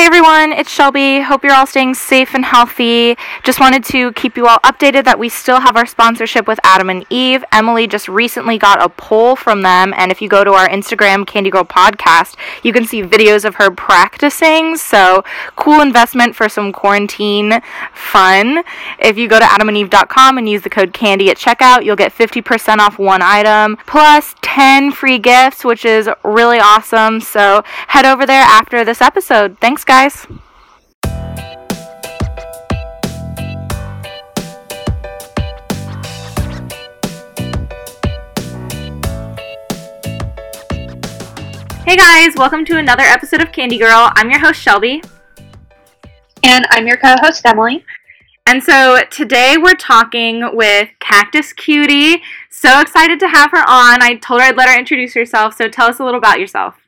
Hey 0.00 0.06
everyone, 0.06 0.52
it's 0.52 0.70
Shelby. 0.70 1.20
Hope 1.20 1.44
you're 1.44 1.52
all 1.52 1.66
staying 1.66 1.92
safe 1.92 2.34
and 2.34 2.42
healthy. 2.42 3.18
Just 3.42 3.60
wanted 3.60 3.84
to 3.84 4.14
keep 4.14 4.34
you 4.34 4.46
all 4.46 4.56
updated 4.60 5.04
that 5.04 5.18
we 5.18 5.28
still 5.28 5.60
have 5.60 5.76
our 5.76 5.84
sponsorship 5.84 6.48
with 6.48 6.58
Adam 6.64 6.88
and 6.88 7.04
Eve. 7.10 7.44
Emily 7.52 7.86
just 7.86 8.08
recently 8.08 8.56
got 8.56 8.82
a 8.82 8.88
poll 8.88 9.36
from 9.36 9.60
them, 9.60 9.92
and 9.94 10.10
if 10.10 10.22
you 10.22 10.28
go 10.30 10.42
to 10.42 10.52
our 10.52 10.66
Instagram, 10.70 11.26
Kandy 11.26 11.50
Girl 11.50 11.64
Podcast, 11.64 12.36
you 12.62 12.72
can 12.72 12.86
see 12.86 13.02
videos 13.02 13.44
of 13.44 13.56
her 13.56 13.70
practicing. 13.70 14.74
So, 14.78 15.22
cool 15.56 15.82
investment 15.82 16.34
for 16.34 16.48
some 16.48 16.72
quarantine 16.72 17.60
fun. 17.92 18.64
If 19.00 19.18
you 19.18 19.28
go 19.28 19.38
to 19.38 19.44
adamandeve.com 19.44 20.38
and 20.38 20.48
use 20.48 20.62
the 20.62 20.70
code 20.70 20.94
CANDY 20.94 21.28
at 21.28 21.36
checkout, 21.36 21.84
you'll 21.84 21.94
get 21.94 22.14
50% 22.14 22.78
off 22.78 22.98
one 22.98 23.20
item 23.20 23.76
plus 23.86 24.34
10 24.40 24.92
free 24.92 25.18
gifts, 25.18 25.62
which 25.62 25.84
is 25.84 26.08
really 26.24 26.58
awesome. 26.58 27.20
So, 27.20 27.62
head 27.88 28.06
over 28.06 28.24
there 28.24 28.44
after 28.44 28.82
this 28.82 29.02
episode. 29.02 29.58
Thanks, 29.60 29.84
guys. 29.90 30.24
Hey 41.84 41.96
guys, 41.96 42.36
welcome 42.36 42.64
to 42.66 42.76
another 42.76 43.02
episode 43.02 43.42
of 43.42 43.50
Kandy 43.50 43.80
Girl. 43.80 44.12
I'm 44.14 44.30
your 44.30 44.38
host, 44.38 44.62
Shelby. 44.62 45.02
And 46.44 46.68
I'm 46.70 46.86
your 46.86 46.96
co 46.96 47.16
host, 47.20 47.44
Emily. 47.44 47.84
And 48.46 48.62
so 48.62 49.00
today 49.10 49.56
we're 49.60 49.74
talking 49.74 50.54
with 50.54 50.88
Kactus 51.00 51.52
Kutie. 51.52 52.22
So 52.48 52.80
excited 52.80 53.18
to 53.18 53.26
have 53.26 53.50
her 53.50 53.68
on. 53.68 54.04
I 54.04 54.20
told 54.22 54.40
her 54.40 54.46
I'd 54.46 54.56
let 54.56 54.68
her 54.68 54.78
introduce 54.78 55.14
herself, 55.14 55.56
so 55.56 55.66
tell 55.66 55.88
us 55.88 55.98
a 55.98 56.04
little 56.04 56.18
about 56.18 56.38
yourself. 56.38 56.79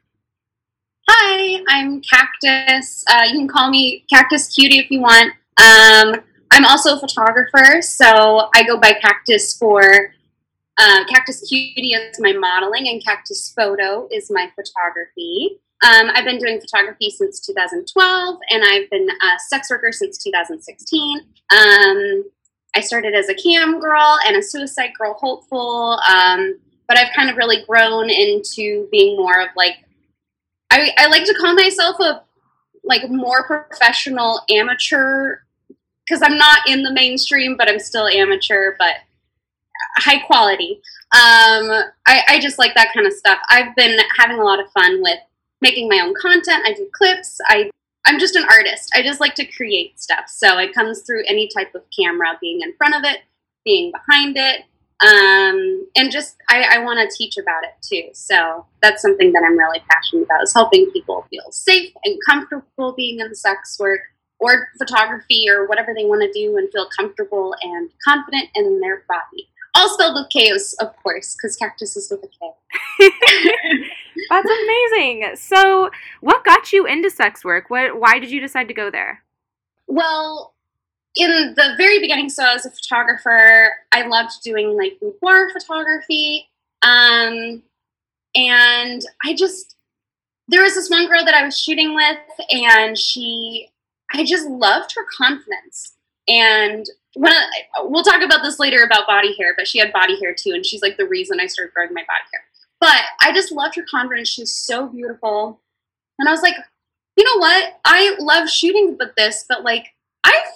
Hi, 1.08 1.62
I'm 1.68 2.00
Kactus. 2.00 3.02
Uh, 3.08 3.24
you 3.24 3.38
can 3.38 3.48
call 3.48 3.70
me 3.70 4.04
Kactus 4.12 4.54
Kutie 4.54 4.78
if 4.78 4.90
you 4.90 5.00
want. 5.00 5.32
Um, 5.60 6.22
I'm 6.52 6.64
also 6.64 6.96
a 6.96 7.00
photographer, 7.00 7.82
so 7.82 8.48
I 8.54 8.62
go 8.62 8.78
by 8.78 8.92
Kactus 8.92 9.58
for 9.58 9.82
uh, 10.78 11.04
Kactus 11.06 11.42
Kutie 11.48 11.94
is 11.94 12.20
my 12.20 12.32
modeling, 12.32 12.88
and 12.88 13.02
Kactus 13.04 13.52
Photo 13.54 14.08
is 14.12 14.30
my 14.30 14.50
photography. 14.54 15.58
Um, 15.84 16.10
I've 16.14 16.24
been 16.24 16.38
doing 16.38 16.60
photography 16.60 17.10
since 17.10 17.44
2012, 17.44 18.38
and 18.50 18.62
I've 18.64 18.88
been 18.90 19.08
a 19.08 19.38
sex 19.48 19.70
worker 19.70 19.90
since 19.90 20.22
2016. 20.22 21.18
Um, 21.50 22.24
I 22.76 22.80
started 22.80 23.14
as 23.14 23.28
a 23.28 23.34
cam 23.34 23.80
girl 23.80 24.18
and 24.26 24.36
a 24.36 24.42
suicide 24.42 24.92
girl 24.96 25.14
hopeful, 25.14 26.00
um, 26.08 26.58
but 26.86 26.96
I've 26.96 27.12
kind 27.14 27.28
of 27.28 27.36
really 27.36 27.64
grown 27.68 28.08
into 28.08 28.88
being 28.92 29.16
more 29.16 29.40
of 29.40 29.48
like 29.56 29.78
I, 30.72 30.90
I 30.96 31.06
like 31.08 31.24
to 31.24 31.34
call 31.34 31.54
myself 31.54 32.00
a 32.00 32.22
like 32.82 33.10
more 33.10 33.44
professional 33.44 34.40
amateur 34.50 35.40
because 36.04 36.22
I'm 36.22 36.38
not 36.38 36.60
in 36.66 36.82
the 36.82 36.92
mainstream, 36.92 37.56
but 37.56 37.68
I'm 37.68 37.78
still 37.78 38.08
amateur, 38.08 38.74
but 38.78 38.96
high 39.98 40.18
quality. 40.20 40.80
Um, 41.14 41.70
I, 42.06 42.22
I 42.28 42.38
just 42.40 42.58
like 42.58 42.74
that 42.74 42.92
kind 42.94 43.06
of 43.06 43.12
stuff. 43.12 43.38
I've 43.50 43.76
been 43.76 43.98
having 44.18 44.38
a 44.38 44.44
lot 44.44 44.60
of 44.60 44.70
fun 44.72 45.02
with 45.02 45.18
making 45.60 45.88
my 45.88 46.00
own 46.02 46.14
content. 46.20 46.64
I 46.66 46.72
do 46.72 46.88
clips. 46.92 47.38
I 47.46 47.70
I'm 48.06 48.18
just 48.18 48.34
an 48.34 48.46
artist. 48.50 48.90
I 48.96 49.02
just 49.02 49.20
like 49.20 49.34
to 49.36 49.44
create 49.44 50.00
stuff. 50.00 50.24
So 50.26 50.58
it 50.58 50.74
comes 50.74 51.02
through 51.02 51.24
any 51.28 51.48
type 51.54 51.74
of 51.74 51.82
camera, 51.96 52.38
being 52.40 52.62
in 52.62 52.74
front 52.76 52.96
of 52.96 53.04
it, 53.04 53.20
being 53.64 53.92
behind 53.92 54.36
it, 54.38 54.64
um, 55.02 55.86
and 55.96 56.12
just 56.12 56.36
I, 56.48 56.76
I 56.76 56.84
want 56.84 56.98
to 56.98 57.16
teach 57.16 57.36
about 57.36 57.64
it 57.64 57.74
too. 57.82 58.10
So 58.12 58.66
that's 58.80 59.02
something 59.02 59.32
that 59.32 59.42
I'm 59.44 59.58
really 59.58 59.82
passionate 59.90 60.24
about 60.24 60.42
is 60.44 60.54
helping 60.54 60.90
people 60.92 61.26
feel 61.28 61.50
safe 61.50 61.92
and 62.04 62.18
comfortable 62.28 62.92
being 62.92 63.18
in 63.18 63.34
sex 63.34 63.76
work 63.80 64.00
or 64.38 64.68
photography 64.78 65.46
or 65.48 65.66
whatever 65.66 65.92
they 65.96 66.04
want 66.04 66.22
to 66.22 66.32
do 66.32 66.56
and 66.56 66.70
feel 66.72 66.88
comfortable 66.96 67.54
and 67.62 67.90
confident 68.06 68.48
in 68.54 68.80
their 68.80 69.04
body. 69.08 69.48
All 69.74 69.88
spelled 69.88 70.14
with 70.14 70.28
K's, 70.30 70.74
of 70.80 70.94
course, 71.02 71.34
because 71.34 71.56
cactus 71.56 71.96
is 71.96 72.10
with 72.10 72.22
a 72.22 72.28
K. 72.28 73.08
That's 74.30 74.50
amazing. 74.50 75.30
So, 75.36 75.90
what 76.20 76.44
got 76.44 76.72
you 76.72 76.86
into 76.86 77.10
sex 77.10 77.44
work? 77.44 77.70
What? 77.70 77.98
Why 77.98 78.18
did 78.18 78.30
you 78.30 78.40
decide 78.40 78.68
to 78.68 78.74
go 78.74 78.90
there? 78.90 79.22
Well, 79.86 80.51
in 81.14 81.54
the 81.54 81.74
very 81.76 82.00
beginning, 82.00 82.30
so 82.30 82.44
as 82.44 82.64
a 82.64 82.70
photographer, 82.70 83.72
I 83.92 84.06
loved 84.06 84.42
doing 84.42 84.76
like 84.76 84.98
boudoir 85.00 85.50
photography. 85.50 86.48
Um, 86.82 87.62
and 88.34 89.02
I 89.24 89.34
just, 89.36 89.76
there 90.48 90.62
was 90.62 90.74
this 90.74 90.88
one 90.90 91.06
girl 91.06 91.24
that 91.24 91.34
I 91.34 91.44
was 91.44 91.58
shooting 91.58 91.94
with, 91.94 92.18
and 92.50 92.96
she, 92.96 93.68
I 94.12 94.24
just 94.24 94.48
loved 94.48 94.94
her 94.96 95.04
confidence. 95.16 95.94
And 96.28 96.86
when 97.14 97.32
I, 97.32 97.44
we'll 97.80 98.04
talk 98.04 98.22
about 98.22 98.42
this 98.42 98.58
later 98.58 98.82
about 98.82 99.06
body 99.06 99.34
hair, 99.36 99.54
but 99.56 99.68
she 99.68 99.78
had 99.78 99.92
body 99.92 100.18
hair 100.18 100.34
too, 100.34 100.52
and 100.54 100.64
she's 100.64 100.82
like 100.82 100.96
the 100.96 101.06
reason 101.06 101.40
I 101.40 101.46
started 101.46 101.74
growing 101.74 101.92
my 101.92 102.02
body 102.02 102.24
hair. 102.32 102.44
But 102.80 103.02
I 103.20 103.32
just 103.32 103.52
loved 103.52 103.76
her 103.76 103.84
confidence. 103.88 104.28
She 104.28 104.42
was 104.42 104.54
so 104.54 104.86
beautiful. 104.86 105.60
And 106.18 106.28
I 106.28 106.32
was 106.32 106.42
like, 106.42 106.54
you 107.16 107.24
know 107.24 107.38
what? 107.38 107.80
I 107.84 108.16
love 108.18 108.48
shooting 108.48 108.96
with 108.98 109.14
this, 109.16 109.44
but 109.48 109.62
like, 109.62 109.88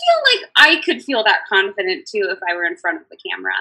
feel 0.06 0.40
like 0.40 0.50
I 0.56 0.82
could 0.82 1.02
feel 1.02 1.24
that 1.24 1.40
confident 1.48 2.06
too 2.06 2.28
if 2.30 2.38
I 2.48 2.54
were 2.54 2.64
in 2.64 2.76
front 2.76 3.00
of 3.00 3.08
the 3.10 3.18
camera. 3.28 3.52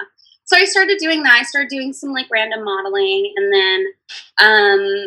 So 0.44 0.56
I 0.56 0.64
started 0.64 0.98
doing 0.98 1.24
that. 1.24 1.38
I 1.40 1.42
started 1.42 1.68
doing 1.68 1.92
some 1.92 2.12
like 2.12 2.26
random 2.30 2.64
modeling, 2.64 3.32
and 3.36 3.52
then 3.52 3.86
um, 4.38 5.06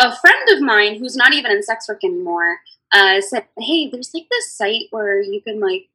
a 0.00 0.16
friend 0.16 0.48
of 0.50 0.60
mine 0.60 0.96
who's 0.96 1.16
not 1.16 1.32
even 1.32 1.52
in 1.52 1.62
sex 1.62 1.88
work 1.88 2.02
anymore 2.02 2.58
uh, 2.92 3.20
said, 3.20 3.46
"Hey, 3.58 3.88
there's 3.88 4.12
like 4.12 4.26
this 4.30 4.52
site 4.52 4.86
where 4.90 5.20
you 5.20 5.40
can 5.40 5.60
like 5.60 5.88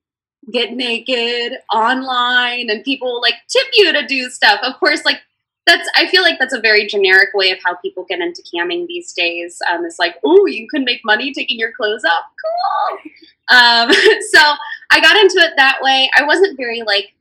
get 0.51 0.71
naked 0.71 1.59
online, 1.73 2.69
and 2.69 2.83
people 2.83 3.21
like 3.21 3.35
tip 3.49 3.67
you 3.73 3.91
to 3.91 4.05
do 4.07 4.29
stuff." 4.29 4.61
Of 4.63 4.79
course, 4.79 5.03
like 5.03 5.19
that's 5.67 5.87
I 5.95 6.07
feel 6.07 6.23
like 6.23 6.39
that's 6.39 6.53
a 6.53 6.61
very 6.61 6.87
generic 6.87 7.29
way 7.33 7.51
of 7.51 7.59
how 7.63 7.75
people 7.75 8.05
get 8.05 8.21
into 8.21 8.41
camming 8.41 8.87
these 8.87 9.13
days. 9.13 9.61
Um, 9.69 9.85
it's 9.85 9.99
like, 9.99 10.15
oh, 10.23 10.47
you 10.47 10.67
can 10.67 10.83
make 10.83 11.01
money 11.05 11.33
taking 11.33 11.59
your 11.59 11.73
clothes 11.73 12.05
off. 12.05 12.23
Cool. 12.41 13.11
Um, 13.49 13.91
so 14.31 14.41
I 14.89 14.99
got 15.01 15.17
into 15.17 15.39
it 15.39 15.53
that 15.57 15.79
way. 15.81 16.09
I 16.17 16.23
wasn't 16.23 16.57
very 16.57 16.81
like 16.83 17.13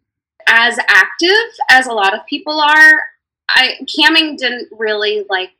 as 0.49 0.79
active 0.89 1.31
as 1.71 1.87
a 1.87 1.93
lot 1.93 2.15
of 2.15 2.25
people 2.27 2.61
are. 2.61 3.03
I 3.49 3.75
camming 3.99 4.39
didn't 4.39 4.69
really 4.73 5.27
like. 5.29 5.51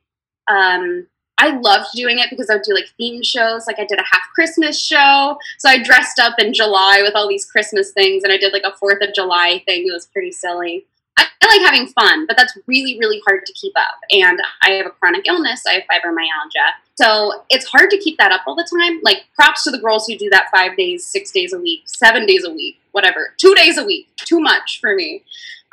Um, 0.49 1.07
I 1.39 1.51
loved 1.59 1.89
doing 1.93 2.17
it 2.17 2.29
because 2.31 2.49
I 2.49 2.55
would 2.55 2.63
do 2.63 2.73
like 2.73 2.89
theme 2.97 3.21
shows. 3.21 3.67
Like 3.67 3.79
I 3.79 3.85
did 3.85 3.99
a 3.99 4.03
half 4.03 4.23
Christmas 4.33 4.81
show, 4.81 5.37
so 5.59 5.69
I 5.69 5.83
dressed 5.83 6.19
up 6.19 6.39
in 6.39 6.53
July 6.53 7.01
with 7.03 7.15
all 7.15 7.27
these 7.27 7.45
Christmas 7.45 7.91
things, 7.91 8.23
and 8.23 8.31
I 8.31 8.37
did 8.37 8.53
like 8.53 8.63
a 8.65 8.75
Fourth 8.77 9.01
of 9.01 9.13
July 9.13 9.61
thing. 9.65 9.85
It 9.87 9.93
was 9.93 10.07
pretty 10.07 10.31
silly. 10.31 10.85
I, 11.17 11.25
I 11.41 11.47
like 11.47 11.65
having 11.65 11.87
fun, 11.87 12.25
but 12.27 12.37
that's 12.37 12.57
really, 12.67 12.97
really 12.99 13.21
hard 13.25 13.45
to 13.45 13.53
keep 13.53 13.73
up. 13.75 13.99
And 14.11 14.39
I 14.63 14.71
have 14.71 14.85
a 14.85 14.91
chronic 14.91 15.27
illness. 15.27 15.63
I 15.67 15.73
have 15.73 15.83
fibromyalgia. 15.83 16.71
So 16.95 17.43
it's 17.49 17.65
hard 17.65 17.89
to 17.91 17.97
keep 17.97 18.17
that 18.17 18.31
up 18.31 18.41
all 18.47 18.55
the 18.55 18.67
time. 18.71 18.99
Like 19.03 19.25
props 19.35 19.63
to 19.63 19.71
the 19.71 19.79
girls 19.79 20.07
who 20.07 20.17
do 20.17 20.29
that 20.29 20.49
five 20.55 20.77
days, 20.77 21.05
six 21.05 21.31
days 21.31 21.53
a 21.53 21.59
week, 21.59 21.83
seven 21.85 22.25
days 22.25 22.43
a 22.45 22.51
week, 22.51 22.79
whatever, 22.91 23.33
two 23.37 23.53
days 23.55 23.77
a 23.77 23.83
week. 23.83 24.07
Too 24.17 24.39
much 24.39 24.79
for 24.79 24.95
me. 24.95 25.23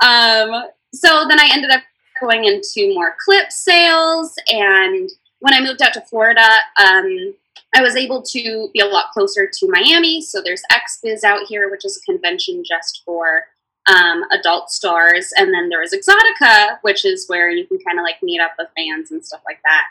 Um, 0.03 0.65
so 0.93 1.27
then 1.29 1.41
I 1.41 1.49
ended 1.53 1.71
up 1.71 1.83
going 2.21 2.45
into 2.45 2.95
more 2.95 3.17
clip 3.25 3.51
sales. 3.51 4.35
And 4.49 5.11
when 5.41 5.55
I 5.55 5.61
moved 5.61 5.83
out 5.83 5.93
to 5.95 6.01
Florida, 6.01 6.49
um, 6.83 7.35
I 7.77 7.83
was 7.83 7.97
able 7.97 8.23
to 8.23 8.71
be 8.73 8.81
a 8.81 8.87
lot 8.87 9.11
closer 9.13 9.51
to 9.53 9.69
Miami. 9.69 10.21
So 10.23 10.41
there's 10.41 10.63
XBiz 10.73 11.25
out 11.25 11.47
here, 11.49 11.71
which 11.71 11.85
is 11.85 11.97
a 11.97 12.13
convention 12.13 12.63
just 12.65 13.03
for 13.05 13.47
um, 13.87 14.23
adult 14.33 14.71
stars, 14.71 15.33
and 15.37 15.53
then 15.53 15.69
there 15.69 15.81
was 15.81 15.93
Exxxotica, 15.93 16.79
which 16.83 17.05
is 17.05 17.27
where 17.29 17.51
you 17.51 17.67
can 17.67 17.79
kind 17.79 17.99
of 17.99 18.03
like 18.03 18.23
meet 18.23 18.41
up 18.41 18.53
with 18.59 18.69
fans 18.77 19.11
and 19.11 19.25
stuff 19.25 19.43
like 19.45 19.61
that. 19.65 19.85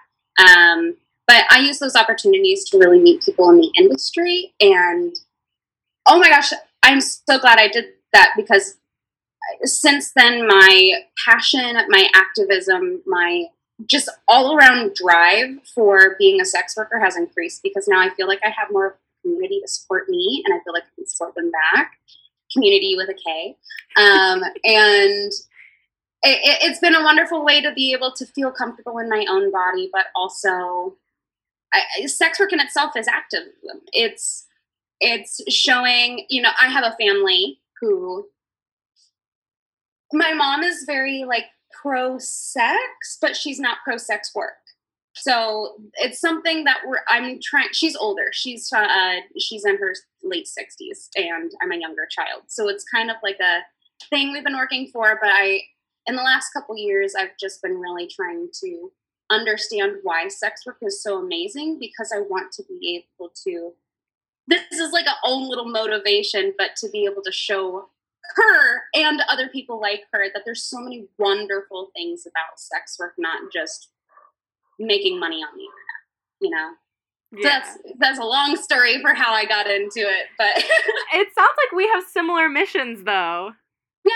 Um, 0.43 0.95
but 1.27 1.43
I 1.49 1.59
use 1.59 1.79
those 1.79 1.95
opportunities 1.95 2.65
to 2.69 2.77
really 2.77 2.99
meet 2.99 3.23
people 3.23 3.49
in 3.49 3.57
the 3.57 3.71
industry, 3.77 4.53
and 4.59 5.15
oh 6.07 6.19
my 6.19 6.29
gosh, 6.29 6.51
I'm 6.81 7.01
so 7.01 7.39
glad 7.39 7.59
I 7.59 7.67
did 7.67 7.85
that 8.13 8.33
because 8.35 8.77
since 9.63 10.11
then 10.13 10.47
my 10.47 11.03
passion, 11.25 11.77
my 11.89 12.09
activism, 12.13 13.01
my 13.05 13.45
just 13.87 14.09
all 14.27 14.55
around 14.55 14.93
drive 14.95 15.49
for 15.73 16.15
being 16.17 16.39
a 16.39 16.45
sex 16.45 16.75
worker 16.77 16.99
has 16.99 17.17
increased 17.17 17.61
because 17.63 17.87
now 17.87 17.99
I 17.99 18.09
feel 18.09 18.27
like 18.27 18.39
I 18.43 18.49
have 18.49 18.71
more 18.71 18.97
community 19.21 19.59
to 19.61 19.67
support 19.67 20.07
me 20.09 20.43
and 20.45 20.53
I 20.53 20.63
feel 20.63 20.73
like 20.73 20.83
I 20.83 20.95
can 20.95 21.07
support 21.07 21.35
them 21.35 21.51
back 21.51 21.97
community 22.53 22.95
with 22.95 23.09
a 23.09 23.13
K. 23.13 23.55
Um, 23.97 24.43
and 24.63 25.31
it, 26.23 26.61
has 26.61 26.79
been 26.79 26.95
a 26.95 27.03
wonderful 27.03 27.43
way 27.43 27.61
to 27.61 27.73
be 27.73 27.93
able 27.93 28.13
to 28.13 28.25
feel 28.25 28.51
comfortable 28.51 28.97
in 28.99 29.09
my 29.09 29.25
own 29.29 29.51
body, 29.51 29.89
but 29.91 30.05
also 30.15 30.95
I, 31.73 32.05
sex 32.05 32.39
work 32.39 32.53
in 32.53 32.59
itself 32.59 32.95
is 32.95 33.07
active. 33.07 33.43
It's 33.91 34.45
it's 34.99 35.41
showing. 35.53 36.25
You 36.29 36.41
know, 36.41 36.51
I 36.61 36.67
have 36.69 36.83
a 36.85 36.95
family 36.99 37.59
who 37.81 38.27
my 40.13 40.33
mom 40.33 40.63
is 40.63 40.83
very 40.85 41.25
like 41.25 41.45
pro 41.81 42.17
sex, 42.19 43.17
but 43.21 43.35
she's 43.35 43.59
not 43.59 43.77
pro 43.83 43.97
sex 43.97 44.31
work. 44.33 44.53
So 45.15 45.75
it's 45.95 46.19
something 46.19 46.63
that 46.63 46.79
we're. 46.85 47.01
I'm 47.09 47.39
trying. 47.41 47.69
She's 47.71 47.95
older. 47.95 48.29
She's 48.31 48.71
uh, 48.71 49.15
she's 49.37 49.65
in 49.65 49.77
her 49.77 49.93
late 50.23 50.47
sixties, 50.47 51.09
and 51.15 51.51
I'm 51.61 51.71
a 51.71 51.77
younger 51.77 52.07
child. 52.09 52.43
So 52.47 52.69
it's 52.69 52.83
kind 52.83 53.09
of 53.09 53.17
like 53.23 53.39
a 53.41 53.59
thing 54.09 54.31
we've 54.31 54.43
been 54.43 54.57
working 54.57 54.89
for. 54.91 55.17
But 55.21 55.31
I, 55.31 55.61
in 56.07 56.15
the 56.15 56.23
last 56.23 56.49
couple 56.51 56.77
years, 56.77 57.13
I've 57.17 57.37
just 57.39 57.61
been 57.61 57.79
really 57.79 58.07
trying 58.07 58.49
to 58.61 58.91
understand 59.31 59.97
why 60.03 60.27
sex 60.27 60.65
work 60.65 60.77
is 60.81 61.01
so 61.01 61.17
amazing 61.17 61.77
because 61.79 62.11
I 62.15 62.19
want 62.21 62.51
to 62.53 62.63
be 62.63 63.03
able 63.19 63.31
to. 63.45 63.73
This 64.47 64.63
is 64.71 64.91
like 64.91 65.05
a 65.05 65.15
own 65.25 65.47
little 65.49 65.69
motivation, 65.69 66.53
but 66.57 66.75
to 66.77 66.89
be 66.89 67.05
able 67.05 67.21
to 67.23 67.31
show 67.31 67.89
her 68.35 68.81
and 68.93 69.21
other 69.29 69.47
people 69.47 69.79
like 69.79 70.03
her 70.11 70.25
that 70.33 70.43
there's 70.45 70.63
so 70.63 70.79
many 70.79 71.07
wonderful 71.17 71.91
things 71.95 72.25
about 72.25 72.59
sex 72.59 72.97
work, 72.99 73.13
not 73.17 73.51
just 73.53 73.89
making 74.79 75.19
money 75.19 75.37
on 75.37 75.55
the 75.55 75.63
internet, 75.63 76.41
you 76.41 76.49
know? 76.49 76.71
Yeah. 77.35 77.49
that's 77.49 77.77
that's 77.99 78.19
a 78.19 78.23
long 78.23 78.55
story 78.55 79.01
for 79.01 79.13
how 79.13 79.33
I 79.33 79.45
got 79.45 79.67
into 79.69 79.99
it, 80.01 80.27
but 80.37 80.51
it 80.57 81.27
sounds 81.35 81.55
like 81.57 81.75
we 81.75 81.87
have 81.87 82.03
similar 82.03 82.49
missions 82.49 83.03
though. 83.03 83.51
Yeah. 84.05 84.13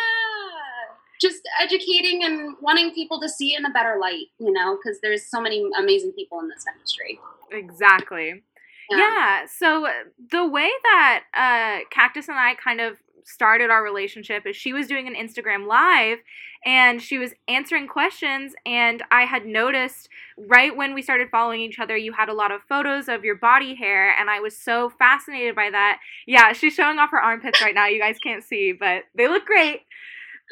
Just 1.20 1.42
educating 1.60 2.24
and 2.24 2.56
wanting 2.62 2.94
people 2.94 3.20
to 3.22 3.30
see 3.30 3.54
it 3.54 3.60
in 3.60 3.66
a 3.66 3.72
better 3.72 3.98
light, 4.00 4.28
you 4.40 4.52
know, 4.52 4.78
because 4.78 5.00
there's 5.02 5.26
so 5.26 5.42
many 5.42 5.68
amazing 5.80 6.12
people 6.12 6.40
in 6.40 6.48
this 6.48 6.64
industry. 6.72 7.20
Exactly. 7.52 8.44
Yeah. 8.92 8.98
yeah. 8.98 9.46
So 9.48 9.88
the 10.32 10.46
way 10.46 10.70
that 10.84 11.24
uh, 11.34 11.86
Kactus 11.92 12.28
and 12.28 12.38
I 12.38 12.54
kind 12.54 12.82
of 12.82 12.98
started 13.24 13.70
our 13.70 13.84
relationship 13.84 14.46
is 14.46 14.56
she 14.56 14.74
was 14.74 14.88
doing 14.88 15.08
an 15.08 15.16
Instagram 15.16 15.68
live 15.68 16.20
and 16.66 17.02
she 17.02 17.18
was 17.18 17.34
answering 17.48 17.88
questions 17.88 18.54
and 18.66 19.04
I 19.12 19.24
had 19.24 19.46
noticed 19.46 20.10
right 20.38 20.76
when 20.76 20.94
we 20.94 21.02
started 21.02 21.30
following 21.30 21.62
each 21.62 21.80
other 21.80 21.98
you 21.98 22.14
had 22.14 22.30
a 22.30 22.34
lot 22.34 22.52
of 22.52 22.62
photos 22.68 23.08
of 23.08 23.24
your 23.24 23.36
body 23.36 23.76
hair 23.76 24.16
and 24.18 24.30
I 24.30 24.40
was 24.40 24.58
so 24.58 24.90
fascinated 24.90 25.56
by 25.56 25.70
that. 25.72 26.00
Yeah, 26.26 26.54
she's 26.54 26.74
showing 26.74 27.00
off 27.00 27.12
her 27.12 27.22
armpits 27.22 27.62
right 27.62 27.76
now. 27.76 27.88
You 27.88 28.00
guys 28.00 28.18
can't 28.20 28.44
see, 28.44 28.74
but 28.74 29.04
they 29.16 29.28
look 29.28 29.46
great. 29.46 29.82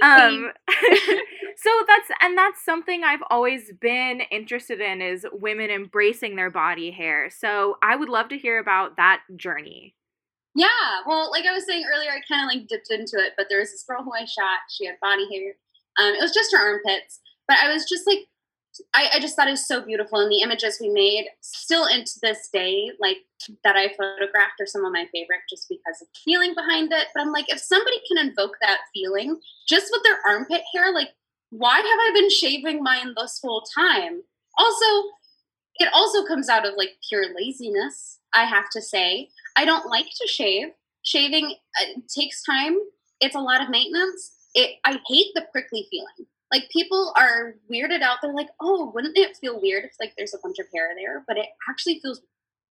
Um 0.04 0.52
so 1.58 1.70
that's 1.88 2.10
and 2.22 2.38
that's 2.38 2.64
something 2.64 3.04
I've 3.04 3.24
always 3.30 3.72
been 3.80 4.22
interested 4.32 4.82
in 4.82 5.02
is 5.02 5.26
women 5.32 5.70
embracing 5.70 6.36
their 6.36 6.50
body 6.50 6.92
hair. 6.92 7.30
So 7.30 7.78
I 7.82 7.96
would 7.96 8.10
love 8.10 8.30
to 8.30 8.38
hear 8.38 8.60
about 8.60 8.98
that 8.98 9.22
journey. 9.36 9.96
Yeah, 10.56 11.02
well, 11.06 11.30
like 11.32 11.46
I 11.46 11.54
was 11.54 11.66
saying 11.68 11.84
earlier, 11.86 12.12
I 12.12 12.22
kind 12.28 12.44
of 12.44 12.54
like 12.56 12.68
dipped 12.68 12.90
into 12.90 13.18
it, 13.18 13.34
but 13.38 13.48
there 13.50 13.60
was 13.60 13.72
this 13.72 13.84
girl 13.88 14.04
who 14.04 14.14
I 14.14 14.24
shot. 14.24 14.60
She 14.70 14.86
had 14.86 14.96
body 15.02 15.28
hair. 15.30 15.56
Um, 16.00 16.16
it 16.16 16.22
was 16.22 16.34
just 16.34 16.54
her 16.54 16.60
armpits, 16.60 17.20
but 17.48 17.58
I 17.62 17.72
was 17.72 17.86
just 17.86 18.08
like, 18.08 18.20
I, 18.94 19.10
I 19.16 19.20
just 19.20 19.36
thought 19.36 19.48
it 19.48 19.52
was 19.52 19.68
so 19.68 19.82
beautiful, 19.82 20.20
and 20.20 20.30
the 20.30 20.42
images 20.42 20.80
we 20.82 20.90
made, 20.90 21.28
still 21.42 21.86
into 21.86 22.12
this 22.22 22.50
day, 22.52 22.92
like 23.00 23.18
that 23.64 23.78
I 23.78 23.90
photographed, 23.90 24.60
are 24.60 24.66
some 24.66 24.84
of 24.84 24.92
my 24.92 25.08
favorite, 25.14 25.42
just 25.50 25.68
because 25.70 26.02
of 26.02 26.08
the 26.08 26.20
feeling 26.26 26.54
behind 26.54 26.92
it. 26.92 27.08
But 27.14 27.22
I'm 27.22 27.32
like, 27.32 27.50
if 27.50 27.60
somebody 27.60 27.98
can 28.08 28.28
invoke 28.28 28.58
that 28.62 28.80
feeling 28.94 29.40
just 29.68 29.88
with 29.92 30.04
their 30.04 30.20
armpit 30.28 30.62
hair, 30.74 30.94
like, 30.94 31.10
why 31.52 31.78
have 31.78 31.86
I 31.86 32.12
been 32.14 32.30
shaving 32.30 32.84
mine 32.84 33.14
this 33.16 33.40
whole 33.42 33.64
time? 33.78 34.22
Also, 34.58 35.10
it 35.78 35.90
also 35.94 36.26
comes 36.26 36.50
out 36.50 36.66
of 36.66 36.76
like 36.78 36.98
pure 37.08 37.26
laziness, 37.36 38.20
I 38.34 38.46
have 38.46 38.70
to 38.72 38.82
say. 38.82 39.30
I 39.56 39.66
don't 39.66 39.90
like 39.90 40.08
to 40.22 40.28
shave. 40.28 40.68
Shaving 41.04 41.56
uh, 41.82 42.00
takes 42.14 42.44
time. 42.44 42.78
It's 43.22 43.36
a 43.36 43.40
lot 43.40 43.62
of 43.62 43.70
maintenance. 43.70 44.32
It 44.54 44.78
I 44.86 45.00
hate 45.08 45.28
the 45.36 45.46
prickly 45.52 45.88
feeling. 45.92 46.28
Like 46.52 46.70
people 46.72 47.14
are 47.18 47.56
weirded 47.72 48.02
out. 48.02 48.18
They're 48.22 48.34
like, 48.34 48.50
"Oh, 48.62 48.92
wouldn't 48.94 49.18
it 49.18 49.38
feel 49.38 49.60
weird 49.60 49.86
if 49.86 49.92
like 50.00 50.14
there's 50.18 50.34
a 50.34 50.40
bunch 50.42 50.60
of 50.60 50.66
hair 50.74 50.90
there?" 50.96 51.24
But 51.28 51.38
it 51.38 51.48
actually 51.70 52.00
feels 52.00 52.22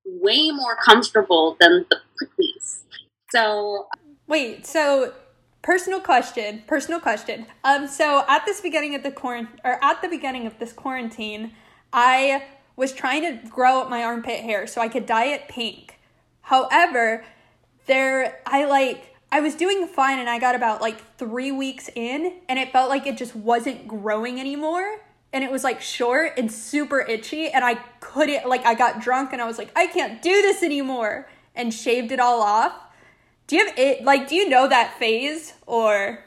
way 0.04 0.50
more 0.50 0.76
comfortable 0.76 1.56
than 1.60 1.84
the 1.90 1.96
pricklies. 2.20 2.82
So 3.31 3.88
wait, 4.26 4.66
so 4.66 5.14
personal 5.62 6.00
question, 6.00 6.62
personal 6.66 7.00
question. 7.00 7.46
Um, 7.64 7.87
so 7.87 8.25
at 8.28 8.44
this 8.44 8.60
beginning 8.60 8.94
of 8.94 9.02
the 9.02 9.10
quarantine, 9.10 9.60
or 9.64 9.82
at 9.82 10.02
the 10.02 10.08
beginning 10.08 10.46
of 10.46 10.58
this 10.58 10.72
quarantine, 10.72 11.52
I 11.93 12.44
was 12.76 12.92
trying 12.92 13.22
to 13.22 13.48
grow 13.48 13.80
up 13.80 13.90
my 13.90 14.02
armpit 14.02 14.40
hair 14.40 14.66
so 14.66 14.80
I 14.80 14.88
could 14.88 15.06
dye 15.06 15.26
it 15.26 15.48
pink. 15.48 15.98
However, 16.42 17.24
there 17.86 18.40
I 18.46 18.64
like 18.64 19.14
I 19.30 19.40
was 19.40 19.54
doing 19.54 19.86
fine 19.86 20.19
and 20.19 20.28
I 20.28 20.38
got 20.38 20.54
about 20.54 20.80
like 20.80 21.16
3 21.16 21.52
weeks 21.52 21.88
in 21.94 22.40
and 22.48 22.58
it 22.58 22.72
felt 22.72 22.90
like 22.90 23.06
it 23.06 23.16
just 23.16 23.34
wasn't 23.34 23.88
growing 23.88 24.38
anymore 24.40 25.00
and 25.32 25.42
it 25.42 25.50
was 25.50 25.64
like 25.64 25.80
short 25.80 26.32
and 26.36 26.52
super 26.52 27.00
itchy 27.00 27.48
and 27.48 27.64
I 27.64 27.74
couldn't 28.00 28.46
like 28.48 28.64
I 28.66 28.75
got 28.75 29.00
drunk 29.00 29.32
and 29.32 29.40
I 29.40 29.46
was 29.46 29.58
like 29.58 29.72
I 29.76 29.86
can't 29.86 30.20
do 30.22 30.42
this 30.42 30.62
anymore 30.62 31.28
and 31.54 31.72
shaved 31.72 32.12
it 32.12 32.20
all 32.20 32.42
off. 32.42 32.75
Do 33.46 33.56
you 33.56 33.66
have 33.66 33.78
it 33.78 34.04
like 34.04 34.28
do 34.28 34.34
you 34.34 34.48
know 34.48 34.68
that 34.68 34.98
phase 34.98 35.54
or 35.66 36.25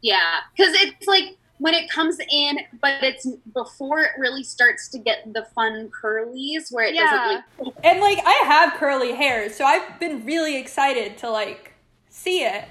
Yeah, 0.00 0.40
cuz 0.56 0.68
it's 0.80 1.06
like 1.06 1.37
when 1.58 1.74
it 1.74 1.90
comes 1.90 2.16
in, 2.30 2.58
but 2.80 3.02
it's 3.02 3.26
before 3.52 4.02
it 4.02 4.12
really 4.16 4.44
starts 4.44 4.88
to 4.88 4.98
get 4.98 5.32
the 5.32 5.46
fun 5.54 5.90
curlies 5.90 6.70
where 6.70 6.86
it 6.86 6.94
yeah. 6.94 7.42
doesn't 7.56 7.66
like. 7.66 7.74
and 7.84 8.00
like 8.00 8.18
I 8.24 8.42
have 8.46 8.74
curly 8.74 9.14
hair, 9.14 9.50
so 9.50 9.64
I've 9.64 9.98
been 10.00 10.24
really 10.24 10.56
excited 10.56 11.18
to 11.18 11.30
like 11.30 11.74
see 12.08 12.44
it. 12.44 12.64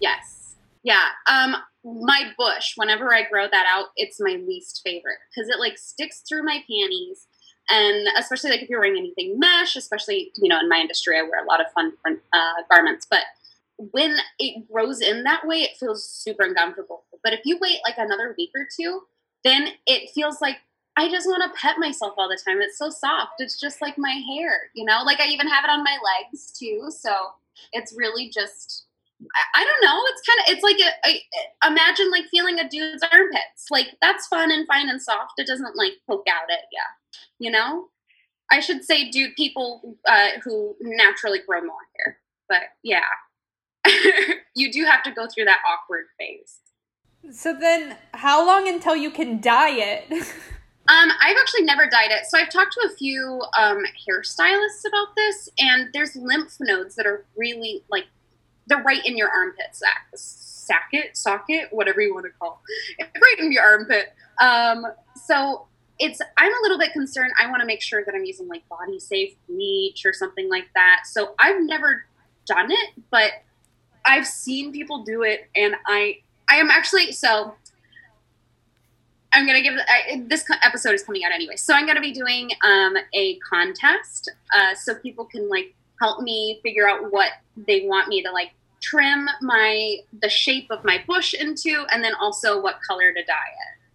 Yes. 0.00 0.54
Yeah. 0.82 1.08
Um 1.30 1.56
my 1.84 2.32
bush, 2.36 2.72
whenever 2.74 3.14
I 3.14 3.22
grow 3.22 3.46
that 3.50 3.66
out, 3.68 3.86
it's 3.96 4.18
my 4.20 4.40
least 4.46 4.80
favorite 4.84 5.18
because 5.30 5.48
it 5.48 5.60
like 5.60 5.78
sticks 5.78 6.22
through 6.28 6.44
my 6.44 6.62
panties. 6.68 7.26
And 7.68 8.06
especially 8.16 8.50
like 8.50 8.62
if 8.62 8.68
you're 8.68 8.80
wearing 8.80 8.96
anything 8.96 9.38
mesh, 9.38 9.74
especially, 9.74 10.30
you 10.36 10.48
know, 10.48 10.58
in 10.60 10.68
my 10.68 10.78
industry, 10.78 11.18
I 11.18 11.22
wear 11.22 11.42
a 11.42 11.46
lot 11.46 11.60
of 11.60 11.66
fun 11.72 11.90
different 11.90 12.20
uh, 12.32 12.62
garments, 12.70 13.06
but 13.10 13.20
when 13.78 14.16
it 14.38 14.70
grows 14.70 15.00
in 15.00 15.24
that 15.24 15.46
way, 15.46 15.58
it 15.62 15.76
feels 15.78 16.08
super 16.08 16.44
uncomfortable. 16.44 17.04
But 17.22 17.32
if 17.32 17.40
you 17.44 17.58
wait 17.60 17.78
like 17.84 17.98
another 17.98 18.34
week 18.36 18.50
or 18.54 18.66
two, 18.74 19.02
then 19.44 19.68
it 19.86 20.10
feels 20.14 20.40
like 20.40 20.56
I 20.96 21.10
just 21.10 21.26
want 21.26 21.42
to 21.42 21.60
pet 21.60 21.76
myself 21.78 22.14
all 22.16 22.28
the 22.28 22.40
time. 22.42 22.62
It's 22.62 22.78
so 22.78 22.88
soft. 22.88 23.34
It's 23.38 23.60
just 23.60 23.82
like 23.82 23.98
my 23.98 24.22
hair, 24.34 24.70
you 24.74 24.84
know? 24.84 25.02
Like 25.04 25.20
I 25.20 25.26
even 25.26 25.46
have 25.46 25.64
it 25.64 25.70
on 25.70 25.84
my 25.84 25.98
legs 26.02 26.52
too. 26.52 26.88
So 26.88 27.12
it's 27.72 27.94
really 27.96 28.30
just 28.30 28.84
I, 29.20 29.60
I 29.60 29.64
don't 29.64 29.84
know. 29.84 30.02
It's 30.06 30.22
kind 30.26 30.40
of 30.40 30.54
it's 30.54 30.62
like 30.62 30.78
a, 30.80 31.08
a, 31.08 31.70
imagine 31.70 32.10
like 32.10 32.26
feeling 32.30 32.58
a 32.58 32.68
dude's 32.68 33.02
armpits. 33.12 33.66
Like 33.70 33.88
that's 34.00 34.26
fun 34.26 34.50
and 34.50 34.66
fine 34.66 34.88
and 34.88 35.00
soft. 35.00 35.34
It 35.38 35.46
doesn't 35.46 35.76
like 35.76 35.92
poke 36.08 36.26
out 36.28 36.50
at 36.50 36.64
yeah. 36.72 37.18
You 37.38 37.50
know? 37.50 37.88
I 38.50 38.60
should 38.60 38.84
say 38.84 39.10
dude 39.10 39.34
people 39.36 39.96
uh, 40.08 40.28
who 40.44 40.76
naturally 40.80 41.40
grow 41.46 41.60
more 41.60 41.76
hair. 41.98 42.18
But 42.48 42.62
yeah, 42.82 43.00
you 44.54 44.72
do 44.72 44.84
have 44.84 45.02
to 45.04 45.10
go 45.10 45.26
through 45.26 45.44
that 45.44 45.60
awkward 45.66 46.06
phase. 46.18 46.58
So 47.32 47.54
then, 47.54 47.96
how 48.14 48.46
long 48.46 48.68
until 48.68 48.94
you 48.94 49.10
can 49.10 49.40
dye 49.40 49.72
it? 49.72 50.12
um, 50.12 51.10
I've 51.20 51.36
actually 51.40 51.62
never 51.62 51.86
dyed 51.86 52.10
it. 52.10 52.26
So 52.26 52.38
I've 52.38 52.50
talked 52.50 52.72
to 52.74 52.88
a 52.92 52.96
few 52.96 53.42
um, 53.58 53.84
hairstylists 54.08 54.86
about 54.86 55.08
this, 55.16 55.48
and 55.58 55.88
there's 55.92 56.14
lymph 56.14 56.56
nodes 56.60 56.94
that 56.96 57.06
are 57.06 57.24
really 57.36 57.82
like 57.90 58.04
they're 58.68 58.82
right 58.82 59.04
in 59.04 59.16
your 59.16 59.28
armpit 59.28 59.66
sac, 59.72 60.06
socket, 60.14 61.16
socket, 61.16 61.68
whatever 61.70 62.00
you 62.00 62.14
want 62.14 62.26
to 62.26 62.32
call, 62.38 62.60
it. 62.98 63.08
right 63.14 63.36
in 63.38 63.52
your 63.52 63.62
armpit. 63.62 64.12
Um, 64.40 64.86
so 65.14 65.66
it's 65.98 66.20
I'm 66.36 66.52
a 66.52 66.62
little 66.62 66.78
bit 66.78 66.92
concerned. 66.92 67.32
I 67.40 67.48
want 67.48 67.60
to 67.60 67.66
make 67.66 67.82
sure 67.82 68.04
that 68.04 68.14
I'm 68.14 68.24
using 68.24 68.48
like 68.48 68.68
body 68.68 69.00
safe 69.00 69.34
bleach 69.48 70.04
or 70.04 70.12
something 70.12 70.48
like 70.48 70.68
that. 70.74 71.02
So 71.06 71.34
I've 71.38 71.62
never 71.62 72.04
done 72.46 72.70
it, 72.70 72.90
but 73.10 73.32
I've 74.06 74.26
seen 74.26 74.72
people 74.72 75.02
do 75.02 75.22
it, 75.22 75.48
and 75.54 75.74
I 75.86 76.20
I 76.48 76.56
am 76.56 76.70
actually 76.70 77.12
so. 77.12 77.54
I'm 79.32 79.46
gonna 79.46 79.60
give 79.60 79.74
I, 79.74 80.22
this 80.26 80.44
episode 80.62 80.94
is 80.94 81.02
coming 81.02 81.24
out 81.24 81.32
anyway, 81.32 81.56
so 81.56 81.74
I'm 81.74 81.86
gonna 81.86 82.00
be 82.00 82.12
doing 82.12 82.50
um, 82.64 82.96
a 83.12 83.36
contest, 83.40 84.30
uh, 84.56 84.74
so 84.74 84.94
people 84.94 85.26
can 85.26 85.48
like 85.50 85.74
help 86.00 86.22
me 86.22 86.60
figure 86.62 86.88
out 86.88 87.12
what 87.12 87.32
they 87.66 87.86
want 87.86 88.08
me 88.08 88.22
to 88.22 88.30
like 88.30 88.52
trim 88.80 89.28
my 89.42 89.98
the 90.22 90.28
shape 90.28 90.70
of 90.70 90.84
my 90.84 91.02
bush 91.06 91.34
into, 91.34 91.84
and 91.92 92.02
then 92.02 92.14
also 92.14 92.60
what 92.62 92.80
color 92.86 93.12
to 93.12 93.24
dye 93.24 93.32
it. 93.32 93.85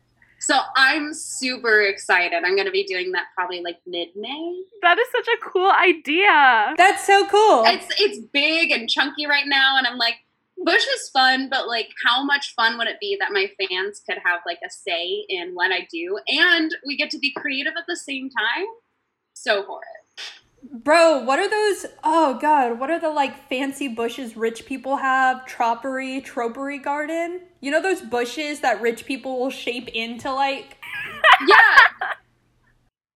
So 0.42 0.60
I'm 0.76 1.14
super 1.14 1.82
excited. 1.82 2.44
I'm 2.44 2.56
going 2.56 2.66
to 2.66 2.72
be 2.72 2.84
doing 2.84 3.12
that 3.12 3.28
probably 3.36 3.62
like 3.62 3.78
mid-May. 3.86 4.64
That 4.82 4.98
is 4.98 5.08
such 5.12 5.28
a 5.28 5.50
cool 5.50 5.70
idea. 5.70 6.74
That's 6.78 7.06
so 7.06 7.28
cool. 7.28 7.64
It's 7.68 7.88
it's 8.00 8.20
big 8.34 8.72
and 8.72 8.90
chunky 8.90 9.28
right 9.28 9.46
now 9.48 9.78
and 9.78 9.86
I'm 9.86 9.98
like 9.98 10.16
Bush 10.64 10.84
is 10.96 11.10
fun, 11.10 11.48
but 11.50 11.68
like 11.68 11.90
how 12.06 12.24
much 12.24 12.56
fun 12.56 12.78
would 12.80 12.88
it 12.88 13.00
be 13.00 13.16
that 13.20 13.32
my 13.32 13.50
fans 13.60 14.02
could 14.08 14.18
have 14.26 14.42
like 14.46 14.60
a 14.66 14.70
say 14.70 15.26
in 15.30 15.52
what 15.54 15.72
I 15.72 15.88
do 15.92 16.20
and 16.28 16.76
we 16.88 16.98
get 16.98 17.12
to 17.12 17.20
be 17.20 17.32
creative 17.34 17.74
at 17.78 17.86
the 17.88 17.96
same 17.96 18.30
time? 18.30 18.66
So 19.34 19.64
for 19.64 19.80
it. 19.80 20.22
Bro, 20.84 21.24
what 21.24 21.38
are 21.38 21.50
those? 21.50 21.86
Oh 22.04 22.40
god, 22.42 22.80
what 22.80 22.90
are 22.90 23.00
the 23.00 23.10
like 23.10 23.48
fancy 23.48 23.88
bushes 23.88 24.36
rich 24.36 24.66
people 24.66 24.98
have? 24.98 25.46
Tropery, 25.46 26.24
tropery 26.24 26.82
garden? 26.82 27.42
You 27.62 27.72
know 27.72 27.82
those 27.82 28.02
bushes 28.02 28.60
that 28.62 28.82
rich 28.82 29.06
people 29.06 29.40
will 29.40 29.52
shape 29.52 29.88
into 29.90 30.32
like 30.34 30.78
Yeah. 31.48 31.78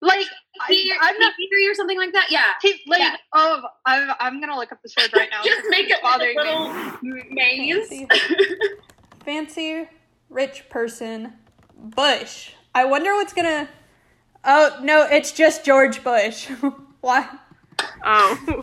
like 0.00 0.26
I'm 0.60 1.18
not 1.18 1.32
or 1.68 1.74
something 1.74 1.98
like 1.98 2.12
that. 2.12 2.28
Yeah, 2.30 2.44
like 2.86 3.00
yeah. 3.00 3.16
oh, 3.34 3.62
I'm, 3.84 4.10
I'm 4.20 4.40
gonna 4.40 4.56
look 4.56 4.72
up 4.72 4.78
the 4.82 4.90
word 4.98 5.10
right 5.14 5.28
now. 5.30 5.42
Just 5.44 5.62
make 5.68 5.88
it 5.88 5.98
a 6.02 6.18
little 6.18 6.72
maze. 7.30 7.88
Fancy. 7.88 8.08
Fancy 9.24 9.88
rich 10.30 10.68
person 10.68 11.32
Bush. 11.76 12.52
I 12.74 12.84
wonder 12.84 13.14
what's 13.14 13.32
gonna. 13.32 13.68
Oh 14.44 14.78
no, 14.82 15.06
it's 15.10 15.32
just 15.32 15.64
George 15.64 16.04
Bush. 16.04 16.48
Why? 17.00 17.28
Oh, 18.04 18.60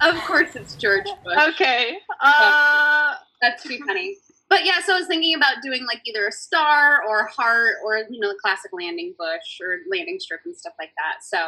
of 0.00 0.14
course 0.24 0.54
it's 0.54 0.76
George 0.76 1.06
Bush. 1.24 1.38
Okay. 1.54 1.98
Uh, 2.20 3.14
that's 3.40 3.62
too 3.62 3.78
funny. 3.86 4.16
But 4.48 4.64
yeah, 4.64 4.80
so 4.84 4.94
I 4.94 4.98
was 4.98 5.08
thinking 5.08 5.34
about 5.34 5.56
doing 5.62 5.84
like 5.86 6.02
either 6.04 6.26
a 6.28 6.32
star 6.32 7.02
or 7.08 7.20
a 7.20 7.30
heart 7.30 7.76
or 7.84 7.98
you 8.10 8.20
know 8.20 8.28
the 8.28 8.38
classic 8.40 8.70
landing 8.72 9.14
bush 9.18 9.60
or 9.60 9.78
landing 9.90 10.20
strip 10.20 10.40
and 10.44 10.56
stuff 10.56 10.74
like 10.78 10.92
that. 10.96 11.24
So, 11.24 11.38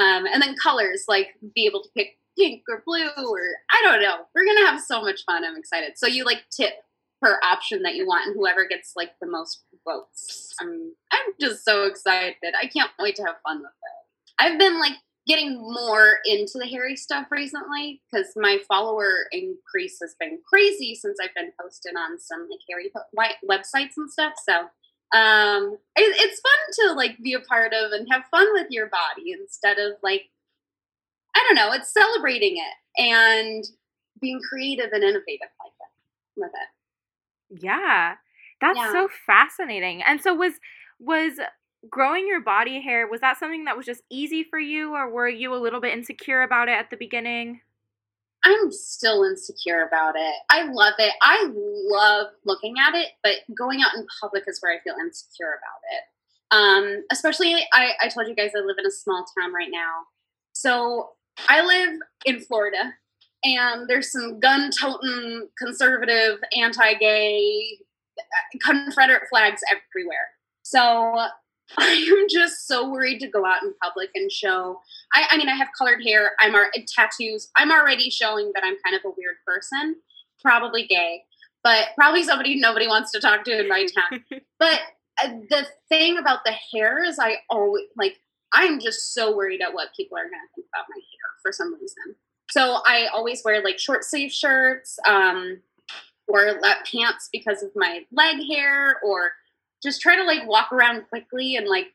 um, 0.00 0.26
and 0.26 0.42
then 0.42 0.56
colors 0.62 1.04
like 1.08 1.28
be 1.54 1.66
able 1.66 1.82
to 1.82 1.88
pick 1.96 2.18
pink 2.36 2.62
or 2.68 2.82
blue 2.84 3.10
or 3.16 3.40
I 3.70 3.82
don't 3.82 4.02
know. 4.02 4.24
We're 4.34 4.46
gonna 4.46 4.66
have 4.66 4.80
so 4.80 5.02
much 5.02 5.24
fun. 5.24 5.44
I'm 5.44 5.56
excited. 5.56 5.92
So 5.96 6.06
you 6.06 6.24
like 6.24 6.44
tip 6.50 6.74
per 7.20 7.38
option 7.44 7.82
that 7.82 7.94
you 7.94 8.06
want, 8.06 8.26
and 8.26 8.34
whoever 8.34 8.66
gets 8.66 8.94
like 8.96 9.12
the 9.20 9.28
most 9.28 9.62
votes. 9.84 10.54
I'm 10.60 10.92
I'm 11.12 11.32
just 11.40 11.64
so 11.64 11.84
excited. 11.84 12.34
I 12.60 12.66
can't 12.66 12.90
wait 12.98 13.16
to 13.16 13.22
have 13.22 13.36
fun 13.44 13.58
with 13.58 13.66
it. 13.66 14.42
I've 14.42 14.58
been 14.58 14.80
like 14.80 14.94
getting 15.26 15.60
more 15.60 16.18
into 16.24 16.58
the 16.58 16.66
Harry 16.66 16.96
stuff 16.96 17.26
recently 17.30 18.00
because 18.10 18.32
my 18.36 18.58
follower 18.68 19.26
increase 19.30 19.98
has 20.02 20.16
been 20.18 20.38
crazy 20.48 20.94
since 20.94 21.18
I've 21.22 21.34
been 21.34 21.52
posting 21.60 21.96
on 21.96 22.18
some 22.18 22.48
like 22.50 22.60
Harry 22.68 22.90
websites 23.48 23.92
and 23.96 24.10
stuff. 24.10 24.32
So 24.44 24.52
um, 25.16 25.76
it, 25.96 26.16
it's 26.18 26.40
fun 26.40 26.88
to 26.88 26.94
like 26.94 27.18
be 27.22 27.34
a 27.34 27.40
part 27.40 27.72
of 27.72 27.92
and 27.92 28.08
have 28.10 28.24
fun 28.30 28.48
with 28.52 28.66
your 28.70 28.86
body 28.88 29.32
instead 29.32 29.78
of 29.78 29.92
like 30.02 30.24
I 31.34 31.44
don't 31.46 31.56
know. 31.56 31.72
It's 31.72 31.92
celebrating 31.92 32.56
it 32.56 33.02
and 33.02 33.64
being 34.20 34.40
creative 34.48 34.92
and 34.92 35.02
innovative 35.02 35.48
like 35.60 35.72
that 35.78 36.36
with 36.36 36.50
it. 36.50 37.62
Yeah. 37.64 38.14
That's 38.60 38.78
yeah. 38.78 38.92
so 38.92 39.08
fascinating. 39.26 40.02
And 40.02 40.20
so 40.20 40.34
was 40.34 40.54
was 40.98 41.38
growing 41.90 42.26
your 42.26 42.40
body 42.40 42.80
hair 42.80 43.06
was 43.08 43.20
that 43.20 43.38
something 43.38 43.64
that 43.64 43.76
was 43.76 43.86
just 43.86 44.02
easy 44.10 44.44
for 44.44 44.58
you 44.58 44.94
or 44.94 45.10
were 45.10 45.28
you 45.28 45.54
a 45.54 45.56
little 45.56 45.80
bit 45.80 45.92
insecure 45.96 46.42
about 46.42 46.68
it 46.68 46.72
at 46.72 46.90
the 46.90 46.96
beginning? 46.96 47.60
I'm 48.44 48.72
still 48.72 49.24
insecure 49.24 49.86
about 49.86 50.14
it. 50.16 50.34
I 50.50 50.64
love 50.64 50.94
it. 50.98 51.12
I 51.22 51.48
love 51.52 52.28
looking 52.44 52.74
at 52.86 52.94
it, 52.94 53.08
but 53.22 53.36
going 53.56 53.80
out 53.82 53.94
in 53.94 54.06
public 54.20 54.44
is 54.48 54.58
where 54.60 54.72
I 54.72 54.82
feel 54.82 54.94
insecure 55.00 55.58
about 55.58 55.80
it. 55.92 56.02
Um, 56.50 57.04
especially, 57.12 57.54
I, 57.72 57.92
I 58.02 58.08
told 58.08 58.26
you 58.26 58.34
guys 58.34 58.50
I 58.56 58.60
live 58.60 58.76
in 58.78 58.86
a 58.86 58.90
small 58.90 59.24
town 59.38 59.52
right 59.52 59.70
now. 59.70 60.02
So 60.52 61.10
I 61.48 61.64
live 61.64 62.00
in 62.26 62.40
Florida, 62.40 62.92
and 63.44 63.88
there's 63.88 64.10
some 64.10 64.40
gun 64.40 64.70
toting, 64.78 65.48
conservative, 65.56 66.38
anti 66.56 66.94
gay 66.94 67.78
Confederate 68.60 69.22
flags 69.30 69.62
everywhere. 69.70 70.28
So 70.62 71.26
I 71.78 71.92
am 71.92 72.26
just 72.28 72.66
so 72.66 72.88
worried 72.88 73.20
to 73.20 73.28
go 73.28 73.44
out 73.44 73.62
in 73.62 73.74
public 73.82 74.10
and 74.14 74.30
show. 74.30 74.80
I, 75.14 75.28
I 75.30 75.36
mean, 75.36 75.48
I 75.48 75.54
have 75.54 75.68
colored 75.76 76.02
hair. 76.04 76.32
I'm 76.40 76.54
our 76.54 76.70
tattoos. 76.94 77.50
I'm 77.56 77.70
already 77.70 78.10
showing 78.10 78.52
that 78.54 78.64
I'm 78.64 78.76
kind 78.84 78.96
of 78.96 79.04
a 79.04 79.14
weird 79.16 79.36
person, 79.46 79.96
probably 80.40 80.86
gay, 80.86 81.22
but 81.62 81.88
probably 81.96 82.22
somebody 82.22 82.58
nobody 82.58 82.86
wants 82.86 83.10
to 83.12 83.20
talk 83.20 83.44
to 83.44 83.58
in 83.58 83.68
my 83.68 83.86
town. 84.10 84.24
but 84.58 84.80
uh, 85.22 85.28
the 85.50 85.66
thing 85.88 86.18
about 86.18 86.44
the 86.44 86.54
hair 86.72 87.02
is, 87.04 87.18
I 87.18 87.36
always 87.50 87.84
like. 87.96 88.18
I'm 88.54 88.80
just 88.80 89.14
so 89.14 89.34
worried 89.34 89.62
at 89.62 89.72
what 89.72 89.94
people 89.96 90.18
are 90.18 90.24
going 90.24 90.32
to 90.32 90.54
think 90.54 90.66
about 90.74 90.84
my 90.90 90.96
hair 90.96 91.30
for 91.42 91.52
some 91.52 91.72
reason. 91.72 92.16
So 92.50 92.82
I 92.86 93.06
always 93.06 93.40
wear 93.42 93.64
like 93.64 93.78
short 93.78 94.04
sleeve 94.04 94.30
shirts. 94.30 94.98
Um, 95.08 95.62
or 96.28 96.58
let 96.60 96.86
pants 96.86 97.28
because 97.32 97.62
of 97.62 97.70
my 97.74 98.00
leg 98.12 98.36
hair 98.48 98.96
or 99.04 99.32
just 99.82 100.00
try 100.00 100.16
to 100.16 100.24
like 100.24 100.46
walk 100.46 100.72
around 100.72 101.08
quickly 101.08 101.56
and 101.56 101.66
like 101.66 101.88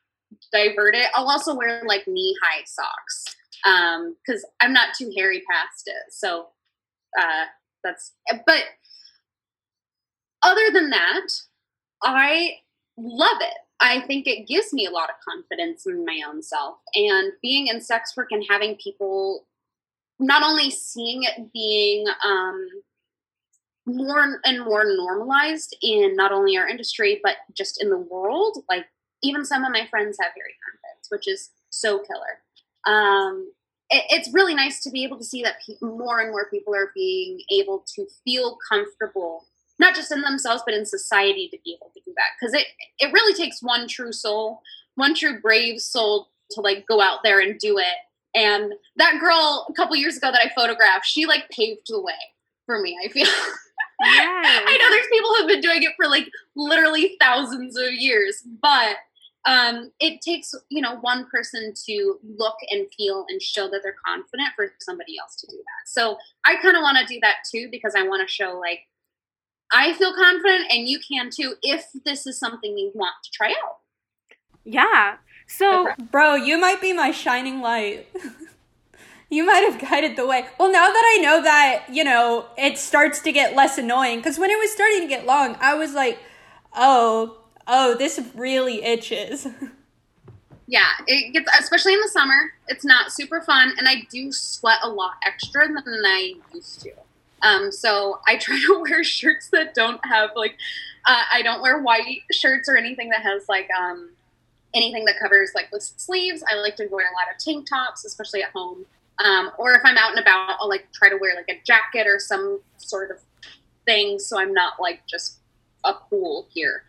divert 0.51 0.96
it. 0.96 1.08
I'll 1.15 1.29
also 1.29 1.56
wear 1.56 1.84
like 1.86 2.08
knee 2.08 2.36
high 2.44 2.63
socks 2.65 3.36
because 3.63 4.44
um, 4.44 4.51
I'm 4.62 4.74
not 4.74 4.89
too 4.98 5.12
hairy 5.15 5.44
past 5.50 5.84
it. 5.88 6.12
So 6.12 6.48
uh, 7.20 7.46
that's, 7.84 8.13
but 8.46 8.63
other 10.44 10.72
than 10.74 10.89
that, 10.89 11.27
I 12.03 12.58
love 12.98 13.38
it. 13.41 13.58
I 13.79 14.01
think 14.01 14.27
it 14.27 14.48
gives 14.48 14.74
me 14.74 14.86
a 14.86 14.91
lot 14.91 15.10
of 15.10 15.15
confidence 15.27 15.86
in 15.86 16.03
my 16.06 16.22
own 16.27 16.41
self. 16.41 16.77
And 16.96 17.32
being 17.41 17.67
in 17.67 17.79
sex 17.79 18.15
work 18.17 18.29
and 18.32 18.44
having 18.50 18.75
people 18.75 19.46
not 20.20 20.44
only 20.44 20.72
seeing 20.72 21.24
it 21.24 21.53
being 21.53 22.06
um, 22.25 22.67
more 23.88 24.39
and 24.44 24.65
more 24.65 24.84
normalized 24.86 25.75
in 25.82 26.15
not 26.15 26.32
only 26.34 26.58
our 26.58 26.67
industry 26.67 27.20
but 27.24 27.38
just 27.56 27.82
in 27.82 27.89
the 27.89 27.98
world. 27.98 28.58
Like 28.70 28.86
even 29.24 29.46
some 29.46 29.63
of 29.63 29.72
my 29.72 29.88
friends 29.88 30.17
have 30.22 30.34
hairy 30.36 30.53
armpits 30.67 31.10
which 31.10 31.27
is 31.27 31.51
so 31.70 32.00
killer. 32.00 32.41
Um, 32.86 33.51
it, 33.89 34.03
it's 34.10 34.34
really 34.34 34.53
nice 34.53 34.82
to 34.84 34.91
be 34.91 35.03
able 35.03 35.17
to 35.17 35.24
see 35.24 35.41
that 35.44 35.56
pe- 35.65 35.75
more 35.82 36.20
and 36.20 36.32
more 36.32 36.50
people 36.50 36.75
are 36.75 36.91
being 36.94 37.39
able 37.51 37.86
to 37.96 38.06
feel 38.24 38.58
comfortable 38.70 39.46
not 39.79 39.96
just 39.96 40.12
in 40.12 40.22
themselves 40.22 40.63
but 40.65 40.74
in 40.74 40.86
society 40.86 41.48
to 41.50 41.58
be 41.63 41.77
able 41.79 41.91
to 41.94 42.01
do 42.06 42.12
that. 42.15 42.32
Because 42.39 42.53
it 42.53 42.67
it 43.00 43.13
really 43.13 43.34
takes 43.34 43.63
one 43.63 43.88
true 43.88 44.12
soul 44.12 44.62
one 44.96 45.13
true 45.13 45.39
brave 45.39 45.79
soul 45.79 46.29
to 46.51 46.62
like 46.62 46.86
go 46.88 47.00
out 47.00 47.20
there 47.24 47.39
and 47.39 47.60
do 47.60 47.77
it. 47.77 47.96
And 48.36 48.74
that 48.98 49.20
girl 49.20 49.65
a 49.70 49.74
couple 49.74 49.96
years 49.96 50.17
ago 50.17 50.32
that 50.32 50.41
i 50.41 50.51
photographed 50.53 51.06
she 51.06 51.25
like 51.25 51.50
paved 51.50 51.88
the 51.88 52.01
way 52.01 52.13
for 52.65 52.82
me 52.82 52.98
i 53.03 53.08
feel 53.08 53.27
Yes. 54.01 54.63
I 54.68 54.77
know 54.77 54.89
there's 54.89 55.08
people 55.12 55.30
who've 55.36 55.48
been 55.48 55.62
doing 55.62 55.84
it 55.84 55.94
for 55.96 56.08
like 56.08 56.30
literally 56.56 57.18
thousands 57.20 57.77
of 57.77 57.94
years, 57.94 58.44
but 58.62 58.98
um, 59.48 59.92
it 60.00 60.22
takes 60.22 60.54
you 60.70 60.82
know 60.82 60.98
one 60.98 61.25
person 61.32 61.74
to 61.86 62.20
look 62.38 62.56
and 62.70 62.88
feel 62.96 63.25
and 63.30 63.42
show 63.42 63.70
that 63.70 63.80
they're 63.82 63.96
confident 64.06 64.50
for 64.56 64.74
somebody 64.80 65.16
else 65.20 65.36
to 65.38 65.48
do 65.48 65.58
that. 65.58 65.88
So 65.88 66.18
I 66.46 66.56
kind 66.58 66.75
of 66.75 66.82
want 66.82 66.98
to 67.00 67.12
do 67.12 67.20
that 67.22 67.38
too 67.51 67.70
because 67.72 67.96
I 67.96 68.04
want 68.04 68.27
to 68.27 68.32
show 68.32 68.60
like 68.60 68.82
I 69.74 69.94
feel 69.94 70.13
confident 70.13 70.66
and 70.70 70.88
you 70.88 71.00
can 71.00 71.30
too 71.30 71.56
if 71.63 71.86
this 72.06 72.27
is 72.27 72.39
something 72.39 72.77
you 72.77 72.92
want 72.94 73.16
to 73.24 73.32
try 73.32 73.50
out. 73.50 73.77
Yeah. 74.63 75.18
So, 75.48 75.94
bro, 76.12 76.36
you 76.36 76.60
might 76.60 76.82
be 76.82 76.92
my 76.92 77.12
shining 77.12 77.62
light. 77.62 78.08
You 79.29 79.46
might 79.46 79.69
have 79.69 79.79
guided 79.79 80.15
the 80.15 80.25
way. 80.25 80.48
Well, 80.57 80.72
now 80.72 80.88
that 80.88 81.17
I 81.17 81.22
know 81.22 81.41
that, 81.41 81.86
you 81.89 82.03
know, 82.03 82.46
it 82.57 82.77
starts 82.77 83.19
to 83.22 83.31
get 83.31 83.55
less 83.55 83.77
annoying, 83.77 84.19
because 84.19 84.39
when 84.39 84.50
it 84.50 84.57
was 84.57 84.72
starting 84.72 85.01
to 85.01 85.07
get 85.07 85.25
long, 85.25 85.57
I 85.60 85.74
was 85.74 85.93
like, 85.93 86.19
oh, 86.74 87.38
oh, 87.67 87.96
this 87.96 88.19
really 88.36 88.84
itches. 88.84 89.48
Yeah, 90.69 90.89
it 91.07 91.31
gets, 91.31 91.50
especially 91.57 91.93
in 91.93 92.01
the 92.01 92.10
summer, 92.10 92.51
it's 92.67 92.84
not 92.84 93.13
super 93.13 93.39
fun, 93.39 93.74
and 93.77 93.88
I 93.88 94.05
do 94.12 94.34
sweat 94.34 94.79
a 94.84 94.89
lot 94.89 95.13
extra 95.25 95.65
than 95.65 95.86
I 95.88 96.34
used 96.53 96.81
to. 96.81 96.91
Um, 97.41 97.72
so 97.72 98.19
I 98.27 98.36
try 98.36 98.60
to 98.67 98.81
wear 98.81 99.01
shirts 99.03 99.48
that 99.51 99.74
don't 99.74 100.05
have 100.05 100.31
like, 100.36 100.57
uh, 101.05 101.24
I 101.31 101.41
don't 101.41 101.62
wear 101.62 101.81
white 101.81 102.24
shirts 102.34 102.67
or 102.67 102.75
anything 102.75 103.10
that 103.12 103.22
has 103.22 103.48
like, 103.48 103.69
um, 103.79 104.10
anything 104.75 105.05
that 105.05 105.17
covers 105.22 105.51
like 105.55 105.72
with 105.72 105.84
sleeves. 105.84 106.43
I 106.51 106.55
like 106.55 106.75
to 106.75 106.88
wear 106.88 107.05
a 107.05 107.13
lot 107.13 107.34
of 107.34 107.41
tank 107.41 107.65
tops, 107.69 108.03
especially 108.03 108.43
at 108.43 108.50
home. 108.51 108.86
Um, 109.24 109.51
or 109.57 109.74
if 109.74 109.81
I'm 109.83 109.97
out 109.97 110.12
and 110.12 110.19
about, 110.19 110.57
I'll 110.59 110.69
like 110.69 110.88
try 110.93 111.09
to 111.09 111.17
wear 111.17 111.36
like 111.36 111.50
a 111.50 111.62
jacket 111.65 112.05
or 112.07 112.19
some 112.19 112.62
sort 112.77 113.09
of 113.12 113.17
thing 113.86 114.19
so 114.19 114.39
I'm 114.39 114.53
not 114.53 114.74
like 114.79 115.01
just 115.07 115.39
a 115.83 115.93
pool 115.93 116.47
here. 116.53 116.83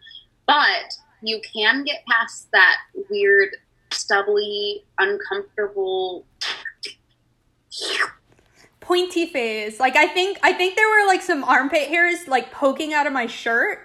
But 0.47 0.93
you 1.23 1.41
can 1.41 1.85
get 1.85 2.05
past 2.07 2.49
that 2.53 2.77
weird, 3.11 3.51
stubbly, 3.93 4.85
uncomfortable 4.99 6.27
pointy 8.81 9.27
phase. 9.27 9.81
Like 9.81 9.97
I 9.97 10.07
think 10.07 10.39
I 10.43 10.53
think 10.53 10.77
there 10.77 10.89
were 10.89 11.07
like 11.07 11.23
some 11.23 11.45
armpit 11.45 11.89
hairs 11.89 12.27
like 12.29 12.51
poking 12.53 12.93
out 12.95 13.07
of 13.07 13.13
my 13.13 13.27
shirt 13.27 13.81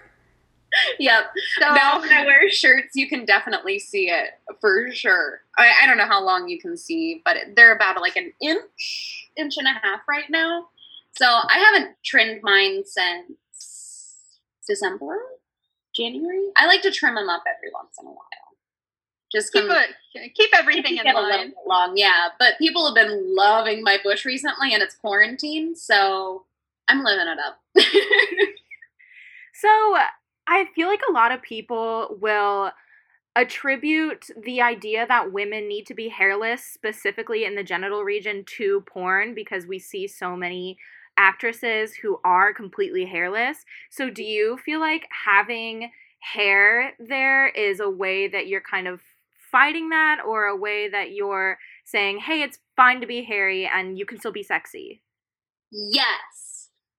yep. 0.99 1.25
So, 1.59 1.73
now 1.73 1.99
when 1.99 2.11
I 2.11 2.21
um, 2.21 2.25
wear 2.25 2.49
shirts, 2.49 2.95
you 2.95 3.07
can 3.07 3.25
definitely 3.25 3.79
see 3.79 4.09
it 4.09 4.31
for 4.61 4.91
sure. 4.91 5.41
I, 5.57 5.71
I 5.83 5.87
don't 5.87 5.97
know 5.97 6.05
how 6.05 6.23
long 6.23 6.47
you 6.47 6.59
can 6.59 6.77
see, 6.77 7.21
but 7.25 7.37
they're 7.55 7.75
about 7.75 8.01
like 8.01 8.15
an 8.15 8.31
inch, 8.41 9.29
inch 9.37 9.57
and 9.57 9.67
a 9.67 9.71
half 9.71 10.01
right 10.07 10.29
now. 10.29 10.67
So 11.15 11.25
I 11.25 11.57
haven't 11.59 11.95
trimmed 12.03 12.41
mine 12.41 12.83
since 12.85 13.37
December, 14.67 15.17
January. 15.95 16.49
I 16.57 16.65
like 16.65 16.81
to 16.83 16.91
trim 16.91 17.15
them 17.15 17.29
up 17.29 17.43
every 17.47 17.69
once 17.73 17.95
in 17.99 18.07
a 18.07 18.09
while. 18.09 18.19
Just 19.31 19.51
keep 19.51 19.65
it, 19.65 20.35
keep 20.35 20.51
everything 20.53 20.97
in 20.97 21.11
line. 21.11 21.53
Long, 21.67 21.97
yeah. 21.97 22.29
But 22.37 22.57
people 22.59 22.85
have 22.85 22.93
been 22.93 23.35
loving 23.35 23.83
my 23.83 23.97
bush 24.03 24.25
recently, 24.25 24.73
and 24.73 24.83
it's 24.83 24.95
quarantine, 24.95 25.75
so 25.75 26.45
I'm 26.87 27.03
living 27.03 27.27
it 27.27 27.39
up. 27.39 27.59
so 29.55 29.95
I 30.47 30.65
feel 30.75 30.87
like 30.87 31.01
a 31.07 31.11
lot 31.13 31.31
of 31.31 31.41
people 31.41 32.17
will 32.21 32.71
attribute 33.35 34.27
the 34.43 34.61
idea 34.61 35.07
that 35.07 35.31
women 35.33 35.67
need 35.67 35.87
to 35.87 35.93
be 35.95 36.09
hairless 36.09 36.63
specifically 36.63 37.45
in 37.45 37.55
the 37.55 37.63
genital 37.63 38.03
region 38.03 38.43
to 38.45 38.81
porn 38.81 39.33
because 39.35 39.67
we 39.67 39.79
see 39.79 40.07
so 40.07 40.35
many 40.35 40.77
actresses 41.17 41.95
who 41.95 42.19
are 42.25 42.53
completely 42.53 43.05
hairless. 43.05 43.65
So 43.91 44.09
do 44.09 44.23
you 44.23 44.57
feel 44.57 44.79
like 44.79 45.07
having 45.25 45.91
hair 46.19 46.93
there 46.99 47.49
is 47.49 47.79
a 47.79 47.89
way 47.89 48.27
that 48.27 48.47
you're 48.47 48.61
kind 48.61 48.87
of 48.87 49.01
fighting 49.51 49.89
that 49.89 50.19
or 50.25 50.45
a 50.45 50.55
way 50.55 50.89
that 50.89 51.11
you're 51.13 51.59
saying, 51.85 52.19
"Hey, 52.19 52.41
it's 52.43 52.59
fine 52.75 53.01
to 53.01 53.07
be 53.07 53.23
hairy 53.23 53.65
and 53.67 53.97
you 53.99 54.05
can 54.05 54.19
still 54.19 54.31
be 54.31 54.43
sexy"? 54.43 55.01
Yes. 55.71 56.52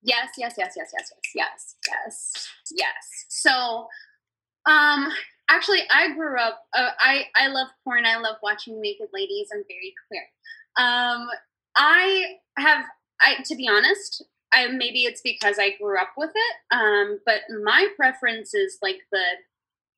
Yes, 0.05 0.31
yes, 0.39 0.55
yes, 0.59 0.75
yes, 0.77 0.91
yes, 0.93 1.13
yes, 1.35 1.35
yes, 1.35 1.77
yes, 1.89 2.49
yes. 2.73 3.25
So, 3.31 3.89
um, 4.67 5.09
actually, 5.51 5.81
I 5.93 6.13
grew 6.15 6.39
up. 6.39 6.61
Uh, 6.77 6.91
I 7.01 7.27
I 7.37 7.49
love 7.49 7.69
porn. 7.85 8.07
I 8.07 8.17
love 8.19 8.37
watching 8.43 8.81
naked 8.81 9.09
ladies. 9.15 9.49
I'm 9.55 9.65
very 9.69 9.95
clear. 10.09 10.23
Um, 10.79 11.29
I 11.77 12.37
have. 12.59 12.85
I 13.23 13.43
to 13.45 13.57
be 13.57 13.69
honest, 13.69 14.23
I 14.53 14.69
maybe 14.69 15.01
it's 15.01 15.23
because 15.23 15.59
I 15.59 15.77
grew 15.81 15.99
up 15.99 16.13
with 16.17 16.33
it. 16.35 16.77
Um, 16.77 17.21
but 17.27 17.43
my 17.65 17.89
preference 17.97 18.55
is 18.55 18.79
like 18.83 18.99
the 19.13 19.25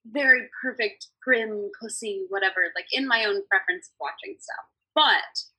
very 0.07 0.49
perfect 0.63 1.09
grim 1.25 1.71
pussy, 1.81 2.27
whatever. 2.29 2.73
Like 2.77 2.87
in 2.93 3.09
my 3.09 3.25
own 3.25 3.43
preference 3.49 3.89
of 3.89 3.95
watching 4.01 4.37
stuff. 4.39 4.67
But 4.95 5.56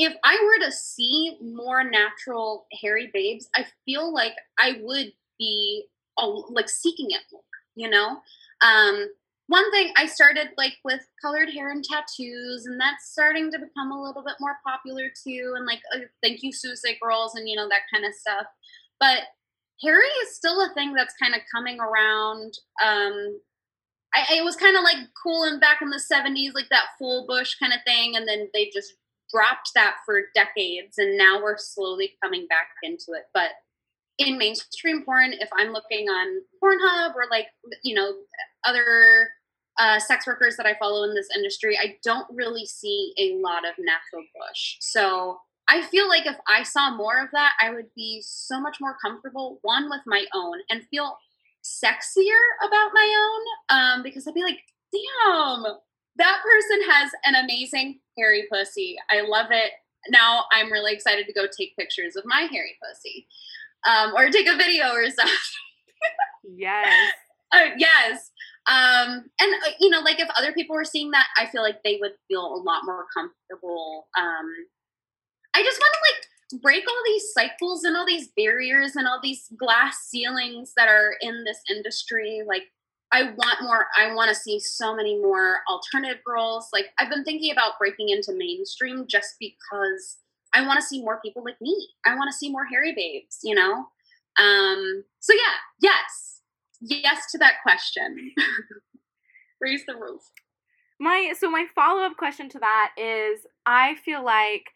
if 0.00 0.14
I 0.24 0.38
were 0.42 0.64
to 0.64 0.72
see 0.72 1.36
more 1.42 1.84
natural 1.84 2.66
hairy 2.80 3.10
babes, 3.12 3.48
I 3.54 3.66
feel 3.84 4.12
like 4.12 4.34
I 4.58 4.78
would 4.82 5.12
be 5.38 5.84
like 6.18 6.68
seeking 6.68 7.10
it 7.10 7.20
more, 7.32 7.42
you 7.74 7.88
know? 7.88 8.18
Um, 8.62 9.08
one 9.46 9.70
thing 9.72 9.92
I 9.96 10.06
started 10.06 10.50
like 10.56 10.74
with 10.84 11.00
colored 11.20 11.50
hair 11.50 11.70
and 11.70 11.84
tattoos, 11.84 12.66
and 12.66 12.80
that's 12.80 13.10
starting 13.10 13.50
to 13.50 13.58
become 13.58 13.90
a 13.90 14.00
little 14.00 14.22
bit 14.22 14.36
more 14.38 14.56
popular 14.66 15.10
too. 15.24 15.54
And 15.56 15.66
like, 15.66 15.80
uh, 15.94 16.00
thank 16.22 16.42
you, 16.42 16.52
Suse 16.52 16.84
girls, 17.02 17.34
and 17.34 17.48
you 17.48 17.56
know, 17.56 17.68
that 17.68 17.82
kind 17.92 18.06
of 18.06 18.14
stuff. 18.14 18.46
But 19.00 19.24
hairy 19.82 20.06
is 20.22 20.36
still 20.36 20.60
a 20.60 20.72
thing 20.74 20.94
that's 20.94 21.14
kind 21.20 21.34
of 21.34 21.40
coming 21.52 21.78
around. 21.80 22.54
Um, 22.82 23.40
I, 24.14 24.36
it 24.36 24.44
was 24.44 24.56
kind 24.56 24.76
of 24.76 24.82
like 24.82 24.98
cool 25.20 25.44
and 25.44 25.60
back 25.60 25.82
in 25.82 25.90
the 25.90 26.02
70s, 26.12 26.54
like 26.54 26.68
that 26.70 26.94
full 26.98 27.26
bush 27.26 27.54
kind 27.58 27.72
of 27.72 27.80
thing. 27.86 28.16
And 28.16 28.26
then 28.26 28.48
they 28.52 28.70
just 28.72 28.94
dropped 29.32 29.70
that 29.74 29.96
for 30.04 30.22
decades. 30.34 30.98
And 30.98 31.16
now 31.16 31.42
we're 31.42 31.58
slowly 31.58 32.12
coming 32.22 32.46
back 32.48 32.68
into 32.82 33.12
it. 33.12 33.24
But 33.32 33.50
in 34.18 34.38
mainstream 34.38 35.02
porn, 35.02 35.32
if 35.32 35.48
I'm 35.58 35.72
looking 35.72 36.08
on 36.08 36.42
Pornhub 36.62 37.14
or 37.14 37.24
like, 37.30 37.46
you 37.82 37.94
know, 37.94 38.12
other 38.64 39.30
uh, 39.78 39.98
sex 39.98 40.26
workers 40.26 40.56
that 40.56 40.66
I 40.66 40.76
follow 40.78 41.04
in 41.04 41.14
this 41.14 41.28
industry, 41.34 41.78
I 41.78 41.96
don't 42.04 42.26
really 42.30 42.66
see 42.66 43.14
a 43.18 43.36
lot 43.36 43.64
of 43.66 43.74
natural 43.78 44.24
bush. 44.38 44.76
So 44.80 45.38
I 45.68 45.82
feel 45.82 46.08
like 46.08 46.26
if 46.26 46.36
I 46.48 46.64
saw 46.64 46.94
more 46.94 47.22
of 47.22 47.30
that, 47.32 47.52
I 47.60 47.70
would 47.70 47.86
be 47.94 48.20
so 48.24 48.60
much 48.60 48.78
more 48.80 48.96
comfortable, 49.00 49.58
one, 49.62 49.88
with 49.88 50.00
my 50.04 50.24
own 50.34 50.58
and 50.68 50.82
feel 50.90 51.16
sexier 51.62 52.42
about 52.66 52.90
my 52.92 53.30
own 53.70 53.78
um, 53.78 54.02
because 54.02 54.26
I'd 54.26 54.34
be 54.34 54.42
like, 54.42 54.58
damn, 54.92 55.62
that 56.16 56.42
person 56.42 56.90
has 56.90 57.10
an 57.24 57.36
amazing 57.36 58.00
hairy 58.20 58.46
pussy. 58.52 58.96
I 59.10 59.22
love 59.22 59.46
it. 59.50 59.72
Now 60.08 60.44
I'm 60.52 60.72
really 60.72 60.92
excited 60.92 61.26
to 61.26 61.32
go 61.32 61.46
take 61.46 61.76
pictures 61.76 62.16
of 62.16 62.24
my 62.26 62.48
hairy 62.50 62.76
pussy 62.82 63.26
um, 63.88 64.12
or 64.14 64.30
take 64.30 64.48
a 64.48 64.56
video 64.56 64.92
or 64.92 65.04
something. 65.10 65.36
yes. 66.56 67.12
Uh, 67.52 67.70
yes. 67.76 68.30
Um, 68.68 69.24
and, 69.40 69.54
uh, 69.66 69.70
you 69.80 69.90
know, 69.90 70.02
like 70.02 70.20
if 70.20 70.28
other 70.38 70.52
people 70.52 70.76
were 70.76 70.84
seeing 70.84 71.10
that, 71.10 71.26
I 71.36 71.46
feel 71.46 71.62
like 71.62 71.82
they 71.82 71.98
would 72.00 72.12
feel 72.28 72.46
a 72.46 72.62
lot 72.62 72.82
more 72.84 73.06
comfortable. 73.12 74.06
Um, 74.16 74.46
I 75.52 75.64
just 75.64 75.80
want 75.80 75.92
to 75.92 76.00
like 76.12 76.62
break 76.62 76.84
all 76.88 77.02
these 77.06 77.32
cycles 77.32 77.84
and 77.84 77.96
all 77.96 78.06
these 78.06 78.28
barriers 78.36 78.96
and 78.96 79.06
all 79.06 79.18
these 79.20 79.48
glass 79.58 80.06
ceilings 80.08 80.72
that 80.76 80.88
are 80.88 81.14
in 81.20 81.44
this 81.44 81.58
industry 81.68 82.42
like 82.46 82.64
i 83.12 83.22
want 83.22 83.62
more 83.62 83.86
i 83.96 84.12
want 84.14 84.28
to 84.28 84.34
see 84.34 84.58
so 84.58 84.94
many 84.94 85.18
more 85.18 85.58
alternative 85.68 86.22
girls 86.24 86.68
like 86.72 86.86
i've 86.98 87.10
been 87.10 87.24
thinking 87.24 87.52
about 87.52 87.78
breaking 87.78 88.08
into 88.08 88.32
mainstream 88.32 89.06
just 89.08 89.34
because 89.38 90.18
i 90.54 90.66
want 90.66 90.78
to 90.80 90.86
see 90.86 91.02
more 91.02 91.20
people 91.24 91.44
like 91.44 91.60
me. 91.60 91.88
I 92.06 92.14
want 92.14 92.30
to 92.30 92.36
see 92.36 92.50
more 92.50 92.64
hairy 92.64 92.94
babes 92.94 93.38
you 93.42 93.54
know? 93.54 93.86
Um 94.38 95.04
so 95.20 95.32
yeah 95.32 95.56
yes. 95.80 96.26
Yes 96.82 97.30
to 97.32 97.38
that 97.38 97.56
question. 97.62 98.32
Raise 99.60 99.84
the 99.86 99.94
roof 99.94 100.22
my 101.00 101.32
so 101.36 101.50
my 101.50 101.64
follow-up 101.74 102.16
question 102.16 102.48
to 102.48 102.58
that 102.60 102.92
is 102.96 103.46
i 103.66 103.96
feel 104.04 104.24
like 104.24 104.66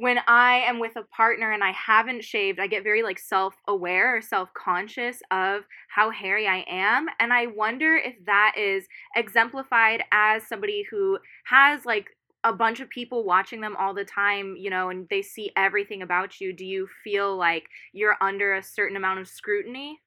when 0.00 0.18
I 0.26 0.62
am 0.66 0.78
with 0.78 0.96
a 0.96 1.02
partner 1.14 1.52
and 1.52 1.62
I 1.62 1.72
haven't 1.72 2.24
shaved, 2.24 2.58
I 2.58 2.66
get 2.66 2.82
very 2.82 3.02
like 3.02 3.18
self 3.18 3.54
aware 3.68 4.16
or 4.16 4.22
self 4.22 4.48
conscious 4.54 5.20
of 5.30 5.64
how 5.88 6.08
hairy 6.08 6.46
I 6.46 6.64
am. 6.66 7.06
And 7.20 7.34
I 7.34 7.48
wonder 7.48 7.96
if 7.96 8.14
that 8.24 8.54
is 8.56 8.86
exemplified 9.14 10.02
as 10.10 10.46
somebody 10.46 10.86
who 10.90 11.18
has 11.44 11.84
like 11.84 12.08
a 12.44 12.52
bunch 12.54 12.80
of 12.80 12.88
people 12.88 13.26
watching 13.26 13.60
them 13.60 13.76
all 13.78 13.92
the 13.92 14.06
time, 14.06 14.56
you 14.56 14.70
know, 14.70 14.88
and 14.88 15.06
they 15.10 15.20
see 15.20 15.52
everything 15.54 16.00
about 16.00 16.40
you. 16.40 16.54
Do 16.54 16.64
you 16.64 16.88
feel 17.04 17.36
like 17.36 17.64
you're 17.92 18.16
under 18.22 18.54
a 18.54 18.62
certain 18.62 18.96
amount 18.96 19.20
of 19.20 19.28
scrutiny? 19.28 20.00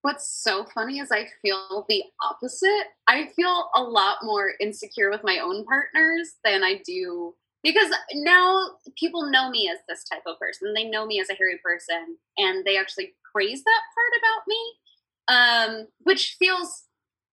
What's 0.00 0.42
so 0.42 0.64
funny 0.74 1.00
is 1.00 1.12
I 1.12 1.26
feel 1.42 1.84
the 1.86 2.02
opposite. 2.22 2.86
I 3.06 3.28
feel 3.36 3.68
a 3.76 3.82
lot 3.82 4.20
more 4.22 4.52
insecure 4.58 5.10
with 5.10 5.20
my 5.22 5.40
own 5.40 5.66
partners 5.66 6.36
than 6.42 6.64
I 6.64 6.80
do 6.86 7.34
because 7.62 7.90
now 8.14 8.70
people 8.98 9.30
know 9.30 9.50
me 9.50 9.70
as 9.70 9.78
this 9.88 10.04
type 10.04 10.22
of 10.26 10.38
person. 10.38 10.72
They 10.74 10.84
know 10.84 11.06
me 11.06 11.20
as 11.20 11.28
a 11.28 11.34
hairy 11.34 11.58
person, 11.62 12.16
and 12.38 12.64
they 12.64 12.76
actually 12.76 13.14
praise 13.32 13.62
that 13.64 13.82
part 13.94 14.12
about 14.18 14.42
me, 14.48 15.80
um, 15.80 15.86
which 16.00 16.36
feels 16.38 16.84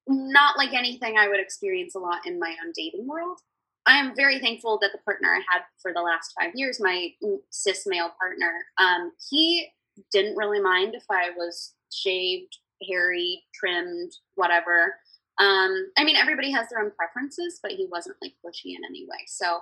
not 0.08 0.58
like 0.58 0.74
anything 0.74 1.18
I 1.18 1.28
would 1.28 1.40
experience 1.40 1.96
a 1.96 2.00
lot 2.00 2.26
in 2.26 2.40
my 2.40 2.56
own 2.64 2.72
dating 2.76 3.08
world. 3.08 3.40
I 3.86 3.98
am 3.98 4.16
very 4.16 4.40
thankful 4.40 4.78
that 4.82 4.92
the 4.92 5.00
partner 5.00 5.30
I 5.30 5.42
had 5.52 5.64
for 5.82 5.94
the 5.94 6.02
last 6.02 6.34
five 6.40 6.52
years, 6.56 6.80
my 6.82 7.10
cis 7.50 7.84
male 7.88 8.12
partner, 8.20 8.54
um, 8.78 9.12
he 9.30 9.70
didn't 10.12 10.36
really 10.36 10.60
mind 10.60 10.94
if 10.94 11.04
I 11.10 11.30
was 11.38 11.74
shaved, 11.92 12.58
hairy, 12.88 13.44
trimmed, 13.56 14.12
whatever. 14.36 14.96
Um, 15.40 15.90
I 15.98 16.04
mean, 16.04 16.16
everybody 16.16 16.52
has 16.52 16.68
their 16.70 16.80
own 16.80 16.92
preferences, 16.92 17.60
but 17.62 17.72
he 17.72 17.88
wasn't 17.90 18.18
like 18.22 18.34
pushy 18.46 18.76
in 18.76 18.84
any 18.86 19.06
way. 19.10 19.24
So 19.28 19.60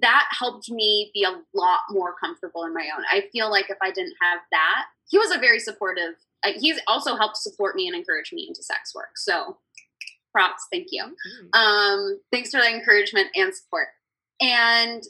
that 0.00 0.28
helped 0.30 0.70
me 0.70 1.10
be 1.14 1.24
a 1.24 1.40
lot 1.54 1.80
more 1.90 2.14
comfortable 2.22 2.64
in 2.64 2.74
my 2.74 2.88
own. 2.96 3.04
I 3.10 3.28
feel 3.32 3.50
like 3.50 3.70
if 3.70 3.78
I 3.82 3.90
didn't 3.90 4.14
have 4.20 4.40
that, 4.52 4.84
he 5.08 5.18
was 5.18 5.34
a 5.34 5.38
very 5.38 5.58
supportive. 5.58 6.14
Uh, 6.44 6.52
he's 6.56 6.78
also 6.86 7.16
helped 7.16 7.36
support 7.36 7.74
me 7.74 7.88
and 7.88 7.96
encourage 7.96 8.32
me 8.32 8.46
into 8.46 8.62
sex 8.62 8.94
work. 8.94 9.16
So, 9.16 9.56
props, 10.32 10.66
thank 10.70 10.88
you. 10.90 11.04
Mm. 11.04 11.58
Um, 11.58 12.20
thanks 12.30 12.50
for 12.50 12.60
the 12.60 12.68
encouragement 12.68 13.28
and 13.34 13.54
support. 13.54 13.88
And 14.40 15.02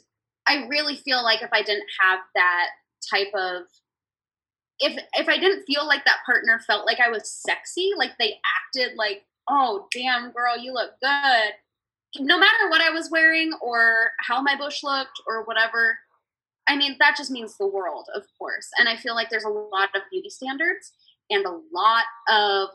I 0.47 0.65
really 0.67 0.95
feel 0.95 1.23
like 1.23 1.41
if 1.41 1.49
I 1.51 1.61
didn't 1.61 1.87
have 2.01 2.19
that 2.35 2.67
type 3.09 3.33
of 3.35 3.63
if 4.79 4.97
if 5.13 5.27
I 5.27 5.37
didn't 5.37 5.65
feel 5.65 5.85
like 5.85 6.05
that 6.05 6.23
partner 6.25 6.59
felt 6.65 6.85
like 6.85 6.99
I 6.99 7.09
was 7.09 7.29
sexy, 7.29 7.91
like 7.97 8.11
they 8.17 8.39
acted 8.57 8.97
like, 8.97 9.25
"Oh, 9.49 9.87
damn 9.91 10.31
girl, 10.31 10.57
you 10.57 10.73
look 10.73 10.91
good." 11.01 11.53
No 12.17 12.39
matter 12.39 12.69
what 12.69 12.81
I 12.81 12.89
was 12.89 13.09
wearing 13.11 13.51
or 13.61 14.11
how 14.19 14.41
my 14.41 14.55
bush 14.55 14.83
looked 14.83 15.21
or 15.27 15.43
whatever, 15.43 15.97
I 16.67 16.75
mean, 16.75 16.95
that 16.99 17.15
just 17.17 17.31
means 17.31 17.57
the 17.57 17.67
world, 17.67 18.07
of 18.15 18.23
course. 18.37 18.67
And 18.77 18.89
I 18.89 18.95
feel 18.95 19.15
like 19.15 19.29
there's 19.29 19.43
a 19.43 19.49
lot 19.49 19.89
of 19.95 20.01
beauty 20.11 20.29
standards 20.29 20.91
and 21.29 21.45
a 21.45 21.59
lot 21.73 22.05
of 22.27 22.69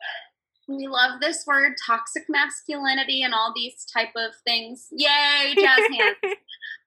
we 0.68 0.88
love 0.88 1.20
this 1.20 1.44
word 1.46 1.74
toxic 1.86 2.24
masculinity 2.28 3.22
and 3.22 3.32
all 3.32 3.52
these 3.54 3.84
type 3.92 4.10
of 4.16 4.32
things. 4.44 4.88
Yay, 4.90 5.54
jazz 5.54 5.78
hands. 5.98 6.16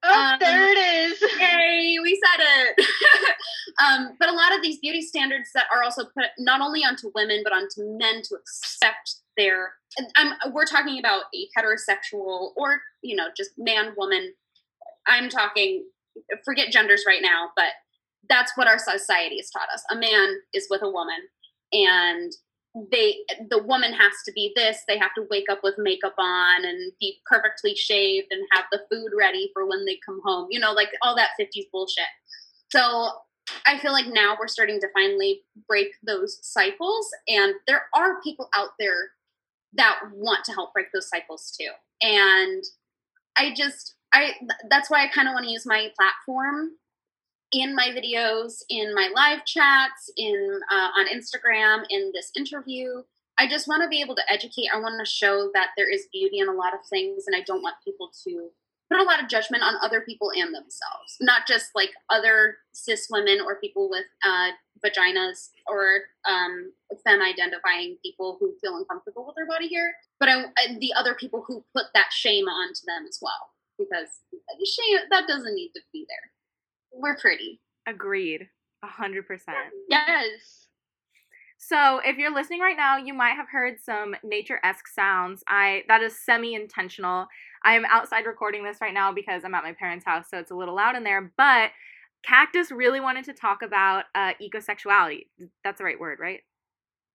oh, 0.04 0.32
um, 0.34 0.39
there 0.39 0.68
it 0.70 0.78
is. 0.78 1.22
Yay, 1.39 1.98
we 2.02 2.20
said 2.22 2.46
it. 2.46 2.86
um, 3.86 4.18
but 4.20 4.28
a 4.28 4.34
lot 4.34 4.54
of 4.54 4.62
these 4.62 4.80
beauty 4.80 5.02
standards 5.02 5.50
that 5.54 5.65
are 5.74 5.84
also 5.84 6.04
put 6.04 6.26
not 6.39 6.60
only 6.60 6.84
onto 6.84 7.12
women 7.15 7.42
but 7.44 7.54
onto 7.54 7.98
men 7.98 8.22
to 8.24 8.36
accept 8.36 9.15
I'm, 10.17 10.28
um, 10.28 10.54
we're 10.54 10.65
talking 10.65 10.99
about 10.99 11.23
a 11.34 11.47
heterosexual 11.58 12.52
or 12.56 12.82
you 13.02 13.15
know 13.15 13.28
just 13.36 13.52
man 13.58 13.93
woman. 13.97 14.34
I'm 15.08 15.30
talking 15.30 15.86
forget 16.43 16.71
genders 16.71 17.06
right 17.08 17.21
now 17.21 17.49
but 17.56 17.71
that's 18.30 18.52
what 18.56 18.67
our 18.67 18.78
society 18.78 19.38
has 19.38 19.49
taught 19.49 19.69
us. 19.73 19.84
A 19.91 19.95
man 19.95 20.38
is 20.54 20.67
with 20.69 20.82
a 20.84 20.89
woman 20.89 21.17
and 21.73 22.32
they 22.91 23.17
the 23.49 23.63
woman 23.63 23.93
has 23.93 24.13
to 24.25 24.32
be 24.34 24.54
this. 24.56 24.84
They 24.88 24.97
have 24.99 25.13
to 25.15 25.25
wake 25.30 25.47
up 25.49 25.60
with 25.63 25.75
makeup 25.78 26.13
on 26.19 26.65
and 26.65 26.91
be 26.99 27.19
perfectly 27.25 27.75
shaved 27.75 28.28
and 28.30 28.45
have 28.54 28.65
the 28.71 28.82
food 28.91 29.12
ready 29.17 29.49
for 29.54 29.67
when 29.67 29.86
they 29.86 29.97
come 30.06 30.21
home 30.23 30.47
you 30.52 30.60
know 30.60 30.71
like 30.71 30.89
all 31.02 31.15
that 31.15 31.32
50s 31.39 31.65
bullshit. 31.71 32.06
So 32.71 33.10
i 33.65 33.80
feel 33.80 33.91
like 33.91 34.06
now 34.06 34.38
we're 34.39 34.47
starting 34.47 34.80
to 34.80 34.88
finally 34.93 35.41
break 35.67 35.88
those 36.06 36.38
cycles 36.43 37.10
and 37.28 37.56
there 37.65 37.82
are 37.95 38.21
people 38.21 38.47
out 38.56 38.69
there 38.80 39.10
that 39.73 39.99
want 40.13 40.43
to 40.45 40.51
help 40.51 40.73
break 40.73 40.88
those 40.93 41.10
cycles 41.10 41.55
too. 41.58 41.69
And 42.01 42.63
I 43.38 43.53
just 43.55 43.95
I 44.13 44.34
that's 44.69 44.89
why 44.89 45.03
I 45.03 45.08
kind 45.08 45.27
of 45.27 45.34
want 45.34 45.45
to 45.45 45.51
use 45.51 45.65
my 45.65 45.91
platform 45.97 46.71
in 47.51 47.75
my 47.75 47.89
videos, 47.89 48.62
in 48.69 48.93
my 48.93 49.10
live 49.15 49.45
chats, 49.45 50.12
in 50.17 50.60
uh, 50.71 50.89
on 50.97 51.08
Instagram, 51.08 51.84
in 51.89 52.12
this 52.13 52.32
interview. 52.36 53.03
I 53.39 53.47
just 53.47 53.67
want 53.67 53.82
to 53.84 53.89
be 53.89 54.01
able 54.01 54.15
to 54.15 54.32
educate. 54.32 54.67
I 54.73 54.79
want 54.79 54.99
to 54.99 55.10
show 55.10 55.49
that 55.53 55.69
there 55.77 55.89
is 55.89 56.08
beauty 56.12 56.39
in 56.39 56.49
a 56.49 56.53
lot 56.53 56.73
of 56.73 56.82
things, 56.89 57.23
and 57.25 57.36
I 57.36 57.41
don't 57.41 57.62
want 57.62 57.75
people 57.84 58.12
to 58.25 58.49
put 58.89 58.99
a 58.99 59.04
lot 59.04 59.21
of 59.21 59.30
judgment 59.30 59.63
on 59.63 59.75
other 59.84 60.02
people 60.02 60.32
and 60.36 60.54
themselves, 60.54 61.17
not 61.21 61.47
just 61.47 61.67
like 61.75 61.91
other 62.10 62.58
cis 62.73 63.08
women 63.10 63.39
or 63.39 63.60
people 63.60 63.89
with 63.89 64.06
uh, 64.25 64.49
vaginas 64.84 65.49
or 65.67 66.02
um, 66.28 66.71
femme 67.04 67.21
identifying 67.21 67.97
people 68.04 68.38
who 68.39 68.54
feel 68.62 68.78
uncomfortable 68.78 69.25
with 69.28 69.36
their 69.36 69.47
body 69.47 69.69
hair, 69.73 69.93
but 70.19 70.30
I, 70.30 70.45
the 70.80 70.93
other 70.97 71.13
people 71.13 71.43
who 71.47 71.63
put 71.75 71.86
that 71.93 72.12
shame 72.12 72.45
onto 72.45 72.82
them 72.88 73.06
as 73.08 73.19
well, 73.21 73.52
because 73.78 74.10
shame 74.65 74.97
that 75.12 75.28
doesn't 75.28 75.54
need 75.54 75.71
to 75.75 75.82
be 75.93 76.06
there. 76.10 76.99
We're 76.99 77.17
pretty. 77.17 77.62
Agreed. 77.88 78.49
A 78.84 78.88
hundred 78.88 79.28
percent. 79.28 79.58
Yes. 79.89 80.67
So 81.58 81.99
if 82.06 82.17
you're 82.17 82.34
listening 82.34 82.62
right 82.62 82.78
now, 82.78 82.97
you 82.97 83.13
might 83.13 83.36
have 83.36 83.47
heard 83.52 83.75
some 83.84 84.15
nature-esque 84.23 84.88
sounds. 84.88 85.43
I 85.49 85.84
that 85.89 86.02
is 86.02 86.17
semi-intentional. 86.17 87.28
I 87.63 87.76
am 87.76 87.86
outside 87.86 88.26
recording 88.26 88.63
this 88.63 88.82
right 88.82 88.93
now 88.93 89.12
because 89.12 89.43
I'm 89.43 89.56
at 89.56 89.63
my 89.63 89.74
parents' 89.74 90.06
house, 90.06 90.26
so 90.30 90.38
it's 90.38 90.52
a 90.52 90.56
little 90.56 90.76
loud 90.76 90.95
in 90.95 91.04
there. 91.04 91.32
But 91.38 91.72
Kactus 92.28 92.72
really 92.72 93.00
wanted 93.00 93.26
to 93.26 93.34
talk 93.34 93.62
about 93.62 94.06
uh, 94.15 94.34
ecosexuality. 94.41 95.28
That's 95.63 95.78
the 95.78 95.84
right 95.84 96.00
word, 96.00 96.19
right? 96.19 96.41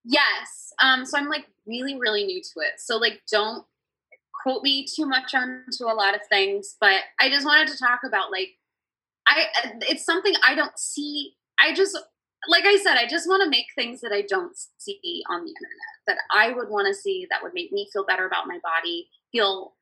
Yes. 0.03 0.71
Um, 0.81 1.05
so 1.05 1.17
I'm 1.17 1.29
like 1.29 1.47
really, 1.65 1.97
really 1.97 2.25
new 2.25 2.41
to 2.41 2.59
it. 2.59 2.73
So 2.77 2.97
like, 2.97 3.21
don't 3.31 3.65
quote 4.43 4.63
me 4.63 4.85
too 4.85 5.05
much 5.05 5.33
onto 5.33 5.85
a 5.85 5.93
lot 5.93 6.13
of 6.13 6.21
things, 6.29 6.75
but 6.79 7.01
I 7.19 7.29
just 7.29 7.45
wanted 7.45 7.67
to 7.69 7.77
talk 7.77 8.01
about 8.05 8.31
like, 8.31 8.49
I 9.27 9.45
it's 9.81 10.05
something 10.05 10.33
I 10.47 10.53
don't 10.53 10.77
see. 10.77 11.33
I 11.59 11.73
just 11.73 11.97
like 12.47 12.65
I 12.65 12.77
said, 12.77 12.97
I 12.97 13.07
just 13.07 13.27
want 13.27 13.41
to 13.43 13.49
make 13.49 13.65
things 13.73 14.01
that 14.01 14.11
I 14.11 14.21
don't 14.21 14.55
see 14.77 15.23
on 15.31 15.43
the 15.43 15.49
internet 15.49 15.95
that 16.07 16.17
I 16.31 16.51
would 16.51 16.69
want 16.69 16.87
to 16.87 16.93
see 16.93 17.25
that 17.31 17.41
would 17.41 17.55
make 17.55 17.71
me 17.71 17.89
feel 17.91 18.05
better 18.05 18.27
about 18.27 18.47
my 18.47 18.59
body, 18.61 19.07
feel 19.31 19.73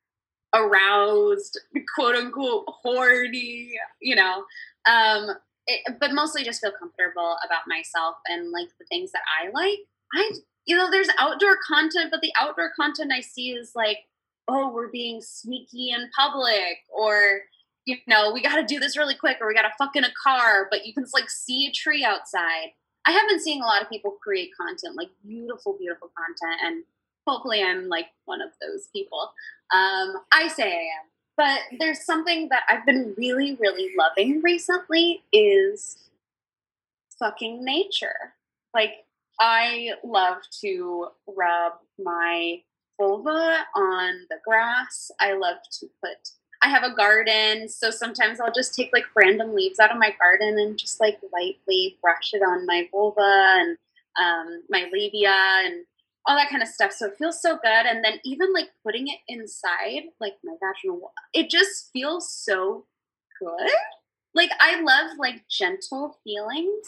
aroused, 0.53 1.59
quote 1.95 2.15
unquote, 2.15 2.65
horny, 2.67 3.73
you 4.01 4.15
know. 4.15 4.45
Um, 4.87 5.29
it, 5.67 5.95
but 5.99 6.13
mostly 6.13 6.43
just 6.43 6.61
feel 6.61 6.73
comfortable 6.77 7.37
about 7.45 7.61
myself 7.67 8.15
and 8.27 8.51
like 8.51 8.67
the 8.79 8.85
things 8.85 9.11
that 9.11 9.21
I 9.41 9.49
like. 9.49 9.79
I, 10.13 10.31
you 10.65 10.75
know, 10.75 10.91
there's 10.91 11.09
outdoor 11.19 11.57
content, 11.65 12.09
but 12.11 12.21
the 12.21 12.33
outdoor 12.39 12.71
content 12.75 13.11
I 13.13 13.21
see 13.21 13.51
is 13.51 13.71
like, 13.75 13.99
oh, 14.47 14.71
we're 14.73 14.91
being 14.91 15.21
sneaky 15.21 15.91
in 15.91 16.09
public, 16.17 16.79
or 16.93 17.41
you 17.85 17.97
know, 18.07 18.31
we 18.33 18.41
got 18.41 18.55
to 18.55 18.63
do 18.63 18.79
this 18.79 18.97
really 18.97 19.15
quick, 19.15 19.37
or 19.41 19.47
we 19.47 19.53
got 19.53 19.63
to 19.63 19.73
fuck 19.77 19.95
in 19.95 20.03
a 20.03 20.13
car, 20.21 20.67
but 20.69 20.85
you 20.85 20.93
can 20.93 21.05
like 21.13 21.29
see 21.29 21.67
a 21.67 21.71
tree 21.71 22.03
outside. 22.03 22.71
I 23.05 23.11
have 23.11 23.27
been 23.27 23.39
seeing 23.39 23.61
a 23.61 23.65
lot 23.65 23.81
of 23.81 23.89
people 23.89 24.17
create 24.23 24.51
content, 24.59 24.95
like 24.95 25.09
beautiful, 25.25 25.77
beautiful 25.77 26.09
content, 26.17 26.61
and 26.63 26.83
hopefully 27.27 27.63
I'm 27.63 27.89
like 27.89 28.07
one 28.25 28.41
of 28.41 28.49
those 28.61 28.87
people. 28.93 29.31
Um, 29.73 30.15
I 30.31 30.47
say 30.47 30.63
I 30.63 30.75
am. 30.75 31.09
But 31.35 31.79
there's 31.79 32.05
something 32.05 32.49
that 32.49 32.63
I've 32.69 32.85
been 32.85 33.15
really, 33.17 33.57
really 33.59 33.89
loving 33.97 34.41
recently 34.43 35.23
is 35.31 35.97
fucking 37.17 37.63
nature. 37.63 38.33
Like 38.73 39.05
I 39.39 39.91
love 40.03 40.37
to 40.61 41.07
rub 41.27 41.73
my 42.03 42.61
vulva 42.99 43.65
on 43.75 44.27
the 44.29 44.37
grass. 44.45 45.09
I 45.19 45.33
love 45.33 45.57
to 45.79 45.87
put 46.03 46.17
I 46.63 46.69
have 46.69 46.83
a 46.83 46.95
garden, 46.95 47.67
so 47.67 47.89
sometimes 47.91 48.39
I'll 48.39 48.53
just 48.53 48.73
take 48.73 48.91
like 48.93 49.03
random 49.15 49.53
leaves 49.53 49.79
out 49.79 49.91
of 49.91 49.97
my 49.97 50.15
garden 50.17 50.57
and 50.57 50.77
just 50.77 51.01
like 51.01 51.19
lightly 51.33 51.97
brush 52.01 52.33
it 52.33 52.41
on 52.41 52.65
my 52.65 52.87
vulva 52.89 53.55
and 53.57 53.77
um, 54.17 54.63
my 54.69 54.89
labia 54.93 55.35
and 55.65 55.83
all 56.25 56.35
that 56.35 56.49
kind 56.49 56.61
of 56.61 56.69
stuff. 56.69 56.91
So 56.93 57.07
it 57.07 57.17
feels 57.17 57.41
so 57.41 57.57
good. 57.61 57.85
And 57.85 58.03
then 58.03 58.19
even 58.23 58.53
like 58.53 58.69
putting 58.83 59.07
it 59.07 59.19
inside, 59.27 60.03
like 60.19 60.33
my 60.43 60.53
vaginal 60.61 60.99
wall, 60.99 61.13
it 61.33 61.49
just 61.49 61.89
feels 61.91 62.31
so 62.31 62.85
good. 63.39 63.69
Like 64.33 64.51
I 64.59 64.81
love 64.81 65.17
like 65.19 65.43
gentle 65.49 66.17
feelings. 66.23 66.87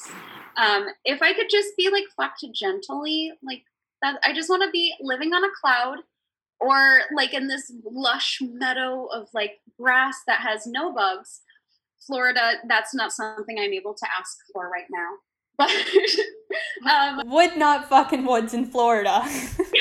Um, 0.57 0.87
if 1.03 1.21
I 1.21 1.33
could 1.33 1.49
just 1.49 1.75
be 1.77 1.89
like 1.91 2.05
fucked 2.17 2.45
gently, 2.53 3.33
like 3.43 3.63
that, 4.01 4.19
I 4.23 4.33
just 4.33 4.49
want 4.49 4.63
to 4.63 4.71
be 4.71 4.93
living 5.01 5.33
on 5.33 5.43
a 5.43 5.53
cloud 5.61 5.99
or 6.59 7.01
like 7.15 7.33
in 7.33 7.47
this 7.47 7.71
lush 7.83 8.39
meadow 8.41 9.05
of 9.13 9.27
like 9.33 9.59
grass 9.79 10.15
that 10.27 10.41
has 10.41 10.65
no 10.65 10.93
bugs. 10.93 11.41
Florida, 12.07 12.53
that's 12.67 12.93
not 12.93 13.11
something 13.11 13.57
I'm 13.59 13.73
able 13.73 13.95
to 13.95 14.07
ask 14.17 14.37
for 14.53 14.69
right 14.69 14.85
now. 14.89 15.09
But 15.57 15.71
um, 16.91 17.21
would 17.29 17.57
not 17.57 17.89
fucking 17.89 18.25
woods 18.25 18.53
in 18.53 18.65
Florida. 18.65 19.23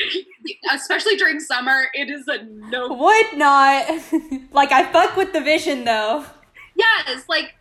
especially 0.72 1.16
during 1.16 1.40
summer, 1.40 1.86
it 1.94 2.10
is 2.10 2.26
a 2.28 2.42
no. 2.44 2.92
Would 2.92 3.36
not. 3.36 3.88
like 4.52 4.72
I 4.72 4.90
fuck 4.90 5.16
with 5.16 5.32
the 5.32 5.40
vision 5.40 5.84
though. 5.84 6.24
Yes, 6.76 7.24
like 7.28 7.54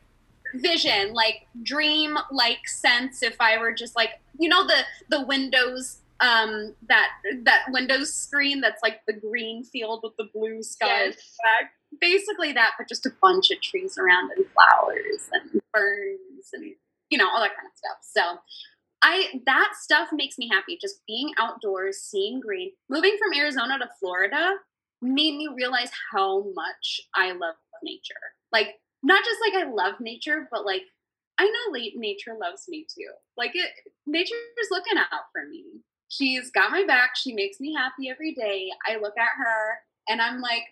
vision, 0.55 1.13
like 1.13 1.47
dream 1.63 2.17
like 2.31 2.67
sense. 2.67 3.23
If 3.23 3.39
I 3.39 3.57
were 3.57 3.73
just 3.73 3.95
like 3.95 4.21
you 4.37 4.49
know 4.49 4.65
the 4.65 4.83
the 5.09 5.25
windows 5.25 5.99
um 6.19 6.73
that 6.87 7.09
that 7.43 7.65
windows 7.69 8.13
screen 8.13 8.61
that's 8.61 8.81
like 8.83 9.05
the 9.07 9.13
green 9.13 9.63
field 9.63 10.01
with 10.03 10.15
the 10.17 10.29
blue 10.33 10.61
sky 10.61 11.05
yes. 11.05 11.17
basically 11.99 12.53
that 12.53 12.71
but 12.77 12.87
just 12.87 13.05
a 13.05 13.11
bunch 13.21 13.49
of 13.49 13.59
trees 13.61 13.97
around 13.97 14.31
and 14.37 14.45
flowers 14.53 15.29
and 15.33 15.61
ferns 15.73 16.49
and 16.53 16.75
you 17.09 17.17
know, 17.17 17.27
all 17.27 17.41
that 17.41 17.55
kind 17.55 17.67
of 17.67 17.75
stuff. 17.75 17.97
So 18.01 18.39
I 19.03 19.41
that 19.45 19.71
stuff 19.79 20.09
makes 20.13 20.37
me 20.37 20.49
happy. 20.51 20.77
Just 20.79 21.01
being 21.07 21.31
outdoors, 21.39 21.99
seeing 21.99 22.39
green. 22.39 22.71
Moving 22.89 23.17
from 23.19 23.37
Arizona 23.37 23.77
to 23.79 23.89
Florida 23.99 24.55
made 25.01 25.35
me 25.35 25.49
realize 25.53 25.91
how 26.11 26.45
much 26.55 27.01
I 27.15 27.31
love 27.33 27.55
nature. 27.83 28.13
Like 28.51 28.75
not 29.03 29.23
just 29.23 29.39
like 29.45 29.61
I 29.61 29.69
love 29.69 29.95
nature, 29.99 30.47
but 30.51 30.65
like 30.65 30.83
I 31.37 31.45
know 31.45 31.77
nature 31.95 32.37
loves 32.39 32.65
me 32.69 32.85
too. 32.87 33.11
Like 33.37 33.51
it 33.53 33.69
nature 34.07 34.35
is 34.61 34.67
looking 34.71 34.97
out 34.97 35.25
for 35.31 35.47
me. 35.49 35.65
She's 36.07 36.51
got 36.51 36.71
my 36.71 36.85
back. 36.85 37.11
She 37.15 37.33
makes 37.33 37.59
me 37.59 37.73
happy 37.75 38.09
every 38.09 38.33
day. 38.33 38.69
I 38.87 38.97
look 38.97 39.17
at 39.17 39.37
her 39.37 39.79
and 40.07 40.21
I'm 40.21 40.41
like, 40.41 40.63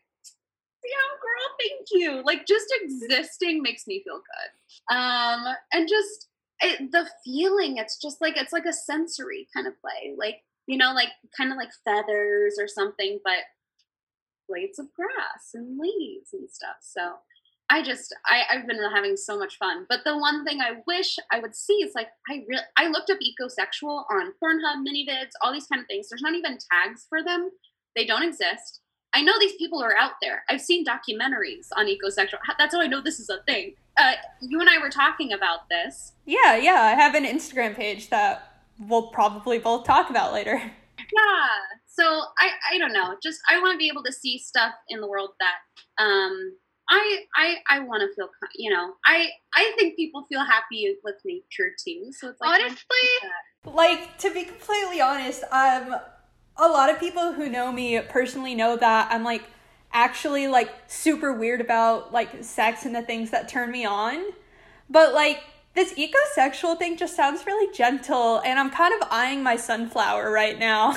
girl, 1.21 1.55
thank 1.59 1.87
you. 1.91 2.23
Like 2.25 2.45
just 2.47 2.73
existing 2.81 3.61
makes 3.61 3.87
me 3.87 4.03
feel 4.03 4.17
good. 4.17 4.95
Um, 4.95 5.55
and 5.71 5.87
just 5.87 6.27
it, 6.59 6.91
the 6.91 7.07
feeling 7.23 7.77
it's 7.77 7.99
just 7.99 8.21
like 8.21 8.37
it's 8.37 8.53
like 8.53 8.65
a 8.65 8.73
sensory 8.73 9.47
kind 9.53 9.67
of 9.67 9.79
play. 9.81 10.13
Like 10.17 10.41
you 10.67 10.77
know 10.77 10.93
like 10.93 11.09
kind 11.35 11.51
of 11.51 11.57
like 11.57 11.71
feathers 11.83 12.55
or 12.59 12.67
something 12.67 13.19
but 13.23 13.39
blades 14.47 14.79
of 14.79 14.87
grass 14.93 15.51
and 15.53 15.79
leaves 15.79 16.33
and 16.33 16.49
stuff. 16.49 16.77
So 16.81 17.15
i 17.69 17.81
just 17.81 18.13
I, 18.25 18.43
i've 18.51 18.67
been 18.67 18.79
having 18.93 19.15
so 19.15 19.37
much 19.37 19.57
fun. 19.57 19.85
But 19.89 20.01
the 20.03 20.17
one 20.17 20.45
thing 20.45 20.59
i 20.61 20.81
wish 20.87 21.17
i 21.31 21.39
would 21.39 21.55
see 21.55 21.75
is 21.75 21.93
like 21.95 22.09
i 22.29 22.43
really 22.47 22.63
i 22.77 22.87
looked 22.87 23.09
up 23.09 23.17
ecosexual 23.19 24.03
on 24.11 24.33
pornhub 24.43 24.83
ManyVids 24.85 25.31
all 25.41 25.53
these 25.53 25.67
kind 25.67 25.81
of 25.81 25.87
things. 25.87 26.09
There's 26.09 26.21
not 26.21 26.35
even 26.35 26.57
tags 26.71 27.05
for 27.07 27.23
them. 27.23 27.49
They 27.95 28.05
don't 28.05 28.23
exist 28.23 28.81
I 29.13 29.21
know 29.21 29.33
these 29.39 29.55
people 29.55 29.83
are 29.83 29.95
out 29.95 30.13
there. 30.21 30.43
I've 30.49 30.61
seen 30.61 30.85
documentaries 30.85 31.67
on 31.75 31.87
ecosexual. 31.87 32.39
That's 32.57 32.73
how 32.73 32.81
I 32.81 32.87
know 32.87 33.01
this 33.01 33.19
is 33.19 33.29
a 33.29 33.43
thing 33.43 33.75
uh, 33.97 34.13
you 34.41 34.59
and 34.59 34.69
I 34.69 34.77
were 34.79 34.89
talking 34.89 35.33
about 35.33 35.69
this. 35.69 36.13
Yeah, 36.25 36.55
yeah. 36.55 36.81
I 36.81 36.91
have 36.91 37.15
an 37.15 37.25
Instagram 37.25 37.75
page 37.75 38.09
that 38.09 38.63
we'll 38.79 39.07
probably 39.07 39.59
both 39.59 39.85
talk 39.85 40.09
about 40.09 40.33
later. 40.33 40.61
Yeah. 41.13 41.47
So 41.87 42.03
I, 42.39 42.51
I 42.73 42.77
don't 42.77 42.93
know. 42.93 43.17
Just 43.21 43.39
I 43.49 43.59
want 43.59 43.73
to 43.73 43.77
be 43.77 43.89
able 43.89 44.03
to 44.03 44.13
see 44.13 44.37
stuff 44.37 44.73
in 44.87 45.01
the 45.01 45.07
world 45.07 45.31
that 45.39 46.01
um 46.01 46.55
I 46.89 47.23
I 47.35 47.55
I 47.69 47.79
want 47.79 48.01
to 48.01 48.15
feel 48.15 48.29
you 48.55 48.69
know 48.69 48.93
I 49.05 49.29
I 49.53 49.73
think 49.77 49.97
people 49.97 50.25
feel 50.29 50.45
happy 50.45 50.95
with 51.03 51.15
nature 51.25 51.73
too. 51.83 52.11
So 52.11 52.29
it's 52.29 52.39
like 52.39 52.61
honestly, 52.61 52.85
like 53.65 54.19
to 54.19 54.31
be 54.31 54.43
completely 54.43 55.01
honest, 55.01 55.43
um, 55.51 55.95
a 56.57 56.67
lot 56.67 56.89
of 56.89 56.99
people 56.99 57.33
who 57.33 57.49
know 57.49 57.71
me 57.71 57.99
personally 58.01 58.55
know 58.55 58.77
that 58.77 59.11
I'm 59.11 59.23
like 59.23 59.43
actually 59.93 60.47
like 60.47 60.69
super 60.87 61.33
weird 61.33 61.61
about 61.61 62.13
like 62.13 62.43
sex 62.43 62.85
and 62.85 62.95
the 62.95 63.01
things 63.01 63.31
that 63.31 63.49
turn 63.49 63.71
me 63.71 63.85
on. 63.85 64.31
But 64.89 65.13
like 65.13 65.41
this 65.73 65.93
ecosexual 65.93 66.77
thing 66.77 66.97
just 66.97 67.15
sounds 67.15 67.45
really 67.45 67.73
gentle 67.73 68.41
and 68.41 68.59
I'm 68.59 68.69
kind 68.69 68.93
of 69.01 69.07
eyeing 69.09 69.41
my 69.43 69.55
sunflower 69.55 70.31
right 70.31 70.57
now. 70.59 70.95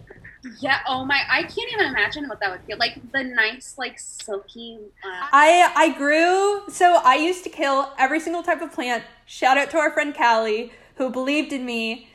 yeah, 0.60 0.80
oh 0.86 1.04
my 1.04 1.20
I 1.28 1.42
can't 1.42 1.72
even 1.72 1.86
imagine 1.86 2.28
what 2.28 2.40
that 2.40 2.50
would 2.50 2.60
feel 2.62 2.78
like 2.78 3.00
the 3.12 3.24
nice 3.24 3.76
like 3.78 3.98
silky 3.98 4.78
uh... 5.04 5.28
I 5.32 5.72
I 5.74 5.96
grew 5.96 6.62
so 6.68 7.00
I 7.04 7.16
used 7.16 7.44
to 7.44 7.50
kill 7.50 7.92
every 7.98 8.20
single 8.20 8.42
type 8.42 8.60
of 8.60 8.72
plant. 8.72 9.04
Shout 9.26 9.56
out 9.56 9.70
to 9.70 9.78
our 9.78 9.90
friend 9.92 10.14
Callie 10.14 10.72
who 10.96 11.10
believed 11.10 11.52
in 11.52 11.64
me 11.64 12.08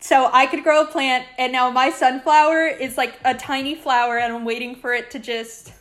so 0.00 0.30
I 0.32 0.46
could 0.46 0.62
grow 0.62 0.82
a 0.82 0.86
plant, 0.86 1.26
and 1.38 1.52
now 1.52 1.70
my 1.70 1.90
sunflower 1.90 2.68
is 2.68 2.96
like 2.96 3.18
a 3.24 3.34
tiny 3.34 3.74
flower, 3.74 4.18
and 4.18 4.32
I'm 4.32 4.44
waiting 4.44 4.74
for 4.74 4.92
it 4.92 5.10
to 5.12 5.18
just 5.18 5.72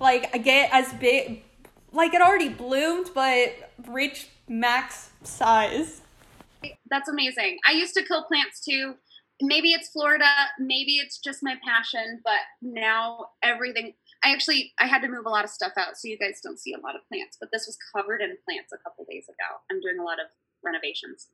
like 0.00 0.44
get 0.44 0.70
as 0.72 0.92
big. 0.94 1.44
Like 1.92 2.14
it 2.14 2.20
already 2.20 2.48
bloomed, 2.48 3.10
but 3.14 3.70
reached 3.86 4.28
max 4.48 5.10
size. 5.22 6.02
That's 6.90 7.08
amazing. 7.08 7.58
I 7.66 7.72
used 7.72 7.94
to 7.94 8.04
kill 8.04 8.24
plants 8.24 8.64
too. 8.64 8.94
Maybe 9.40 9.70
it's 9.70 9.88
Florida, 9.90 10.26
maybe 10.58 10.96
it's 10.96 11.18
just 11.18 11.40
my 11.42 11.54
passion, 11.64 12.20
but 12.24 12.40
now 12.60 13.28
everything 13.42 13.94
I 14.24 14.32
actually 14.32 14.72
I 14.80 14.86
had 14.86 15.00
to 15.02 15.08
move 15.08 15.26
a 15.26 15.30
lot 15.30 15.44
of 15.44 15.50
stuff 15.50 15.72
out, 15.76 15.96
so 15.96 16.08
you 16.08 16.18
guys 16.18 16.40
don't 16.42 16.58
see 16.58 16.72
a 16.72 16.80
lot 16.80 16.96
of 16.96 17.06
plants. 17.08 17.36
But 17.38 17.50
this 17.52 17.66
was 17.66 17.78
covered 17.94 18.20
in 18.20 18.36
plants 18.44 18.72
a 18.72 18.78
couple 18.78 19.04
days 19.08 19.26
ago. 19.28 19.60
I'm 19.70 19.80
doing 19.80 19.98
a 20.00 20.02
lot 20.02 20.18
of 20.18 20.26
renovations. 20.64 21.28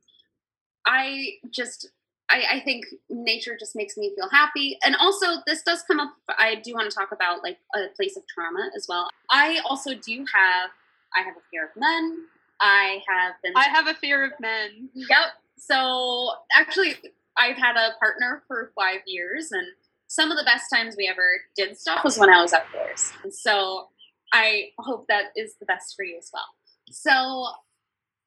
I 0.87 1.35
just 1.51 1.89
I, 2.31 2.57
I, 2.57 2.61
think 2.61 2.87
nature 3.11 3.57
just 3.59 3.77
makes 3.77 3.97
me 3.97 4.13
feel 4.17 4.29
happy. 4.31 4.79
And 4.85 4.97
also, 4.97 5.43
this 5.47 5.63
does 5.63 5.83
come 5.83 6.01
up. 6.01 6.15
I 6.29 6.57
do 6.57 6.73
want 6.73 6.91
to 6.91 6.97
talk 6.97 7.13
about 7.13 7.43
like 7.43 7.59
a 7.75 7.95
place 7.95 8.17
of 8.17 8.23
trauma 8.27 8.71
as 8.75 8.87
well. 8.89 9.11
I 9.31 9.61
also 9.69 9.95
do 9.95 10.25
have. 10.35 10.71
I 11.17 11.23
have 11.23 11.35
a 11.37 11.45
fear 11.51 11.67
of 11.67 11.71
men. 11.77 12.25
I 12.61 13.01
have 13.07 13.35
been. 13.43 13.53
I 13.55 13.69
have 13.69 13.87
a 13.87 13.95
fear 13.95 14.25
of 14.25 14.33
men. 14.41 14.89
Yep. 14.95 15.29
So 15.59 16.33
actually, 16.57 16.97
I've 17.37 17.57
had 17.57 17.77
a 17.77 17.99
partner 17.99 18.43
for 18.49 18.73
five 18.75 19.01
years, 19.07 19.53
and 19.53 19.67
some 20.09 20.31
of 20.31 20.39
the 20.39 20.45
best 20.45 20.71
times 20.73 20.95
we 20.97 21.07
ever 21.07 21.41
did 21.57 21.79
stuff 21.79 22.05
was 22.05 22.19
when 22.19 22.31
I 22.31 22.41
was 22.41 22.53
outdoors. 22.53 23.13
And 23.23 23.35
so 23.35 23.89
I 24.33 24.71
hope 24.79 25.07
that 25.09 25.27
is 25.37 25.55
the 25.61 25.67
best 25.67 25.95
for 25.95 26.05
you 26.05 26.17
as 26.19 26.31
well. 26.33 26.47
So 26.91 27.47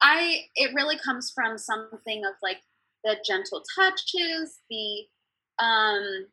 I 0.00 0.46
it 0.54 0.74
really 0.74 0.98
comes 0.98 1.30
from 1.34 1.58
something 1.58 2.24
of 2.24 2.34
like 2.42 2.58
the 3.04 3.16
gentle 3.26 3.62
touches, 3.76 4.60
the 4.70 5.06
um 5.58 6.26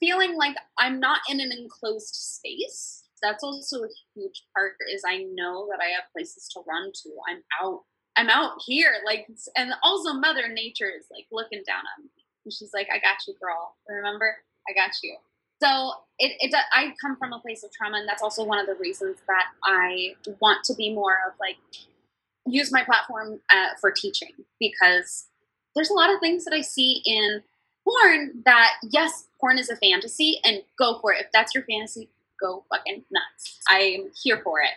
feeling 0.00 0.36
like 0.36 0.56
I'm 0.78 0.98
not 1.00 1.20
in 1.28 1.40
an 1.40 1.52
enclosed 1.52 2.14
space. 2.14 3.04
That's 3.22 3.44
also 3.44 3.84
a 3.84 3.88
huge 4.14 4.44
part 4.54 4.72
is 4.92 5.02
I 5.06 5.18
know 5.34 5.68
that 5.70 5.80
I 5.80 5.90
have 5.90 6.12
places 6.12 6.48
to 6.54 6.60
run 6.66 6.90
to. 6.92 7.10
I'm 7.28 7.42
out 7.62 7.80
I'm 8.16 8.28
out 8.28 8.52
here 8.66 8.94
like 9.04 9.28
and 9.56 9.72
also 9.82 10.14
mother 10.14 10.48
nature 10.48 10.90
is 10.90 11.06
like 11.10 11.26
looking 11.30 11.62
down 11.66 11.82
on 11.98 12.04
me. 12.04 12.10
And 12.44 12.52
she's 12.52 12.72
like, 12.72 12.88
I 12.92 12.98
got 12.98 13.26
you, 13.28 13.34
girl. 13.40 13.76
Remember? 13.88 14.36
I 14.68 14.72
got 14.72 14.92
you. 15.02 15.16
So 15.62 15.92
it, 16.18 16.32
it 16.40 16.54
I 16.72 16.94
come 17.00 17.16
from 17.16 17.34
a 17.34 17.38
place 17.38 17.62
of 17.62 17.70
trauma, 17.70 17.98
and 17.98 18.08
that's 18.08 18.22
also 18.22 18.44
one 18.44 18.58
of 18.58 18.66
the 18.66 18.76
reasons 18.76 19.18
that 19.26 19.46
I 19.62 20.14
want 20.40 20.64
to 20.64 20.74
be 20.74 20.94
more 20.94 21.18
of 21.28 21.34
like 21.38 21.56
use 22.46 22.72
my 22.72 22.84
platform 22.84 23.40
uh, 23.50 23.70
for 23.80 23.90
teaching 23.90 24.32
because 24.58 25.26
there's 25.74 25.90
a 25.90 25.94
lot 25.94 26.12
of 26.12 26.20
things 26.20 26.44
that 26.44 26.54
I 26.54 26.60
see 26.60 27.02
in 27.04 27.42
porn 27.84 28.42
that 28.44 28.74
yes, 28.90 29.26
porn 29.40 29.58
is 29.58 29.70
a 29.70 29.76
fantasy, 29.76 30.40
and 30.44 30.62
go 30.78 30.98
for 31.00 31.12
it. 31.12 31.22
If 31.22 31.32
that's 31.32 31.54
your 31.54 31.64
fantasy, 31.64 32.08
go 32.40 32.64
fucking 32.70 33.04
nuts. 33.10 33.58
I'm 33.68 34.10
here 34.22 34.40
for 34.42 34.60
it. 34.60 34.70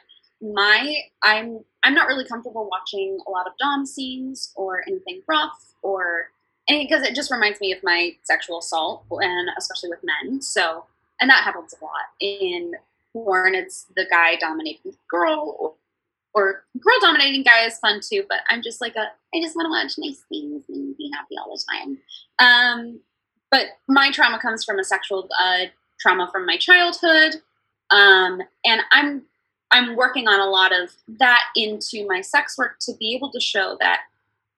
My 0.53 0.97
I'm 1.23 1.63
I'm 1.83 1.93
not 1.93 2.07
really 2.07 2.25
comfortable 2.25 2.67
watching 2.69 3.19
a 3.27 3.31
lot 3.31 3.47
of 3.47 3.53
dom 3.57 3.85
scenes 3.85 4.51
or 4.55 4.83
anything 4.87 5.21
rough 5.27 5.73
or 5.81 6.29
and 6.67 6.79
because 6.81 7.05
it 7.05 7.15
just 7.15 7.31
reminds 7.31 7.59
me 7.59 7.71
of 7.71 7.79
my 7.83 8.11
sexual 8.23 8.59
assault 8.59 9.05
and 9.11 9.49
especially 9.57 9.89
with 9.89 9.99
men 10.03 10.41
so 10.41 10.85
and 11.21 11.29
that 11.29 11.43
happens 11.43 11.73
a 11.73 11.83
lot 11.83 12.07
in 12.19 12.73
porn 13.13 13.55
it's 13.55 13.85
the 13.95 14.05
guy 14.09 14.35
dominating 14.35 14.79
the 14.83 14.95
girl 15.09 15.75
or 16.33 16.63
girl 16.79 16.95
dominating 17.01 17.43
guy 17.43 17.65
is 17.65 17.77
fun 17.79 17.99
too 18.01 18.23
but 18.27 18.39
i'm 18.49 18.61
just 18.61 18.81
like 18.81 18.95
a 18.95 19.07
i 19.33 19.41
just 19.41 19.55
want 19.55 19.65
to 19.65 19.69
watch 19.69 19.93
nice 19.97 20.23
things 20.29 20.63
and 20.69 20.97
be 20.97 21.11
happy 21.13 21.35
all 21.37 21.55
the 21.55 21.63
time 21.71 21.97
um, 22.39 22.99
but 23.51 23.67
my 23.87 24.11
trauma 24.11 24.39
comes 24.39 24.63
from 24.63 24.79
a 24.79 24.83
sexual 24.83 25.29
uh, 25.39 25.65
trauma 25.99 26.29
from 26.31 26.45
my 26.45 26.57
childhood 26.57 27.35
um, 27.91 28.41
and 28.65 28.81
i'm 28.91 29.23
i'm 29.71 29.95
working 29.95 30.27
on 30.27 30.39
a 30.39 30.49
lot 30.49 30.71
of 30.73 30.91
that 31.07 31.43
into 31.55 32.05
my 32.07 32.21
sex 32.21 32.57
work 32.57 32.77
to 32.79 32.93
be 32.99 33.15
able 33.15 33.31
to 33.31 33.39
show 33.39 33.77
that 33.79 34.01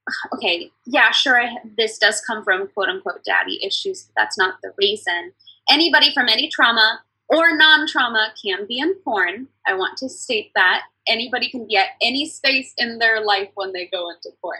okay, 0.33 0.71
yeah, 0.85 1.11
sure, 1.11 1.41
I, 1.41 1.57
this 1.77 1.97
does 1.97 2.21
come 2.21 2.43
from 2.43 2.67
quote 2.69 2.89
unquote 2.89 3.23
daddy 3.23 3.59
issues, 3.63 4.03
but 4.03 4.21
that's 4.21 4.37
not 4.37 4.55
the 4.61 4.71
reason. 4.77 5.33
Anybody 5.69 6.13
from 6.13 6.29
any 6.29 6.49
trauma 6.49 7.01
or 7.29 7.55
non 7.55 7.87
trauma 7.87 8.33
can 8.41 8.65
be 8.67 8.79
in 8.79 8.95
porn. 9.03 9.47
I 9.67 9.73
want 9.73 9.97
to 9.97 10.09
state 10.09 10.51
that. 10.55 10.83
Anybody 11.07 11.49
can 11.49 11.67
be 11.67 11.77
at 11.77 11.89
any 12.01 12.27
space 12.27 12.73
in 12.77 12.99
their 12.99 13.23
life 13.23 13.49
when 13.55 13.73
they 13.73 13.87
go 13.87 14.09
into 14.09 14.29
porn. 14.41 14.59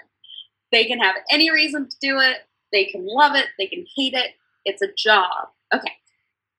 They 0.72 0.86
can 0.86 1.00
have 1.00 1.16
any 1.32 1.52
reason 1.52 1.90
to 1.90 1.96
do 2.02 2.20
it, 2.20 2.38
they 2.72 2.86
can 2.86 3.06
love 3.06 3.36
it, 3.36 3.48
they 3.58 3.68
can 3.68 3.86
hate 3.96 4.14
it. 4.14 4.32
It's 4.66 4.82
a 4.82 4.92
job. 4.98 5.50
Okay, 5.74 5.92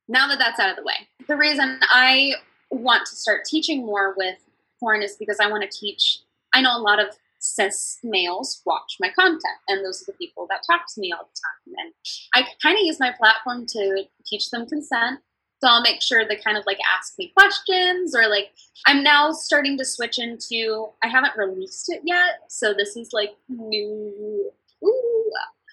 now 0.09 0.29
that 0.29 0.38
that's 0.38 0.61
out 0.61 0.71
of 0.71 0.77
the 0.77 0.85
way, 0.85 1.09
the 1.27 1.37
reason 1.37 1.79
I 1.83 2.35
want 2.71 3.07
to 3.07 3.16
start 3.16 3.45
teaching 3.45 3.85
more 3.85 4.14
with 4.16 4.37
porn 4.81 5.03
is 5.03 5.16
because 5.16 5.38
I 5.40 5.51
want 5.51 5.69
to 5.69 5.79
teach. 5.79 6.21
I 6.53 6.62
know 6.62 6.77
a 6.77 6.81
lot 6.81 7.01
of 7.01 7.09
cis 7.38 7.99
males 8.03 8.62
watch 8.64 8.97
my 8.99 9.11
content 9.11 9.42
and 9.69 9.85
those 9.85 10.03
are 10.03 10.07
the 10.07 10.16
people 10.19 10.47
that 10.49 10.62
talk 10.66 10.83
to 10.92 11.01
me 11.01 11.12
all 11.12 11.29
the 11.29 11.75
time 11.75 11.75
and 11.77 11.92
i 12.35 12.49
kind 12.62 12.77
of 12.77 12.83
use 12.83 12.99
my 12.99 13.12
platform 13.12 13.66
to 13.66 14.05
teach 14.27 14.51
them 14.51 14.66
consent 14.66 15.21
so 15.61 15.69
i'll 15.69 15.83
make 15.83 16.03
sure 16.03 16.27
they 16.27 16.37
kind 16.37 16.57
of 16.57 16.64
like 16.66 16.79
ask 16.97 17.14
me 17.19 17.33
questions 17.37 18.14
or 18.14 18.29
like 18.29 18.51
i'm 18.87 19.03
now 19.03 19.33
starting 19.33 19.77
to 19.77 19.85
switch 19.85 20.19
into 20.19 20.88
i 21.03 21.09
haven't 21.09 21.37
released 21.37 21.88
it 21.88 22.01
yet 22.05 22.40
so 22.49 22.73
this 22.73 22.97
is 22.97 23.12
like 23.12 23.31
new 23.49 24.51
ooh, 24.85 25.31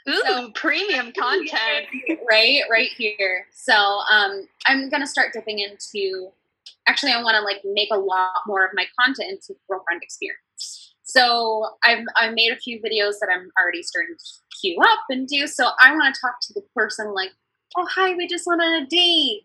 Ooh, 0.10 0.22
so, 0.26 0.52
premium 0.52 1.12
content. 1.18 1.88
Right, 2.30 2.62
right 2.70 2.90
here. 2.98 3.48
So 3.54 3.74
um, 3.74 4.48
I'm 4.66 4.90
gonna 4.90 5.08
start 5.08 5.32
dipping 5.34 5.60
into 5.60 6.30
actually 6.88 7.14
I 7.14 7.24
wanna 7.24 7.42
like 7.42 7.62
make 7.64 7.90
a 7.92 7.98
lot 7.98 8.42
more 8.46 8.66
of 8.66 8.72
my 8.74 8.86
content 9.00 9.32
into 9.32 9.58
girlfriend 9.70 10.04
experience. 10.04 10.94
So 11.04 11.70
I've 11.84 12.06
I 12.16 12.32
made 12.32 12.52
a 12.52 12.58
few 12.58 12.80
videos 12.80 13.20
that 13.20 13.30
I'm 13.32 13.52
already 13.62 13.84
starting 13.84 14.16
to 14.18 14.60
queue 14.60 14.80
up 14.82 15.00
and 15.10 15.28
do. 15.28 15.48
So 15.48 15.70
I 15.80 15.92
want 15.92 16.14
to 16.14 16.20
talk 16.20 16.36
to 16.42 16.54
the 16.54 16.64
person 16.76 17.14
like, 17.14 17.32
oh 17.78 17.88
hi, 17.94 18.16
we 18.16 18.28
just 18.28 18.48
went 18.48 18.62
on 18.62 18.84
a 18.84 18.86
date. 18.88 19.44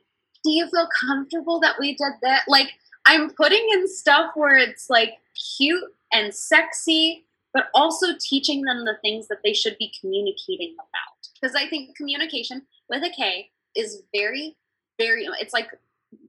Do 0.48 0.54
you 0.54 0.66
feel 0.70 0.88
comfortable 0.98 1.60
that 1.60 1.76
we 1.78 1.94
did 1.94 2.14
that? 2.22 2.44
Like 2.48 2.68
I'm 3.04 3.28
putting 3.28 3.68
in 3.74 3.86
stuff 3.86 4.30
where 4.34 4.56
it's 4.56 4.88
like 4.88 5.18
cute 5.58 5.84
and 6.10 6.34
sexy, 6.34 7.26
but 7.52 7.66
also 7.74 8.06
teaching 8.18 8.62
them 8.62 8.86
the 8.86 8.96
things 9.02 9.28
that 9.28 9.40
they 9.44 9.52
should 9.52 9.76
be 9.76 9.92
communicating 10.00 10.72
about. 10.72 11.28
Because 11.38 11.54
I 11.54 11.68
think 11.68 11.94
communication 11.98 12.62
with 12.88 13.04
a 13.04 13.10
K 13.10 13.50
is 13.76 14.04
very, 14.10 14.56
very. 14.98 15.28
It's 15.38 15.52
like 15.52 15.68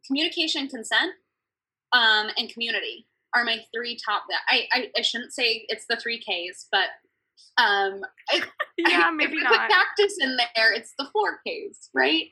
communication, 0.06 0.68
consent, 0.68 1.14
um, 1.94 2.28
and 2.38 2.50
community 2.50 3.08
are 3.34 3.46
my 3.46 3.64
three 3.74 3.98
top. 4.06 4.24
I, 4.50 4.68
I, 4.74 4.92
I 4.98 5.02
shouldn't 5.02 5.32
say 5.32 5.66
it's 5.70 5.86
the 5.90 5.96
three 5.96 6.20
Ks, 6.20 6.68
but 6.70 6.90
um, 7.58 8.02
I, 8.30 8.42
yeah, 8.78 9.12
maybe 9.16 9.38
if 9.38 9.44
not. 9.44 9.52
Put 9.54 9.70
cactus 9.70 10.18
in 10.20 10.36
there. 10.36 10.74
It's 10.74 10.94
the 11.00 11.08
four 11.14 11.38
Ks, 11.48 11.90
right? 11.94 12.26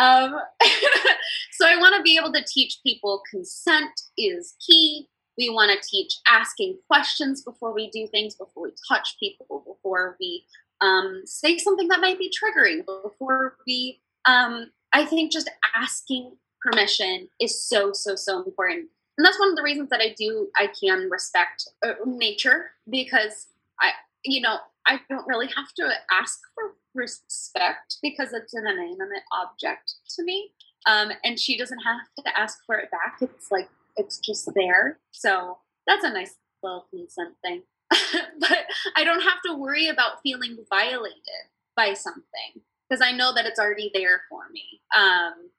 Um, 0.00 0.36
so 1.52 1.66
I 1.66 1.76
want 1.78 1.96
to 1.96 2.02
be 2.02 2.16
able 2.18 2.32
to 2.32 2.44
teach 2.44 2.80
people 2.82 3.22
consent 3.30 3.90
is 4.18 4.54
key. 4.64 5.08
We 5.36 5.50
want 5.50 5.72
to 5.72 5.88
teach 5.88 6.14
asking 6.28 6.78
questions 6.86 7.42
before 7.42 7.72
we 7.72 7.90
do 7.90 8.06
things, 8.06 8.34
before 8.34 8.64
we 8.64 8.70
touch 8.88 9.16
people, 9.18 9.64
before 9.66 10.16
we 10.20 10.44
um, 10.80 11.22
say 11.24 11.58
something 11.58 11.88
that 11.88 12.00
might 12.00 12.18
be 12.18 12.30
triggering, 12.30 12.84
before 12.86 13.56
we. 13.66 14.00
Um, 14.26 14.70
I 14.92 15.04
think 15.04 15.32
just 15.32 15.50
asking 15.74 16.36
permission 16.62 17.28
is 17.40 17.62
so 17.62 17.92
so 17.92 18.14
so 18.14 18.42
important 18.42 18.88
and 19.16 19.24
that's 19.24 19.38
one 19.38 19.50
of 19.50 19.56
the 19.56 19.62
reasons 19.62 19.90
that 19.90 20.00
I 20.00 20.14
do 20.16 20.48
I 20.56 20.68
can 20.68 21.08
respect 21.10 21.68
uh, 21.84 21.92
nature 22.06 22.70
because 22.88 23.48
I 23.80 23.90
you 24.24 24.40
know 24.40 24.58
I 24.86 25.00
don't 25.08 25.26
really 25.26 25.48
have 25.56 25.72
to 25.76 25.90
ask 26.12 26.40
for 26.54 26.74
respect 26.94 27.96
because 28.02 28.32
it's 28.32 28.54
an 28.54 28.66
inanimate 28.66 29.22
object 29.32 29.94
to 30.16 30.22
me 30.24 30.50
um, 30.86 31.10
and 31.24 31.38
she 31.38 31.56
doesn't 31.56 31.80
have 31.80 32.24
to 32.24 32.38
ask 32.38 32.58
for 32.66 32.76
it 32.76 32.90
back 32.90 33.18
it's 33.20 33.50
like 33.50 33.68
it's 33.96 34.18
just 34.18 34.48
there 34.54 34.98
so 35.12 35.58
that's 35.86 36.04
a 36.04 36.10
nice 36.10 36.36
little 36.62 36.86
consent 36.90 37.34
thing 37.42 37.62
but 38.40 38.64
I 38.96 39.04
don't 39.04 39.22
have 39.22 39.38
to 39.46 39.54
worry 39.54 39.88
about 39.88 40.22
feeling 40.22 40.56
violated 40.70 41.44
by 41.76 41.92
something 41.92 42.62
because 42.88 43.02
I 43.02 43.12
know 43.12 43.32
that 43.34 43.46
it's 43.46 43.58
already 43.58 43.90
there 43.94 44.22
for 44.30 44.42
me 44.52 44.80
um, 44.96 45.50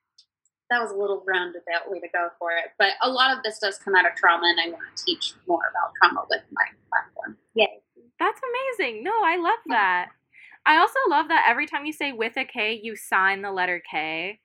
that 0.69 0.81
was 0.81 0.91
a 0.91 0.95
little 0.95 1.23
roundabout 1.27 1.89
way 1.89 1.99
to 1.99 2.07
go 2.13 2.29
for 2.39 2.51
it. 2.51 2.71
But 2.79 2.93
a 3.01 3.09
lot 3.09 3.35
of 3.35 3.43
this 3.43 3.59
does 3.59 3.77
come 3.77 3.95
out 3.95 4.05
of 4.05 4.15
trauma, 4.15 4.47
and 4.47 4.59
I 4.59 4.69
want 4.69 4.83
to 4.95 5.05
teach 5.05 5.33
more 5.47 5.61
about 5.69 5.91
trauma 6.01 6.25
with 6.29 6.41
my 6.51 6.65
platform. 6.89 7.37
Yay. 7.53 7.81
That's 8.19 8.39
amazing. 8.79 9.03
No, 9.03 9.11
I 9.23 9.37
love 9.37 9.59
that. 9.67 10.09
I 10.65 10.77
also 10.77 10.99
love 11.09 11.27
that 11.27 11.45
every 11.47 11.67
time 11.67 11.85
you 11.85 11.93
say 11.93 12.11
with 12.11 12.37
a 12.37 12.45
K, 12.45 12.79
you 12.81 12.95
sign 12.95 13.41
the 13.41 13.51
letter 13.51 13.81
K. 13.89 14.39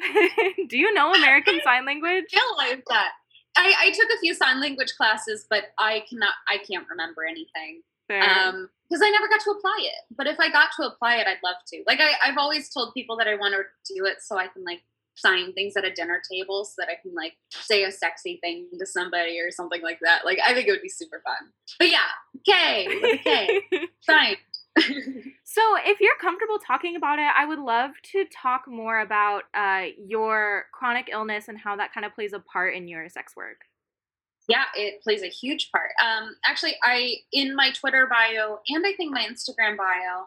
Do 0.68 0.78
you 0.78 0.92
know 0.92 1.12
American 1.12 1.60
Sign 1.64 1.84
Language? 1.84 2.24
Realize 2.32 2.82
that. 2.88 3.10
I, 3.56 3.74
I 3.82 3.90
took 3.90 4.08
a 4.10 4.18
few 4.20 4.34
sign 4.34 4.60
language 4.60 4.94
classes, 4.96 5.46
but 5.48 5.66
I 5.78 6.04
cannot. 6.10 6.34
I 6.48 6.58
can't 6.58 6.88
remember 6.88 7.24
anything. 7.24 7.82
Um, 8.10 8.68
because 8.88 9.00
I 9.02 9.10
never 9.10 9.28
got 9.28 9.40
to 9.40 9.50
apply 9.50 9.78
it. 9.80 10.14
But 10.16 10.26
if 10.26 10.38
I 10.38 10.50
got 10.50 10.70
to 10.76 10.86
apply 10.86 11.16
it, 11.16 11.26
I'd 11.26 11.38
love 11.42 11.56
to. 11.68 11.82
Like 11.86 12.00
I, 12.00 12.12
I've 12.24 12.36
always 12.36 12.68
told 12.68 12.92
people 12.94 13.16
that 13.16 13.28
I 13.28 13.34
want 13.36 13.54
to 13.54 13.94
do 13.94 14.04
it 14.04 14.16
so 14.20 14.36
I 14.36 14.48
can 14.48 14.64
like 14.64 14.82
sign 15.16 15.52
things 15.52 15.76
at 15.76 15.84
a 15.84 15.92
dinner 15.92 16.20
table 16.30 16.64
so 16.64 16.74
that 16.78 16.88
I 16.88 17.00
can 17.00 17.14
like 17.14 17.34
say 17.50 17.84
a 17.84 17.92
sexy 17.92 18.38
thing 18.42 18.66
to 18.78 18.86
somebody 18.86 19.40
or 19.40 19.50
something 19.50 19.82
like 19.82 20.00
that. 20.02 20.24
Like 20.24 20.38
I 20.46 20.52
think 20.52 20.68
it 20.68 20.72
would 20.72 20.82
be 20.82 20.88
super 20.88 21.22
fun. 21.24 21.50
But 21.78 21.90
yeah, 21.90 22.10
K 22.44 22.88
with 22.88 23.04
a 23.04 23.18
K. 23.18 23.60
Fine. 24.06 24.36
so 25.44 25.62
if 25.84 26.00
you're 26.00 26.16
comfortable 26.20 26.58
talking 26.58 26.96
about 26.96 27.18
it, 27.18 27.30
I 27.36 27.46
would 27.46 27.60
love 27.60 27.92
to 28.12 28.24
talk 28.24 28.66
more 28.66 29.00
about 29.00 29.44
uh, 29.54 29.86
your 29.98 30.64
chronic 30.72 31.08
illness 31.12 31.46
and 31.48 31.58
how 31.58 31.76
that 31.76 31.92
kind 31.92 32.04
of 32.04 32.14
plays 32.14 32.32
a 32.32 32.40
part 32.40 32.74
in 32.74 32.88
your 32.88 33.08
sex 33.08 33.36
work. 33.36 33.66
Yeah, 34.48 34.64
it 34.74 35.02
plays 35.02 35.22
a 35.22 35.28
huge 35.28 35.70
part. 35.70 35.90
Um, 36.04 36.36
actually, 36.44 36.74
I 36.82 37.14
in 37.32 37.54
my 37.54 37.70
Twitter 37.70 38.08
bio 38.10 38.58
and 38.68 38.84
I 38.86 38.92
think 38.92 39.14
my 39.14 39.26
Instagram 39.26 39.76
bio, 39.76 40.26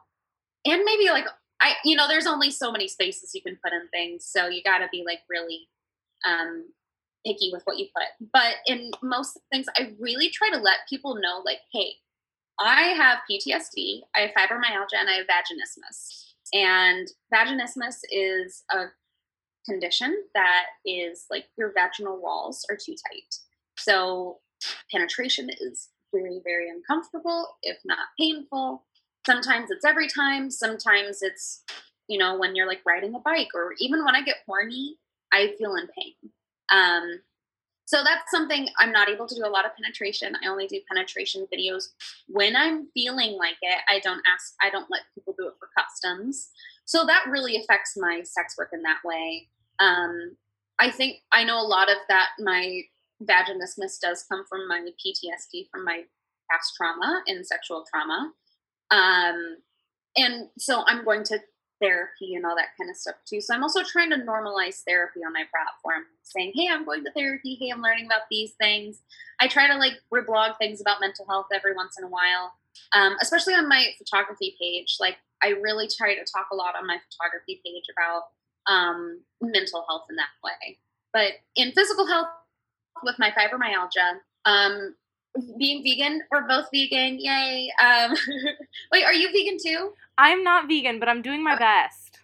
and 0.66 0.84
maybe 0.84 1.10
like 1.10 1.26
I, 1.62 1.74
you 1.84 1.96
know, 1.96 2.08
there's 2.08 2.28
only 2.28 2.50
so 2.50 2.72
many 2.72 2.88
spaces 2.88 3.32
you 3.34 3.42
can 3.42 3.58
put 3.64 3.74
in 3.74 3.88
things, 3.90 4.26
so 4.26 4.48
you 4.48 4.64
got 4.64 4.80
to 4.80 4.88
be 4.92 5.04
like 5.06 5.20
really 5.30 5.68
um, 6.26 6.66
picky 7.26 7.50
with 7.52 7.64
what 7.66 7.78
you 7.78 7.88
put. 7.96 8.30
But 8.32 8.56
in 8.66 8.92
most 9.04 9.38
things, 9.52 9.66
I 9.76 9.94
really 10.00 10.30
try 10.30 10.50
to 10.52 10.58
let 10.58 10.88
people 10.90 11.16
know, 11.16 11.42
like, 11.46 11.60
hey, 11.74 11.94
I 12.60 12.94
have 12.98 13.20
PTSD, 13.30 14.02
I 14.16 14.22
have 14.22 14.32
fibromyalgia, 14.32 15.00
and 15.00 15.10
I 15.10 15.18
have 15.18 15.28
vaginismus. 15.28 16.26
And 16.54 17.08
vaginismus 17.34 17.98
is 18.12 18.64
a 18.72 18.86
condition 19.66 20.16
that 20.34 20.66
is 20.86 21.26
like 21.30 21.46
your 21.58 21.74
vaginal 21.74 22.22
walls 22.22 22.66
are 22.70 22.78
too 22.78 22.94
tight. 22.94 23.36
So 23.78 24.40
penetration 24.92 25.50
is 25.60 25.90
very, 26.14 26.42
very 26.44 26.70
uncomfortable, 26.70 27.58
if 27.62 27.78
not 27.86 28.00
painful. 28.20 28.86
Sometimes 29.26 29.70
it's 29.70 29.86
every 29.86 30.08
time, 30.08 30.50
sometimes 30.50 31.22
it's, 31.22 31.64
you 32.08 32.18
know, 32.18 32.38
when 32.40 32.56
you're 32.56 32.68
like 32.68 32.82
riding 32.88 33.14
a 33.14 33.20
bike, 33.20 33.50
or 33.54 33.74
even 33.80 34.06
when 34.06 34.16
I 34.16 34.22
get 34.22 34.38
horny, 34.48 34.98
I 35.34 35.54
feel 35.58 35.76
in 35.76 35.88
pain. 35.88 36.14
Um, 36.72 37.20
so 37.88 38.04
that's 38.04 38.30
something 38.30 38.68
I'm 38.78 38.92
not 38.92 39.08
able 39.08 39.28
to 39.28 39.36
do 39.36 39.46
a 39.46 39.48
lot 39.48 39.66
of 39.66 39.72
penetration. 39.78 40.34
I 40.44 40.50
only 40.50 40.68
do 40.68 40.82
penetration 40.92 41.48
videos 41.54 41.88
when 42.28 42.54
I'm 42.54 42.88
feeling 42.94 43.38
like 43.38 43.56
it. 43.62 43.78
I 43.88 44.00
don't 44.00 44.22
ask, 44.30 44.56
I 44.62 44.70
don't 44.70 44.92
let 44.92 45.04
people 45.16 45.34
do 45.40 45.48
it 45.48 45.54
for 45.58 45.70
customs. 45.78 46.50
So 46.84 47.06
that 47.06 47.28
really 47.30 47.56
affects 47.56 47.96
my 47.96 48.24
sex 48.24 48.56
work 48.58 48.72
in 48.74 48.82
that 48.82 48.98
way. 49.06 49.48
Um, 49.80 50.36
I 50.78 50.92
think 50.92 51.20
I 51.32 51.46
know 51.46 51.62
a 51.62 51.64
lot 51.66 51.90
of 51.90 51.96
that. 52.10 52.32
My 52.40 52.82
vaginismus 53.24 54.02
does 54.02 54.26
come 54.30 54.44
from 54.50 54.68
my 54.68 54.82
PTSD 54.82 55.70
from 55.72 55.86
my 55.86 56.02
past 56.52 56.74
trauma 56.76 57.24
and 57.26 57.48
sexual 57.48 57.86
trauma. 57.90 58.34
Um, 58.92 59.58
and 60.18 60.50
so 60.60 60.84
I'm 60.88 61.06
going 61.06 61.24
to 61.24 61.40
therapy 61.82 62.36
and 62.36 62.46
all 62.46 62.56
that 62.56 62.76
kind 62.78 62.90
of 62.90 62.96
stuff 62.96 63.16
too. 63.28 63.42
So 63.42 63.54
I'm 63.54 63.64
also 63.64 63.84
trying 63.84 64.10
to 64.12 64.18
normalize 64.18 64.84
therapy 64.88 65.22
on 65.26 65.34
my 65.34 65.44
platform, 65.52 66.06
saying, 66.24 66.54
hey, 66.56 66.68
I'm 66.72 66.86
going 66.86 67.04
to 67.04 67.12
therapy. 67.12 67.58
Hey, 67.60 67.70
I'm 67.70 67.82
learning 67.82 68.06
about 68.06 68.24
these 68.32 68.54
things. 68.60 69.02
I 69.40 69.48
try 69.48 69.68
to 69.68 69.78
like 69.78 69.94
reblog 70.14 70.58
things 70.58 70.82
about 70.82 71.02
mental 71.02 71.26
health 71.28 71.48
every 71.54 71.76
once 71.76 71.98
in 71.98 72.04
a 72.04 72.10
while, 72.10 72.54
um, 72.94 73.16
especially 73.22 73.54
on 73.54 73.70
my 73.70 73.86
photography 73.98 74.56
page. 74.60 74.98
Like 75.00 75.18
I 75.44 75.50
really 75.50 75.88
try 75.88 76.16
to 76.16 76.22
talk 76.22 76.48
a 76.52 76.56
lot 76.56 76.76
on 76.76 76.88
my 76.88 76.98
photography 77.10 77.62
page 77.66 77.86
about 77.96 78.24
um, 78.72 79.22
mental 79.42 79.86
health 79.88 80.06
in 80.10 80.16
that 80.16 80.30
way. 80.44 80.78
But 81.14 81.34
in 81.56 81.72
physical 81.72 82.06
health, 82.06 82.28
with 83.04 83.20
my 83.20 83.32
fibromyalgia. 83.32 84.20
Um, 84.46 84.96
being 85.58 85.84
vegan, 85.84 86.22
we're 86.32 86.48
both 86.48 86.68
vegan. 86.74 87.20
Yay! 87.20 87.72
Um, 87.84 88.16
wait, 88.92 89.04
are 89.04 89.14
you 89.14 89.32
vegan 89.32 89.58
too? 89.64 89.92
I'm 90.18 90.44
not 90.44 90.68
vegan, 90.68 91.00
but 91.00 91.10
I'm 91.10 91.22
doing 91.22 91.44
my 91.44 91.58
best. 91.58 92.20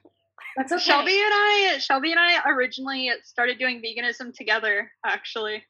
That's 0.58 0.72
okay. 0.74 0.82
Shelby 0.82 1.12
and 1.12 1.34
I, 1.34 1.78
Shelby 1.80 2.12
and 2.12 2.20
I 2.20 2.50
originally 2.50 3.12
started 3.24 3.60
doing 3.60 3.82
veganism 3.82 4.36
together. 4.36 4.92
Actually, 5.06 5.64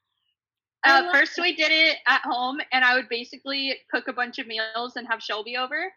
uh, 0.85 1.11
first 1.11 1.39
we 1.39 1.55
did 1.55 1.71
it 1.71 1.97
at 2.07 2.21
home, 2.23 2.59
and 2.71 2.83
I 2.83 2.95
would 2.95 3.09
basically 3.09 3.75
cook 3.91 4.07
a 4.07 4.13
bunch 4.13 4.39
of 4.39 4.47
meals 4.47 4.95
and 4.95 5.07
have 5.07 5.21
Shelby 5.21 5.57
over, 5.57 5.91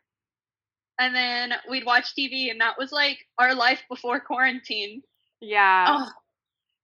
and 0.98 1.14
then 1.14 1.54
we'd 1.68 1.84
watch 1.84 2.14
TV, 2.18 2.50
and 2.50 2.60
that 2.60 2.78
was 2.78 2.92
like 2.92 3.18
our 3.38 3.54
life 3.54 3.82
before 3.88 4.20
quarantine. 4.20 5.02
Yeah. 5.40 5.86
Oh, 5.88 6.10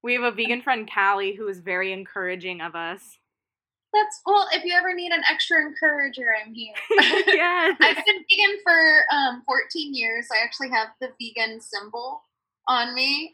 we 0.02 0.14
have 0.14 0.24
a 0.24 0.32
vegan 0.32 0.62
friend, 0.62 0.88
Callie, 0.92 1.34
who 1.34 1.46
is 1.48 1.60
very 1.60 1.92
encouraging 1.92 2.60
of 2.60 2.74
us. 2.74 3.18
That's 3.92 4.20
well. 4.24 4.46
If 4.52 4.64
you 4.64 4.74
ever 4.74 4.94
need 4.94 5.12
an 5.12 5.22
extra 5.30 5.60
encourager, 5.60 6.26
I'm 6.34 6.54
here. 6.54 6.74
yes. 7.26 7.76
I've 7.80 7.96
been 7.96 8.24
vegan 8.30 8.58
for 8.64 9.02
um, 9.12 9.42
14 9.46 9.94
years. 9.94 10.28
I 10.32 10.42
actually 10.42 10.70
have 10.70 10.88
the 11.00 11.10
vegan 11.20 11.60
symbol 11.60 12.22
on 12.68 12.94
me. 12.94 13.30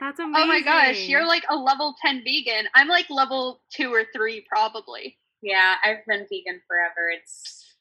That's 0.00 0.18
amazing. 0.18 0.34
Oh 0.42 0.46
my 0.46 0.62
gosh, 0.62 1.08
you're 1.08 1.26
like 1.26 1.44
a 1.50 1.56
level 1.56 1.94
10 2.00 2.22
vegan. 2.24 2.66
I'm 2.74 2.88
like 2.88 3.10
level 3.10 3.60
two 3.70 3.92
or 3.92 4.04
three, 4.14 4.46
probably. 4.48 5.18
Yeah, 5.42 5.74
I've 5.84 6.04
been 6.06 6.26
vegan 6.30 6.62
forever. 6.66 7.10
It's 7.14 7.74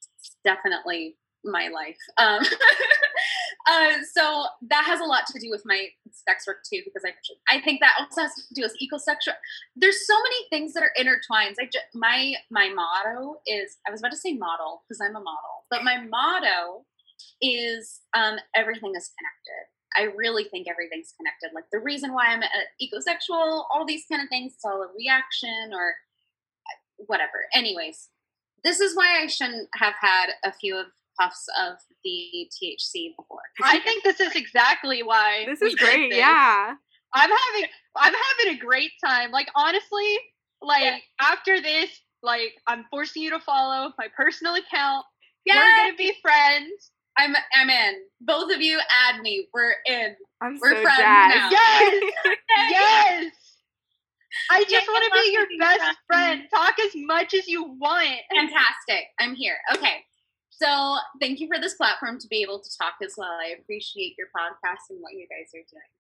definitely 0.44 1.16
my 1.46 1.70
life. 1.70 1.98
Um, 2.18 2.44
uh, 3.70 3.98
so 4.14 4.46
that 4.70 4.84
has 4.86 5.00
a 5.00 5.06
lot 5.06 5.24
to 5.28 5.40
do 5.40 5.50
with 5.50 5.64
my 5.66 5.88
sex 6.12 6.46
work 6.48 6.64
too, 6.68 6.82
because 6.84 7.04
I 7.06 7.14
I 7.56 7.62
think 7.62 7.80
that 7.82 7.94
also 8.00 8.22
has 8.22 8.34
to 8.36 8.54
do 8.54 8.64
with 8.64 8.76
ecosexual. 8.82 9.36
There's 9.76 10.08
so 10.08 10.16
many 10.16 10.50
things 10.50 10.74
that 10.74 10.84
are 10.84 10.92
intertwined. 10.96 11.56
I 11.62 11.70
my 11.94 12.34
my 12.50 12.70
motto 12.70 13.42
is 13.46 13.78
I 13.88 13.92
was 13.92 14.02
about 14.02 14.12
to 14.12 14.18
say 14.18 14.34
model 14.34 14.82
because 14.84 15.00
I'm 15.02 15.16
a 15.16 15.22
model, 15.22 15.66
but 15.70 15.84
my 15.84 15.98
motto 16.04 16.86
is 17.42 18.02
um, 18.14 18.38
everything 18.56 18.94
is 18.96 19.12
connected. 19.18 19.64
I 19.98 20.16
really 20.16 20.46
think 20.46 20.68
everything's 20.70 21.14
connected. 21.18 21.52
Like 21.54 21.66
the 21.72 21.80
reason 21.80 22.14
why 22.14 22.28
I'm 22.28 22.44
ecosexual, 22.82 23.66
all 23.72 23.86
these 23.86 24.06
kind 24.10 24.22
of 24.22 24.30
things, 24.30 24.54
it's 24.54 24.66
all 24.66 24.84
a 24.84 24.88
reaction 24.96 25.74
or 25.74 25.90
uh, 25.90 27.04
whatever. 27.08 27.46
Anyways, 27.54 28.10
this 28.64 28.80
is 28.80 28.96
why 28.96 29.22
I 29.22 29.28
shouldn't 29.28 29.68
have 29.76 29.96
had 30.00 30.28
a 30.44 30.52
few 30.52 30.78
of 30.78 30.88
puffs 31.20 31.46
of 31.62 31.78
the 32.04 32.50
THC 32.64 33.16
before. 33.18 33.42
I 33.64 33.80
think 33.80 34.04
this 34.04 34.20
is 34.20 34.36
exactly 34.36 35.04
why. 35.04 35.46
This 35.48 35.62
is 35.62 35.76
great. 35.76 36.10
This. 36.12 36.20
Yeah. 36.20 36.74
I'm 37.14 37.30
having 37.30 37.70
I'm 37.96 38.14
having 38.14 38.56
a 38.56 38.60
great 38.60 38.92
time. 39.04 39.32
Like 39.32 39.48
honestly, 39.56 40.18
like 40.62 40.84
yeah. 40.84 40.98
after 41.20 41.62
this, 41.62 41.90
like 42.22 42.54
I'm 42.68 42.86
forcing 42.90 43.24
you 43.24 43.32
to 43.32 43.40
follow 43.40 43.92
my 43.98 44.08
personal 44.16 44.56
account. 44.56 45.06
Yes! 45.46 45.58
We're 45.58 45.84
gonna 45.86 45.98
be 45.98 46.14
friends. 46.22 46.92
I'm 47.18 47.36
I'm 47.54 47.70
in. 47.70 47.96
Both 48.22 48.54
of 48.54 48.62
you 48.62 48.80
add 49.08 49.22
me. 49.22 49.48
We're 49.54 49.74
in. 49.88 50.16
I'm 50.42 50.58
We're 50.62 50.76
so 50.76 50.82
friends 50.82 51.00
jazzed. 51.00 51.36
now. 51.36 51.50
Yes. 51.52 52.14
yes. 52.72 53.34
I 54.52 54.64
just 54.70 54.88
want 54.88 55.04
to 55.06 55.22
be 55.22 55.32
your 55.34 55.48
best 55.60 55.98
friend. 56.08 56.44
Talk 56.54 56.76
as 56.80 56.92
much 56.96 57.34
as 57.34 57.48
you 57.48 57.64
want. 57.64 58.20
Fantastic. 58.34 59.08
I'm 59.20 59.36
here. 59.36 59.58
Okay. 59.74 60.04
So 60.62 60.98
thank 61.22 61.40
you 61.40 61.48
for 61.48 61.60
this 61.60 61.76
platform 61.76 62.20
to 62.20 62.28
be 62.28 62.42
able 62.42 62.60
to 62.60 62.70
talk 62.78 62.96
as 63.04 63.14
well. 63.18 63.32
I 63.32 63.56
appreciate 63.60 64.16
your 64.18 64.28
podcast 64.28 64.90
and 64.90 65.00
what 65.00 65.14
you 65.14 65.26
guys 65.30 65.52
are 65.56 65.64
doing. 65.72 65.92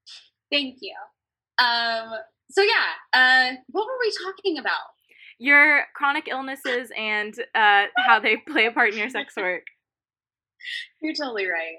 Thank 0.52 0.80
you. 0.82 0.96
Um, 1.64 2.20
so 2.52 2.62
yeah, 2.62 2.90
uh, 3.14 3.56
what 3.68 3.86
were 3.86 4.00
we 4.02 4.14
talking 4.26 4.58
about? 4.58 4.80
Your 5.38 5.84
chronic 5.96 6.28
illnesses 6.28 6.92
and 6.98 7.34
uh, 7.56 7.86
how 8.06 8.20
they 8.20 8.38
play 8.48 8.66
a 8.66 8.72
part 8.72 8.92
in 8.92 9.00
your 9.00 9.10
sex 9.10 9.36
work. 9.38 9.64
You're 11.02 11.14
totally 11.14 11.48
right. 11.48 11.78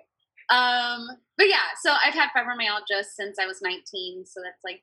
Um, 0.50 1.06
but 1.36 1.48
yeah, 1.48 1.76
so 1.82 1.92
I've 2.04 2.14
had 2.14 2.30
fibromyalgia 2.36 3.04
since 3.04 3.38
I 3.38 3.46
was 3.46 3.60
19. 3.62 4.24
So 4.24 4.40
that's 4.42 4.64
like, 4.64 4.82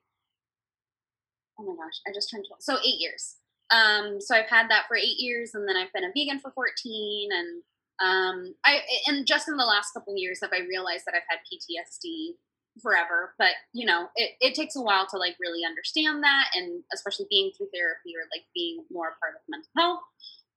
oh 1.60 1.64
my 1.64 1.74
gosh, 1.74 2.00
I 2.08 2.14
just 2.14 2.30
turned 2.30 2.46
12. 2.48 2.62
So 2.62 2.78
eight 2.86 3.00
years. 3.00 3.38
Um, 3.70 4.22
so 4.22 4.36
I've 4.36 4.50
had 4.50 4.70
that 4.70 4.86
for 4.88 4.96
eight 4.96 5.18
years, 5.20 5.52
and 5.54 5.68
then 5.68 5.76
I've 5.76 5.92
been 5.92 6.06
a 6.06 6.12
vegan 6.16 6.40
for 6.40 6.52
14, 6.52 7.30
and 7.34 7.64
um, 8.00 8.54
I 8.66 8.82
and 9.08 9.26
just 9.26 9.48
in 9.48 9.58
the 9.58 9.66
last 9.66 9.92
couple 9.94 10.14
years 10.16 10.40
have 10.42 10.52
I 10.54 10.60
realized 10.68 11.06
that 11.06 11.16
I've 11.16 11.28
had 11.30 11.40
PTSD 11.46 12.38
forever, 12.82 13.34
but 13.40 13.58
you 13.74 13.86
know, 13.86 14.08
it, 14.16 14.32
it 14.40 14.54
takes 14.54 14.76
a 14.76 14.82
while 14.82 15.08
to 15.08 15.18
like 15.18 15.36
really 15.40 15.66
understand 15.66 16.24
that, 16.24 16.46
and 16.54 16.84
especially 16.94 17.26
being 17.30 17.52
through 17.58 17.70
therapy 17.74 18.14
or 18.16 18.30
like 18.32 18.46
being 18.54 18.86
more 18.92 19.08
a 19.08 19.18
part 19.20 19.36
of 19.36 19.42
mental 19.50 19.70
health. 19.78 20.02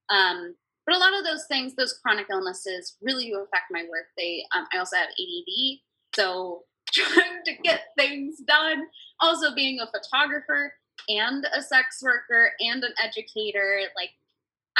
Um, 0.09 0.55
but 0.85 0.95
a 0.95 0.99
lot 0.99 1.17
of 1.17 1.23
those 1.23 1.45
things, 1.47 1.75
those 1.75 1.97
chronic 2.01 2.27
illnesses, 2.29 2.97
really 3.01 3.25
do 3.29 3.37
affect 3.37 3.71
my 3.71 3.83
work. 3.89 4.07
They, 4.17 4.43
um, 4.55 4.65
I 4.73 4.79
also 4.79 4.97
have 4.97 5.07
ADD, 5.07 5.79
so 6.15 6.63
trying 6.93 7.43
to 7.45 7.53
get 7.63 7.81
things 7.97 8.37
done. 8.47 8.83
Also, 9.19 9.53
being 9.55 9.79
a 9.79 9.87
photographer 9.87 10.73
and 11.07 11.45
a 11.55 11.61
sex 11.61 12.01
worker 12.03 12.51
and 12.59 12.83
an 12.83 12.93
educator, 13.03 13.81
like 13.95 14.11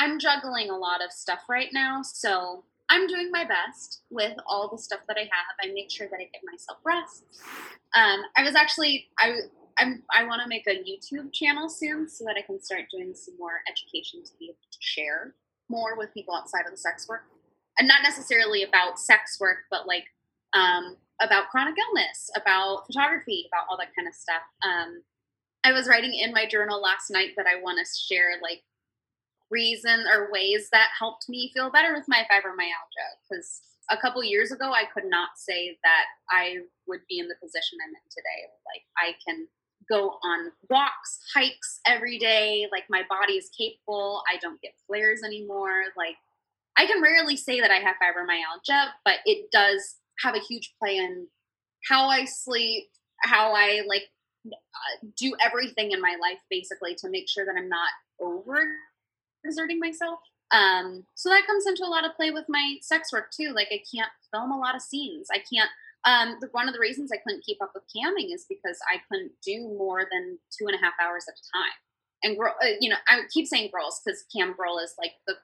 I'm 0.02 0.18
juggling 0.18 0.72
a 0.72 0.78
lot 0.78 1.04
of 1.06 1.12
stuff 1.12 1.41
right 1.47 1.70
now, 1.72 2.02
so 2.02 2.64
I'm 2.89 3.06
doing 3.06 3.30
my 3.32 3.45
best 3.45 4.02
with 4.10 4.36
all 4.47 4.68
the 4.68 4.82
stuff 4.82 5.02
that 5.08 5.16
I 5.16 5.22
have. 5.22 5.56
I 5.64 5.72
make 5.74 5.91
sure 5.91 6.08
that 6.10 6.16
I 6.16 6.24
give 6.24 6.41
myself 6.52 6.80
rest. 6.84 7.24
Um, 7.93 8.22
I 8.36 8.41
was 8.41 8.56
actually 8.56 9.10
I 9.20 9.34
I'm, 9.78 10.02
I 10.12 10.26
want 10.26 10.41
to 10.41 10.49
make 10.49 10.66
a 10.68 10.84
YouTube 10.84 11.32
channel 11.32 11.70
soon 11.70 12.10
so 12.10 12.26
that 12.26 12.36
I 12.36 12.41
can 12.41 12.62
start 12.62 12.86
doing 12.91 13.14
some 13.14 13.36
more 13.39 13.62
education 13.70 14.24
to 14.24 14.32
be 14.39 14.45
able 14.45 14.66
to 14.72 14.78
share 14.80 15.36
more 15.70 15.97
with 15.97 16.14
people 16.14 16.36
outside 16.36 16.66
of 16.66 16.72
the 16.72 16.78
sex 16.78 17.08
work, 17.08 17.22
and 17.78 17.88
not 17.88 18.02
necessarily 18.02 18.64
about 18.64 18.99
sex 18.99 19.38
work, 19.39 19.66
but 19.70 19.88
like 19.88 20.06
um, 20.54 20.97
about 21.22 21.49
chronic 21.49 21.76
illness, 21.78 22.32
about 22.36 22.88
photography, 22.88 23.45
about 23.54 23.68
all 23.70 23.78
that 23.78 23.95
kind 23.95 24.08
of 24.08 24.16
stuff. 24.16 24.41
Um, 24.66 25.04
I 25.64 25.72
was 25.74 25.88
writing 25.88 26.16
in 26.16 26.34
my 26.34 26.47
journal 26.47 26.82
last 26.82 27.12
night 27.12 27.34
that 27.38 27.45
I 27.45 27.62
want 27.62 27.78
to 27.78 27.86
share 27.86 28.32
like 28.41 28.64
reason 29.52 30.06
or 30.12 30.32
ways 30.32 30.70
that 30.72 30.89
helped 30.97 31.28
me 31.30 31.52
feel 31.54 31.70
better 31.70 31.93
with 31.93 32.06
my 32.08 32.26
fibromyalgia 32.32 33.10
because 33.30 33.62
a 33.91 33.97
couple 33.97 34.24
years 34.24 34.52
ago 34.52 34.72
I 34.72 34.86
could 34.93 35.10
not 35.10 35.32
say 35.36 35.78
that 35.84 36.06
I 36.30 36.60
would 36.88 37.02
be 37.10 37.20
in 37.20 37.28
the 37.28 37.36
position 37.41 37.78
I'm 37.84 37.89
in 37.89 38.10
today. 38.10 38.47
Like 38.66 38.84
I 38.97 39.14
can 39.26 39.47
go 39.89 40.18
on 40.24 40.52
walks, 40.70 41.20
hikes 41.34 41.80
every 41.86 42.18
day. 42.18 42.68
Like 42.72 42.86
my 42.89 43.04
body 43.10 43.34
is 43.34 43.49
capable. 43.58 44.24
I 44.32 44.38
don't 44.38 44.62
get 44.62 44.72
flares 44.88 45.22
anymore. 45.26 45.84
Like 45.97 46.16
I 46.78 46.86
can 46.86 47.02
rarely 47.02 47.36
say 47.36 47.60
that 47.60 47.72
I 47.72 47.80
have 47.80 47.95
fibromyalgia, 48.02 48.91
but 49.04 49.16
it 49.26 49.52
does 49.52 49.97
have 50.24 50.36
a 50.36 50.39
huge 50.39 50.74
play 50.80 50.97
in 50.97 51.28
how 51.89 52.08
I 52.08 52.26
sleep, 52.26 52.86
how 53.24 53.54
I 53.54 53.82
like 53.88 54.04
uh, 54.47 55.08
do 55.18 55.36
everything 55.43 55.91
in 55.91 56.02
my 56.02 56.16
life 56.22 56.39
basically 56.49 56.95
to 56.95 57.10
make 57.10 57.28
sure 57.30 57.45
that 57.45 57.56
I'm 57.58 57.70
not 57.70 57.89
over 58.20 58.66
exerting 59.46 59.80
myself. 59.80 60.20
Um, 60.52 61.06
so 61.16 61.30
that 61.30 61.48
comes 61.48 61.66
into 61.66 61.86
a 61.86 61.89
lot 61.89 62.06
of 62.06 62.16
play 62.16 62.32
with 62.32 62.46
my 62.50 62.76
sex 62.82 63.12
work 63.14 63.32
too. 63.32 63.54
Like 63.56 63.70
I 63.72 63.82
can't 63.94 64.12
film 64.34 64.52
a 64.52 64.60
lot 64.60 64.76
of 64.76 64.82
scenes. 64.82 65.28
I 65.32 65.39
can't. 65.52 65.70
Um, 66.04 66.38
the, 66.42 66.50
one 66.52 66.68
of 66.68 66.74
the 66.74 66.80
reasons 66.80 67.12
I 67.14 67.18
couldn't 67.18 67.46
keep 67.46 67.62
up 67.62 67.72
with 67.76 67.84
camming 67.96 68.34
is 68.34 68.46
because 68.50 68.80
I 68.92 68.98
couldn't 69.10 69.34
do 69.46 69.62
more 69.78 70.08
than 70.12 70.39
two 70.58 70.66
and 70.66 70.76
a 70.76 70.84
half 70.84 70.94
hours 71.02 71.26
at 71.28 71.36
a 71.36 71.46
time. 71.58 71.78
And 72.24 72.38
uh, 72.39 72.78
you 72.80 72.89
know, 72.89 72.98
I 73.08 73.22
keep 73.32 73.48
saying 73.48 73.70
girls 73.74 74.02
because 74.04 74.26
cam 74.36 74.54
girl 74.54 74.80
is 74.80 74.94
like 74.98 75.14
the 75.28 75.36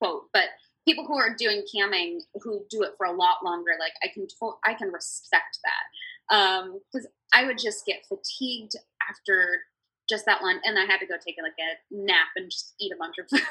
quote, 0.00 0.24
but 0.32 0.44
people 0.86 1.04
who 1.04 1.16
are 1.16 1.34
doing 1.34 1.62
camming 1.74 2.20
who 2.42 2.64
do 2.70 2.82
it 2.82 2.92
for 2.96 3.06
a 3.06 3.12
lot 3.12 3.44
longer, 3.44 3.72
like 3.78 3.92
I 4.02 4.08
can 4.12 4.26
to- 4.26 4.58
I 4.64 4.74
can 4.74 4.88
respect 4.90 5.58
that 5.64 6.78
because 6.92 7.06
um, 7.06 7.12
I 7.34 7.44
would 7.44 7.58
just 7.58 7.84
get 7.86 8.06
fatigued 8.08 8.76
after 9.08 9.60
just 10.08 10.26
that 10.26 10.42
one, 10.42 10.60
and 10.64 10.78
I 10.78 10.84
had 10.84 10.98
to 10.98 11.06
go 11.06 11.14
take 11.14 11.36
like 11.42 11.52
a 11.58 11.78
nap 11.90 12.28
and 12.36 12.50
just 12.50 12.74
eat 12.80 12.92
a 12.92 12.98
bunch 12.98 13.16
of 13.18 13.28
food 13.30 13.46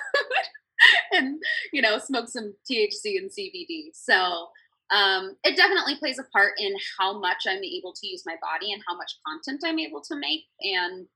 and 1.11 1.41
you 1.73 1.81
know 1.81 1.97
smoke 1.97 2.29
some 2.29 2.53
THC 2.69 3.17
and 3.17 3.29
CBD. 3.31 3.89
So 3.93 4.47
um, 4.91 5.35
it 5.43 5.57
definitely 5.57 5.95
plays 5.97 6.19
a 6.19 6.23
part 6.23 6.53
in 6.57 6.73
how 6.97 7.19
much 7.19 7.43
I'm 7.47 7.63
able 7.63 7.93
to 7.93 8.07
use 8.07 8.23
my 8.25 8.35
body 8.41 8.71
and 8.71 8.81
how 8.87 8.95
much 8.95 9.13
content 9.27 9.61
I'm 9.65 9.79
able 9.79 10.01
to 10.01 10.15
make 10.15 10.45
and 10.61 11.07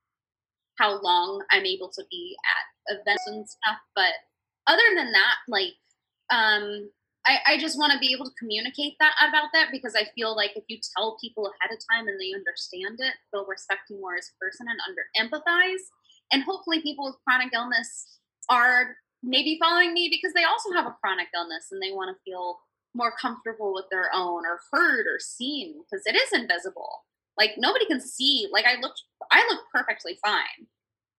how 0.77 1.01
long 1.01 1.43
I'm 1.51 1.65
able 1.65 1.89
to 1.89 2.03
be 2.09 2.35
at 2.89 2.97
events 2.97 3.23
and 3.27 3.47
stuff. 3.47 3.77
But 3.95 4.11
other 4.67 4.83
than 4.95 5.11
that, 5.11 5.35
like 5.47 5.73
um, 6.33 6.89
I, 7.27 7.53
I 7.53 7.57
just 7.57 7.77
want 7.77 7.93
to 7.93 7.99
be 7.99 8.13
able 8.13 8.25
to 8.25 8.39
communicate 8.39 8.95
that 8.99 9.13
about 9.21 9.49
that 9.53 9.67
because 9.71 9.95
I 9.95 10.09
feel 10.15 10.35
like 10.35 10.51
if 10.55 10.63
you 10.67 10.79
tell 10.97 11.17
people 11.21 11.45
ahead 11.45 11.75
of 11.75 11.79
time 11.91 12.07
and 12.07 12.19
they 12.19 12.33
understand 12.33 12.97
it, 12.99 13.13
they'll 13.31 13.45
respect 13.45 13.89
you 13.89 14.01
more 14.01 14.15
as 14.15 14.29
a 14.29 14.37
person 14.41 14.65
and 14.69 14.79
under 14.81 15.05
empathize. 15.17 15.85
And 16.31 16.43
hopefully, 16.43 16.81
people 16.81 17.05
with 17.05 17.21
chronic 17.27 17.53
illness 17.53 18.17
are 18.49 18.95
maybe 19.21 19.59
following 19.61 19.93
me 19.93 20.09
because 20.09 20.33
they 20.33 20.43
also 20.43 20.71
have 20.73 20.87
a 20.87 20.95
chronic 20.99 21.27
illness 21.35 21.67
and 21.71 21.81
they 21.81 21.91
want 21.91 22.15
to 22.15 22.21
feel 22.23 22.59
more 22.95 23.13
comfortable 23.21 23.73
with 23.73 23.85
their 23.91 24.09
own 24.13 24.43
or 24.45 24.59
heard 24.71 25.05
or 25.05 25.19
seen 25.19 25.83
because 25.83 26.03
it 26.05 26.15
is 26.15 26.33
invisible. 26.33 27.05
Like 27.37 27.51
nobody 27.57 27.85
can 27.85 28.01
see. 28.01 28.47
Like 28.51 28.65
I 28.65 28.79
look, 28.81 28.93
I 29.31 29.45
look 29.49 29.61
perfectly 29.73 30.17
fine, 30.25 30.67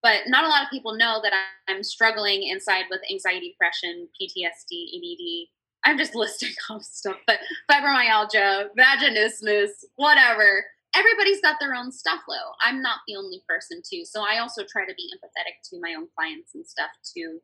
but 0.02 0.22
not 0.26 0.44
a 0.44 0.48
lot 0.48 0.62
of 0.62 0.70
people 0.70 0.96
know 0.96 1.20
that 1.22 1.32
I'm 1.68 1.82
struggling 1.82 2.42
inside 2.42 2.84
with 2.90 3.00
anxiety, 3.10 3.50
depression, 3.50 4.08
PTSD, 4.20 4.88
ED, 4.96 5.48
I'm 5.84 5.98
just 5.98 6.14
listing 6.14 6.52
off 6.70 6.82
stuff, 6.82 7.16
but 7.26 7.38
fibromyalgia, 7.70 8.68
vaginismus, 8.78 9.70
whatever. 9.96 10.64
Everybody's 10.94 11.40
got 11.40 11.56
their 11.58 11.74
own 11.74 11.90
stuff, 11.90 12.20
though. 12.28 12.52
I'm 12.62 12.82
not 12.82 12.98
the 13.08 13.16
only 13.16 13.42
person, 13.48 13.80
too. 13.88 14.04
So 14.04 14.22
I 14.22 14.38
also 14.38 14.62
try 14.70 14.84
to 14.84 14.94
be 14.94 15.10
empathetic 15.14 15.68
to 15.70 15.80
my 15.80 15.94
own 15.96 16.08
clients 16.16 16.54
and 16.54 16.66
stuff 16.66 16.90
to 17.16 17.38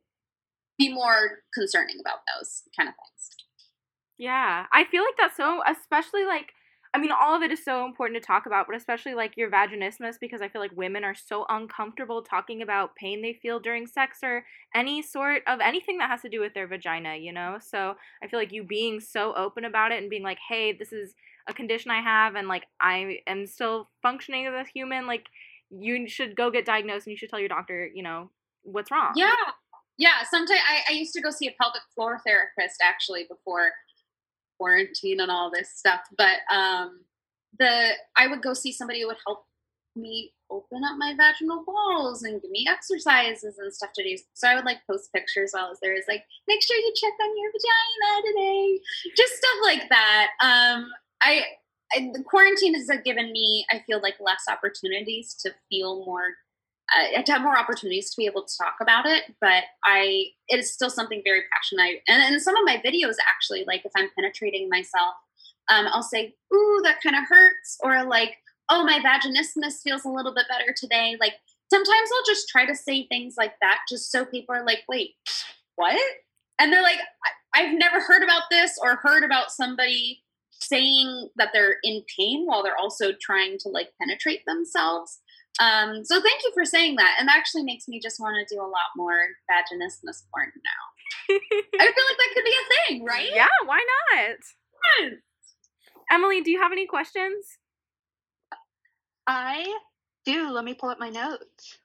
be 0.77 0.93
more 0.93 1.39
concerning 1.53 1.97
about 1.99 2.19
those 2.37 2.63
kind 2.77 2.87
of 2.87 2.95
things. 2.95 3.29
Yeah, 4.17 4.65
I 4.71 4.83
feel 4.85 5.03
like 5.03 5.15
that's 5.17 5.37
so, 5.37 5.61
especially 5.67 6.25
like 6.25 6.53
I 6.93 6.97
mean, 6.97 7.11
all 7.11 7.35
of 7.35 7.43
it 7.43 7.51
is 7.51 7.63
so 7.63 7.85
important 7.85 8.19
to 8.19 8.25
talk 8.25 8.47
about, 8.47 8.65
but 8.65 8.75
especially 8.75 9.13
like 9.13 9.37
your 9.37 9.51
vaginismus, 9.51 10.15
because 10.19 10.41
I 10.41 10.49
feel 10.49 10.59
like 10.59 10.71
women 10.75 11.03
are 11.03 11.13
so 11.13 11.45
uncomfortable 11.47 12.23
talking 12.23 12.63
about 12.63 12.95
pain 12.95 13.21
they 13.21 13.33
feel 13.33 13.59
during 13.59 13.85
sex 13.85 14.19
or 14.23 14.43
any 14.73 15.03
sort 15.03 15.43
of 15.45 15.59
anything 15.59 15.99
that 15.99 16.09
has 16.09 16.21
to 16.23 16.29
do 16.29 16.39
with 16.39 16.55
their 16.55 16.67
vagina, 16.67 17.15
you 17.15 17.31
know? 17.31 17.57
So 17.61 17.95
I 18.23 18.27
feel 18.27 18.39
like 18.39 18.51
you 18.51 18.63
being 18.63 18.99
so 18.99 19.35
open 19.35 19.65
about 19.65 19.91
it 19.91 20.01
and 20.01 20.09
being 20.09 20.23
like, 20.23 20.39
hey, 20.49 20.73
this 20.73 20.91
is 20.91 21.13
a 21.47 21.53
condition 21.53 21.91
I 21.91 22.01
have, 22.01 22.35
and 22.35 22.47
like 22.47 22.65
I 22.81 23.19
am 23.27 23.45
still 23.45 23.89
functioning 24.01 24.47
as 24.47 24.53
a 24.53 24.69
human, 24.73 25.05
like 25.05 25.27
you 25.69 26.07
should 26.09 26.35
go 26.35 26.49
get 26.49 26.65
diagnosed 26.65 27.05
and 27.05 27.11
you 27.11 27.17
should 27.17 27.29
tell 27.29 27.39
your 27.39 27.49
doctor, 27.49 27.87
you 27.93 28.01
know, 28.01 28.31
what's 28.63 28.89
wrong. 28.89 29.13
Yeah. 29.15 29.35
Yeah. 29.97 30.23
Sometimes 30.29 30.59
I, 30.67 30.93
I 30.93 30.93
used 30.93 31.13
to 31.13 31.21
go 31.21 31.29
see 31.29 31.47
a 31.47 31.53
pelvic 31.61 31.81
floor 31.93 32.19
therapist 32.25 32.77
actually 32.81 33.25
before 33.29 33.71
quarantine 34.59 35.19
and 35.19 35.31
all 35.31 35.49
this 35.51 35.71
stuff. 35.75 36.01
But 36.17 36.37
um, 36.53 37.01
the 37.57 37.91
I 38.17 38.27
would 38.27 38.41
go 38.41 38.53
see 38.53 38.71
somebody 38.71 39.01
who 39.01 39.07
would 39.07 39.17
help 39.25 39.45
me 39.95 40.33
open 40.51 40.83
up 40.83 40.97
my 40.97 41.13
vaginal 41.15 41.63
walls 41.67 42.23
and 42.23 42.41
give 42.41 42.51
me 42.51 42.65
exercises 42.69 43.57
and 43.57 43.73
stuff 43.73 43.91
to 43.95 44.03
do. 44.03 44.17
So 44.33 44.47
I 44.47 44.55
would 44.55 44.65
like 44.65 44.79
post 44.89 45.11
pictures 45.13 45.51
while 45.53 45.65
I 45.65 45.69
was 45.69 45.79
there. 45.81 45.93
Is 45.93 46.05
like, 46.07 46.23
make 46.47 46.61
sure 46.61 46.77
you 46.77 46.93
check 46.95 47.13
on 47.21 47.37
your 47.37 47.51
vagina 47.51 48.31
today. 48.31 48.79
Just 49.15 49.33
stuff 49.33 49.59
like 49.63 49.89
that. 49.89 50.27
Um, 50.41 50.89
I, 51.21 51.43
I 51.93 52.11
the 52.13 52.23
quarantine 52.23 52.73
has 52.75 52.89
given 53.03 53.31
me, 53.31 53.65
I 53.71 53.83
feel 53.85 54.01
like 54.01 54.15
less 54.19 54.43
opportunities 54.49 55.35
to 55.41 55.53
feel 55.69 56.05
more 56.05 56.35
uh, 56.97 57.21
to 57.21 57.31
have 57.31 57.41
more 57.41 57.57
opportunities 57.57 58.09
to 58.09 58.17
be 58.17 58.25
able 58.25 58.43
to 58.43 58.53
talk 58.57 58.75
about 58.81 59.05
it 59.05 59.35
but 59.41 59.63
i 59.85 60.25
it 60.47 60.59
is 60.59 60.73
still 60.73 60.89
something 60.89 61.21
very 61.23 61.43
passionate. 61.51 62.01
And 62.07 62.33
in 62.33 62.39
some 62.39 62.55
of 62.55 62.63
my 62.65 62.81
videos 62.83 63.15
actually 63.27 63.63
like 63.67 63.85
if 63.85 63.91
i'm 63.95 64.09
penetrating 64.15 64.69
myself 64.69 65.13
um, 65.69 65.87
i'll 65.87 66.03
say 66.03 66.33
ooh 66.53 66.81
that 66.83 67.01
kind 67.01 67.15
of 67.15 67.23
hurts 67.27 67.77
or 67.81 68.03
like 68.03 68.37
oh 68.69 68.83
my 68.83 68.99
vaginismus 68.99 69.81
feels 69.83 70.05
a 70.05 70.09
little 70.09 70.33
bit 70.33 70.45
better 70.47 70.73
today. 70.75 71.17
Like 71.19 71.33
sometimes 71.71 72.09
i'll 72.13 72.33
just 72.33 72.47
try 72.49 72.65
to 72.65 72.75
say 72.75 73.07
things 73.07 73.35
like 73.37 73.53
that 73.61 73.79
just 73.89 74.11
so 74.11 74.25
people 74.25 74.55
are 74.55 74.65
like 74.65 74.83
wait 74.87 75.11
what? 75.75 75.99
And 76.59 76.73
they're 76.73 76.83
like 76.83 76.99
i've 77.55 77.77
never 77.77 78.01
heard 78.01 78.23
about 78.23 78.43
this 78.51 78.77
or 78.81 78.97
heard 78.97 79.23
about 79.23 79.51
somebody 79.51 80.21
saying 80.51 81.29
that 81.37 81.49
they're 81.53 81.77
in 81.83 82.03
pain 82.17 82.45
while 82.45 82.63
they're 82.63 82.77
also 82.77 83.11
trying 83.21 83.57
to 83.59 83.69
like 83.69 83.89
penetrate 84.01 84.45
themselves 84.45 85.19
um, 85.59 86.03
so 86.05 86.21
thank 86.21 86.41
you 86.43 86.51
for 86.53 86.65
saying 86.65 86.95
that. 86.95 87.17
And 87.19 87.27
that 87.27 87.37
actually 87.37 87.63
makes 87.63 87.87
me 87.87 87.99
just 87.99 88.19
want 88.19 88.35
to 88.35 88.55
do 88.55 88.61
a 88.61 88.63
lot 88.63 88.95
more 88.95 89.19
vaginismus 89.49 90.23
porn 90.31 90.51
now. 90.55 90.89
I 91.29 91.91
feel 91.91 92.05
like 92.07 92.17
that 92.17 92.31
could 92.33 92.43
be 92.43 92.53
a 92.53 92.87
thing, 92.87 93.05
right? 93.05 93.29
Yeah, 93.33 93.47
why 93.65 93.79
not? 94.11 94.37
Yes. 94.99 95.13
Emily, 96.11 96.41
do 96.41 96.51
you 96.51 96.61
have 96.61 96.71
any 96.71 96.87
questions? 96.87 97.45
I 99.27 99.77
do. 100.25 100.49
Let 100.49 100.65
me 100.65 100.73
pull 100.73 100.89
up 100.89 100.99
my 100.99 101.09
notes. 101.09 101.77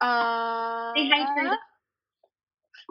Uh, 0.00 0.92
stay 0.92 1.10
hydrated. 1.10 1.56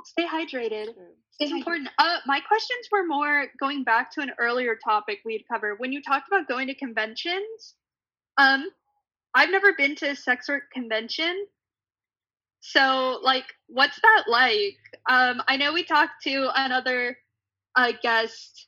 Stay 0.06 0.26
hydrated. 0.26 0.88
Stay 1.32 1.46
it's 1.46 1.52
important. 1.52 1.90
Uh, 1.98 2.18
my 2.26 2.40
questions 2.40 2.88
were 2.92 3.06
more 3.06 3.48
going 3.60 3.84
back 3.84 4.12
to 4.14 4.22
an 4.22 4.32
earlier 4.40 4.78
topic 4.84 5.20
we 5.26 5.34
had 5.34 5.42
covered. 5.52 5.80
When 5.80 5.92
you 5.92 6.02
talked 6.02 6.28
about 6.28 6.48
going 6.48 6.68
to 6.68 6.76
conventions, 6.76 7.76
um, 8.38 8.70
I've 9.36 9.50
never 9.50 9.74
been 9.74 9.96
to 9.96 10.12
a 10.12 10.16
sex 10.16 10.48
work 10.48 10.64
convention. 10.72 11.46
So, 12.62 13.20
like, 13.24 13.46
what's 13.68 14.00
that 14.02 14.24
like? 14.28 14.78
Um, 15.10 15.42
I 15.48 15.58
know 15.58 15.74
we 15.74 15.84
talked 15.84 16.24
to 16.24 16.50
another 16.56 17.18
uh, 17.76 17.92
guest 18.02 18.68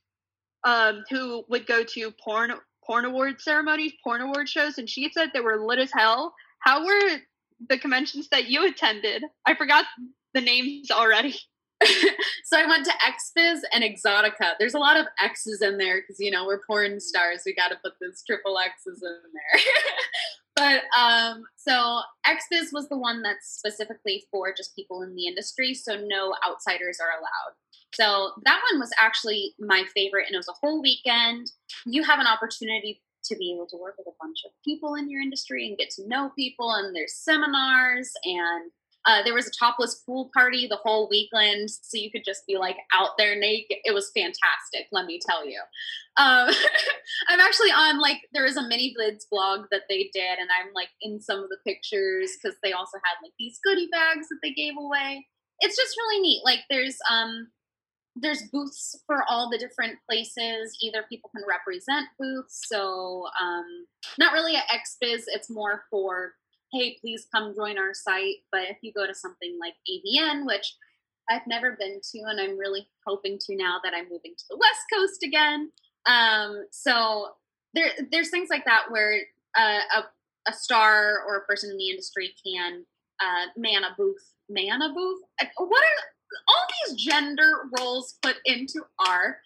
um, 0.66 1.03
who 1.09 1.43
would 1.49 1.66
go 1.66 1.84
to 1.84 2.11
porn 2.24 2.51
porn 2.86 3.05
award 3.05 3.39
ceremonies, 3.39 3.93
porn 4.03 4.22
award 4.22 4.49
shows, 4.49 4.78
and 4.78 4.89
she 4.89 5.09
said 5.11 5.30
they 5.34 5.39
were 5.39 5.66
lit 5.66 5.80
as 5.80 5.91
hell. 5.93 6.34
How 6.59 6.86
were 6.86 7.20
the 7.70 7.78
conventions 7.78 8.28
that 8.30 8.47
you 8.47 8.68
attended? 8.68 9.24
I 9.45 9.55
forgot 9.55 9.86
the 10.34 10.41
names 10.41 10.91
already. 10.91 11.36
so 12.45 12.57
I 12.57 12.66
went 12.68 12.86
to 12.86 12.91
XBiz 12.91 13.59
and 13.74 13.84
Exxxotica. 13.84 14.53
There's 14.59 14.74
a 14.74 14.80
lot 14.80 14.97
of 14.97 15.05
X's 15.22 15.61
in 15.61 15.78
there 15.78 16.01
because 16.01 16.18
you 16.20 16.32
know 16.32 16.45
we're 16.45 16.61
porn 16.68 16.99
stars. 16.99 17.43
We 17.45 17.55
got 17.55 17.70
to 17.70 17.78
put 17.84 17.93
those 18.01 18.24
triple 18.28 18.57
X's 18.57 19.01
in 19.01 19.20
there. 19.34 19.61
but 20.55 20.83
um, 20.97 21.43
so 21.57 22.01
XBiz 22.25 22.71
was 22.71 22.87
the 22.89 22.97
one 22.97 23.21
that's 23.21 23.47
specifically 23.47 24.23
for 24.31 24.53
just 24.55 24.75
people 24.75 25.01
in 25.01 25.15
the 25.15 25.27
industry, 25.27 25.73
so 25.73 25.97
no 25.97 26.33
outsiders 26.47 26.99
are 27.01 27.11
allowed. 27.11 27.55
So 27.93 28.31
that 28.43 28.61
one 28.71 28.79
was 28.79 28.91
actually 28.99 29.53
my 29.59 29.83
favorite, 29.93 30.27
and 30.27 30.33
it 30.33 30.37
was 30.37 30.49
a 30.49 30.59
whole 30.65 30.81
weekend. 30.81 31.51
You 31.85 32.03
have 32.03 32.19
an 32.19 32.27
opportunity 32.27 33.01
to 33.25 33.35
be 33.35 33.53
able 33.53 33.67
to 33.67 33.77
work 33.77 33.95
with 33.97 34.07
a 34.07 34.17
bunch 34.21 34.39
of 34.45 34.51
people 34.63 34.95
in 34.95 35.09
your 35.09 35.21
industry 35.21 35.67
and 35.67 35.77
get 35.77 35.89
to 35.91 36.07
know 36.07 36.31
people, 36.37 36.71
and 36.71 36.95
there's 36.95 37.15
seminars 37.15 38.11
and 38.23 38.71
Uh, 39.05 39.21
there 39.23 39.33
was 39.33 39.47
a 39.47 39.51
topless 39.51 40.01
pool 40.05 40.31
party 40.33 40.67
the 40.67 40.79
whole 40.83 41.07
weekend, 41.09 41.69
so 41.69 41.97
you 41.97 42.11
could 42.11 42.23
just 42.25 42.45
be 42.47 42.57
like 42.57 42.77
out 42.93 43.11
there 43.17 43.37
naked. 43.37 43.77
It 43.83 43.93
was 43.93 44.11
fantastic, 44.15 44.87
let 44.91 45.05
me 45.05 45.19
tell 45.27 45.47
you. 45.47 45.59
Um, 46.17 46.49
I'm 47.29 47.39
actually 47.39 47.69
on 47.69 47.99
like 47.99 48.21
there 48.33 48.45
is 48.45 48.57
a 48.57 48.61
ManyVids 48.61 49.25
blog 49.29 49.65
that 49.71 49.83
they 49.89 50.09
did, 50.13 50.39
and 50.39 50.49
I'm 50.59 50.73
like 50.73 50.89
in 51.01 51.21
some 51.21 51.39
of 51.39 51.49
the 51.49 51.57
pictures 51.65 52.31
because 52.41 52.57
they 52.63 52.73
also 52.73 52.97
had 53.03 53.23
like 53.23 53.33
these 53.37 53.59
goodie 53.63 53.89
bags 53.91 54.27
that 54.29 54.39
they 54.41 54.51
gave 54.51 54.73
away. 54.77 55.25
It's 55.59 55.77
just 55.77 55.95
really 55.97 56.21
neat. 56.21 56.41
Like 56.43 56.61
there's 56.69 56.97
um 57.09 57.47
there's 58.15 58.43
booths 58.51 58.95
for 59.05 59.23
all 59.29 59.49
the 59.49 59.57
different 59.57 59.97
places. 60.09 60.77
Either 60.81 61.03
people 61.09 61.29
can 61.35 61.43
represent 61.47 62.07
booths, 62.17 62.61
so 62.65 63.25
um, 63.41 63.85
not 64.17 64.33
really 64.33 64.55
an 64.55 64.61
at 64.69 64.79
XBiz. 64.79 65.23
It's 65.27 65.49
more 65.49 65.83
for 65.91 66.33
hey, 66.76 66.97
please 66.99 67.28
come 67.34 67.55
join 67.55 67.78
our 67.78 67.93
site. 67.93 68.38
But 68.51 68.63
if 68.69 68.78
you 68.82 68.91
go 68.93 69.07
to 69.07 69.15
something 69.15 69.57
like 69.59 69.73
AVN, 69.89 70.45
which 70.45 70.76
I've 71.30 71.47
never 71.47 71.76
been 71.80 71.99
to, 72.11 72.19
and 72.28 72.39
I'm 72.39 72.57
really 72.57 72.88
hoping 73.05 73.38
to 73.47 73.55
now 73.55 73.78
that 73.84 73.93
I'm 73.95 74.05
moving 74.05 74.34
to 74.38 74.43
the 74.49 74.57
West 74.57 74.84
Coast 74.93 75.23
again. 75.23 75.71
Um, 76.05 76.65
so 76.71 77.30
there, 77.73 77.91
there's 78.11 78.30
things 78.30 78.49
like 78.49 78.65
that 78.65 78.86
where 78.89 79.21
uh, 79.57 79.80
a, 79.97 80.49
a 80.49 80.53
star 80.53 81.19
or 81.28 81.38
a 81.38 81.45
person 81.45 81.71
in 81.71 81.78
the 81.78 81.89
industry 81.89 82.34
can 82.45 82.86
uh, 83.21 83.47
man 83.57 83.84
a 83.84 83.95
booth. 83.97 84.34
Man 84.49 84.82
a 84.82 84.93
booth? 84.93 85.21
What 85.57 85.84
are 85.84 86.41
all 86.47 86.67
these 86.88 87.03
gender 87.03 87.69
roles 87.80 88.17
put 88.21 88.36
into 88.45 88.82
our 89.07 89.39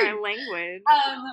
Our 0.00 0.20
language. 0.22 0.82
Um, 0.90 1.24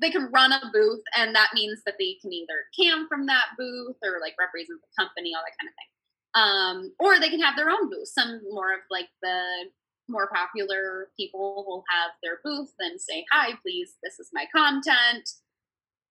they 0.00 0.10
can 0.10 0.30
run 0.32 0.52
a 0.52 0.60
booth, 0.72 1.02
and 1.16 1.34
that 1.34 1.50
means 1.54 1.82
that 1.86 1.94
they 1.98 2.16
can 2.20 2.32
either 2.32 2.66
cam 2.78 3.06
from 3.08 3.26
that 3.26 3.56
booth 3.58 3.96
or 4.02 4.20
like 4.20 4.34
represent 4.38 4.80
the 4.80 5.02
company, 5.02 5.32
all 5.34 5.42
that 5.44 5.56
kind 5.58 5.68
of 5.68 5.76
thing. 5.76 5.90
Um, 6.34 6.94
or 6.98 7.18
they 7.18 7.30
can 7.30 7.40
have 7.40 7.56
their 7.56 7.70
own 7.70 7.88
booth. 7.90 8.08
Some 8.08 8.40
more 8.50 8.72
of 8.72 8.80
like 8.90 9.08
the 9.22 9.70
more 10.08 10.28
popular 10.32 11.08
people 11.18 11.64
will 11.66 11.84
have 11.90 12.12
their 12.22 12.38
booth 12.44 12.72
and 12.78 13.00
say, 13.00 13.24
"Hi, 13.32 13.54
please, 13.62 13.96
this 14.02 14.18
is 14.18 14.30
my 14.32 14.46
content." 14.54 15.28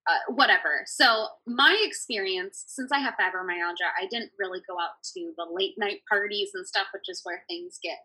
Uh, 0.09 0.31
whatever. 0.35 0.83
So 0.85 1.27
my 1.45 1.77
experience, 1.83 2.63
since 2.67 2.93
I 2.93 2.99
have 2.99 3.15
fibromyalgia, 3.15 3.91
I 4.01 4.07
didn't 4.09 4.31
really 4.39 4.61
go 4.65 4.79
out 4.79 5.03
to 5.15 5.33
the 5.35 5.45
late 5.51 5.73
night 5.77 5.99
parties 6.09 6.51
and 6.53 6.65
stuff, 6.65 6.87
which 6.93 7.09
is 7.09 7.19
where 7.25 7.43
things 7.49 7.77
get 7.83 7.97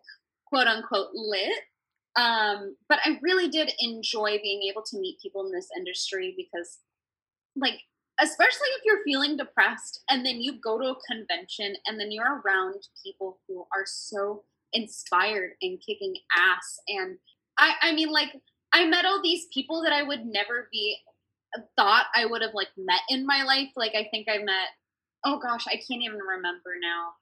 quote 0.53 0.67
unquote 0.67 1.09
lit. 1.13 1.63
Um, 2.15 2.75
but 2.87 2.99
I 3.03 3.19
really 3.21 3.47
did 3.47 3.71
enjoy 3.79 4.37
being 4.41 4.61
able 4.69 4.83
to 4.83 4.99
meet 4.99 5.21
people 5.21 5.45
in 5.45 5.51
this 5.51 5.69
industry 5.75 6.33
because, 6.37 6.79
like, 7.55 7.79
especially 8.21 8.67
if 8.77 8.83
you're 8.85 9.03
feeling 9.03 9.37
depressed 9.37 10.03
and 10.09 10.25
then 10.25 10.39
you 10.39 10.59
go 10.63 10.79
to 10.79 10.89
a 10.89 11.11
convention 11.11 11.75
and 11.87 11.99
then 11.99 12.11
you're 12.11 12.41
around 12.45 12.87
people 13.03 13.39
who 13.47 13.65
are 13.75 13.85
so 13.85 14.43
inspired 14.73 15.51
and 15.61 15.81
kicking 15.85 16.15
ass. 16.37 16.79
And 16.87 17.17
I, 17.57 17.73
I 17.81 17.93
mean, 17.93 18.11
like, 18.11 18.33
I 18.73 18.85
met 18.85 19.05
all 19.05 19.21
these 19.21 19.45
people 19.53 19.81
that 19.83 19.93
I 19.93 20.03
would 20.03 20.25
never 20.25 20.67
be 20.71 20.97
thought 21.75 22.05
I 22.15 22.25
would 22.25 22.41
have 22.41 22.53
like 22.53 22.69
met 22.77 23.01
in 23.09 23.25
my 23.25 23.43
life. 23.43 23.69
Like, 23.75 23.93
I 23.95 24.07
think 24.11 24.27
I 24.29 24.37
met, 24.37 24.69
oh 25.25 25.39
gosh, 25.39 25.65
I 25.67 25.75
can't 25.75 26.03
even 26.03 26.19
remember 26.19 26.73
now. 26.81 27.13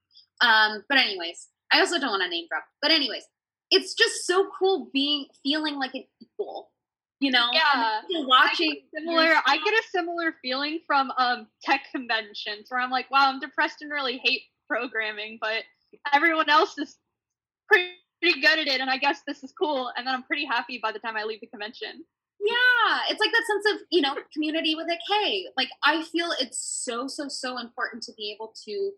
Um, 0.41 0.83
but 0.89 0.97
anyways, 0.97 1.47
I 1.71 1.79
also 1.79 1.99
don't 1.99 2.11
want 2.11 2.23
to 2.23 2.29
name 2.29 2.47
drop. 2.49 2.63
But 2.81 2.91
anyways, 2.91 3.23
it's 3.71 3.93
just 3.93 4.27
so 4.27 4.49
cool 4.57 4.89
being 4.93 5.25
feeling 5.43 5.75
like 5.75 5.95
an 5.95 6.03
equal 6.21 6.71
you 7.21 7.29
know? 7.29 7.47
Yeah. 7.53 8.01
watching 8.25 8.71
I 8.71 8.99
similar 8.99 9.35
i 9.45 9.57
get 9.57 9.73
a 9.73 9.83
similar 9.91 10.35
feeling 10.41 10.79
from 10.85 11.11
um 11.17 11.47
tech 11.61 11.81
conventions 11.93 12.65
where 12.67 12.81
i'm 12.81 12.89
like 12.89 13.09
wow 13.11 13.29
i'm 13.29 13.39
depressed 13.39 13.81
and 13.81 13.91
really 13.91 14.17
hate 14.17 14.41
programming 14.67 15.37
but 15.39 15.63
everyone 16.13 16.49
else 16.49 16.77
is 16.77 16.97
pretty 17.67 18.41
good 18.41 18.59
at 18.59 18.67
it 18.67 18.81
and 18.81 18.89
i 18.89 18.97
guess 18.97 19.21
this 19.27 19.43
is 19.43 19.53
cool 19.57 19.91
and 19.95 20.05
then 20.05 20.15
i'm 20.15 20.23
pretty 20.23 20.45
happy 20.45 20.79
by 20.81 20.91
the 20.91 20.99
time 20.99 21.15
i 21.15 21.23
leave 21.23 21.39
the 21.39 21.47
convention. 21.47 22.03
Yeah 22.43 22.99
it's 23.09 23.19
like 23.19 23.31
that 23.31 23.43
sense 23.45 23.75
of 23.75 23.87
you 23.91 24.01
know 24.01 24.15
community 24.33 24.75
with 24.75 24.87
a 24.87 24.97
k. 25.07 25.45
Like 25.55 25.69
i 25.83 26.03
feel 26.03 26.29
it's 26.39 26.83
so 26.83 27.07
so 27.07 27.27
so 27.27 27.59
important 27.59 28.01
to 28.03 28.13
be 28.17 28.31
able 28.33 28.53
to 28.65 28.91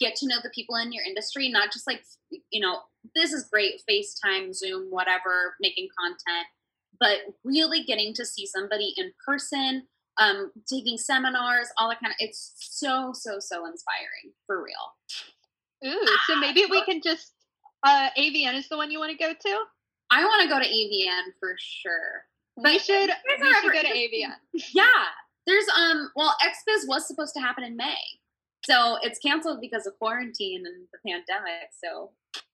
get 0.00 0.16
to 0.16 0.26
know 0.26 0.36
the 0.42 0.50
people 0.50 0.76
in 0.76 0.92
your 0.92 1.04
industry, 1.04 1.48
not 1.48 1.72
just 1.72 1.86
like, 1.86 2.02
you 2.50 2.60
know, 2.60 2.80
this 3.14 3.32
is 3.32 3.48
great, 3.50 3.80
FaceTime, 3.88 4.54
Zoom, 4.54 4.88
whatever, 4.90 5.54
making 5.60 5.88
content, 5.98 6.46
but 7.00 7.18
really 7.44 7.84
getting 7.84 8.12
to 8.14 8.24
see 8.24 8.46
somebody 8.46 8.92
in 8.96 9.12
person, 9.24 9.86
um, 10.20 10.50
taking 10.68 10.98
seminars, 10.98 11.68
all 11.78 11.88
that 11.88 12.00
kind 12.00 12.10
of, 12.10 12.16
it's 12.18 12.54
so, 12.58 13.12
so, 13.14 13.38
so 13.38 13.66
inspiring 13.66 14.32
for 14.46 14.64
real. 14.64 15.92
Ooh, 15.92 16.16
so 16.26 16.36
maybe 16.40 16.64
we 16.68 16.84
can 16.84 17.00
just, 17.02 17.32
uh, 17.84 18.08
AVN 18.18 18.54
is 18.54 18.68
the 18.68 18.76
one 18.76 18.90
you 18.90 18.98
want 18.98 19.12
to 19.12 19.18
go 19.18 19.32
to? 19.32 19.58
I 20.10 20.24
want 20.24 20.42
to 20.42 20.48
go 20.48 20.58
to 20.58 20.66
AVN 20.66 21.22
for 21.38 21.54
sure. 21.58 22.24
But 22.56 22.72
we 22.72 22.78
should, 22.80 23.10
we 23.40 23.54
should 23.54 23.72
go 23.72 23.82
to 23.82 23.88
AVN. 23.88 24.34
Yeah. 24.74 24.84
There's, 25.46 25.66
um, 25.68 26.10
well, 26.16 26.34
XBiz 26.42 26.88
was 26.88 27.06
supposed 27.06 27.32
to 27.34 27.40
happen 27.40 27.62
in 27.62 27.76
May 27.76 27.96
so 28.64 28.98
it's 29.02 29.18
canceled 29.18 29.60
because 29.60 29.86
of 29.86 29.98
quarantine 29.98 30.64
and 30.66 30.86
the 30.92 30.98
pandemic. 31.06 31.70
So, 31.82 32.10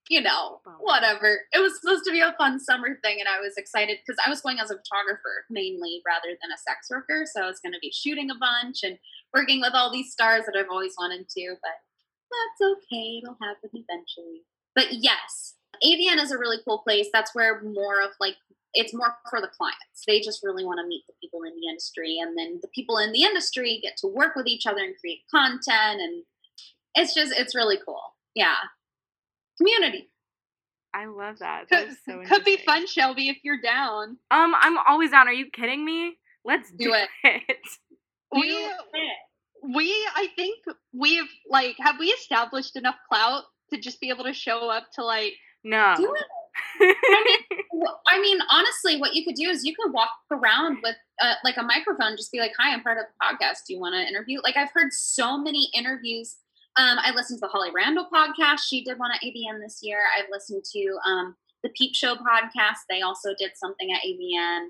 you 0.09 0.21
know, 0.21 0.61
whatever. 0.79 1.41
It 1.51 1.59
was 1.59 1.79
supposed 1.79 2.03
to 2.05 2.11
be 2.11 2.21
a 2.21 2.35
fun 2.37 2.59
summer 2.59 2.99
thing, 3.03 3.17
and 3.19 3.27
I 3.27 3.41
was 3.41 3.53
excited 3.57 3.97
because 4.05 4.21
I 4.25 4.29
was 4.29 4.41
going 4.41 4.59
as 4.59 4.69
a 4.71 4.77
photographer 4.77 5.45
mainly 5.49 6.01
rather 6.05 6.29
than 6.29 6.51
a 6.53 6.61
sex 6.61 6.87
worker. 6.89 7.25
So 7.25 7.43
I 7.43 7.47
was 7.47 7.59
going 7.59 7.73
to 7.73 7.81
be 7.81 7.91
shooting 7.91 8.29
a 8.29 8.35
bunch 8.35 8.83
and 8.83 8.99
working 9.33 9.61
with 9.61 9.73
all 9.73 9.91
these 9.91 10.11
stars 10.11 10.45
that 10.45 10.57
I've 10.57 10.69
always 10.69 10.93
wanted 10.97 11.27
to, 11.29 11.55
but 11.61 11.77
that's 12.31 12.71
okay. 12.77 13.21
It'll 13.21 13.37
happen 13.41 13.69
eventually. 13.73 14.43
But 14.75 14.87
yes, 14.91 15.55
AVN 15.83 16.21
is 16.21 16.31
a 16.31 16.37
really 16.37 16.57
cool 16.65 16.79
place. 16.79 17.07
That's 17.11 17.33
where 17.33 17.61
more 17.61 18.01
of 18.01 18.11
like 18.19 18.35
it's 18.75 18.93
more 18.93 19.15
for 19.29 19.41
the 19.41 19.47
clients. 19.47 20.03
They 20.05 20.19
just 20.19 20.41
really 20.43 20.65
want 20.65 20.79
to 20.79 20.87
meet 20.87 21.03
the 21.07 21.13
people 21.21 21.43
in 21.43 21.53
the 21.55 21.67
industry, 21.67 22.17
and 22.21 22.37
then 22.37 22.59
the 22.61 22.67
people 22.69 22.97
in 22.97 23.11
the 23.11 23.23
industry 23.23 23.79
get 23.81 23.97
to 23.97 24.07
work 24.07 24.35
with 24.35 24.47
each 24.47 24.65
other 24.65 24.83
and 24.83 24.95
create 24.99 25.21
content, 25.31 26.01
and 26.01 26.23
it's 26.93 27.13
just 27.13 27.33
it's 27.35 27.55
really 27.55 27.77
cool. 27.83 28.15
Yeah, 28.35 28.55
community. 29.57 30.09
I 30.93 31.07
love 31.07 31.39
that. 31.39 31.67
Could, 31.69 31.89
so 32.07 32.21
could 32.25 32.45
be 32.45 32.57
fun, 32.57 32.87
Shelby, 32.87 33.27
if 33.27 33.37
you're 33.43 33.59
down. 33.61 34.17
Um, 34.31 34.53
I'm 34.57 34.77
always 34.87 35.11
down. 35.11 35.27
Are 35.27 35.33
you 35.33 35.49
kidding 35.51 35.83
me? 35.83 36.17
Let's 36.45 36.71
do, 36.71 36.85
do 36.85 36.93
it. 36.93 37.09
it. 37.23 37.57
We, 38.33 38.69
we, 39.73 39.91
I 40.15 40.27
think 40.35 40.59
we've 40.93 41.29
like, 41.49 41.75
have 41.79 41.95
we 41.99 42.07
established 42.07 42.75
enough 42.75 42.95
clout 43.09 43.43
to 43.73 43.79
just 43.79 43.99
be 43.99 44.09
able 44.09 44.23
to 44.23 44.33
show 44.33 44.69
up 44.69 44.85
to 44.95 45.03
like 45.03 45.33
no. 45.63 45.95
Do 45.97 46.13
it. 46.13 46.23
I, 46.81 47.23
mean, 47.25 47.83
I 48.07 48.21
mean, 48.21 48.39
honestly, 48.51 48.99
what 48.99 49.15
you 49.15 49.23
could 49.23 49.35
do 49.35 49.49
is 49.49 49.63
you 49.63 49.75
could 49.75 49.93
walk 49.93 50.09
around 50.31 50.77
with 50.83 50.95
uh, 51.21 51.33
like 51.43 51.57
a 51.57 51.63
microphone, 51.63 52.17
just 52.17 52.31
be 52.31 52.39
like, 52.39 52.53
"Hi, 52.59 52.73
I'm 52.73 52.81
part 52.81 52.97
of 52.97 53.05
the 53.05 53.25
podcast. 53.25 53.65
Do 53.67 53.73
you 53.73 53.79
want 53.79 53.95
to 53.95 54.07
interview?" 54.07 54.39
Like 54.43 54.57
I've 54.57 54.71
heard 54.73 54.91
so 54.91 55.37
many 55.37 55.69
interviews. 55.75 56.37
Um, 56.77 56.97
I 57.01 57.11
listened 57.15 57.39
to 57.39 57.45
the 57.45 57.51
Holly 57.51 57.69
Randall 57.73 58.07
podcast. 58.13 58.59
She 58.67 58.83
did 58.83 58.99
one 58.99 59.11
at 59.11 59.21
AVN 59.21 59.61
this 59.61 59.79
year. 59.81 59.99
I've 60.17 60.29
listened 60.29 60.63
to 60.73 60.97
um, 61.07 61.35
the 61.63 61.69
Peep 61.69 61.95
Show 61.95 62.15
podcast. 62.15 62.83
They 62.89 63.01
also 63.01 63.29
did 63.37 63.51
something 63.55 63.91
at 63.91 64.01
AVN. 64.01 64.67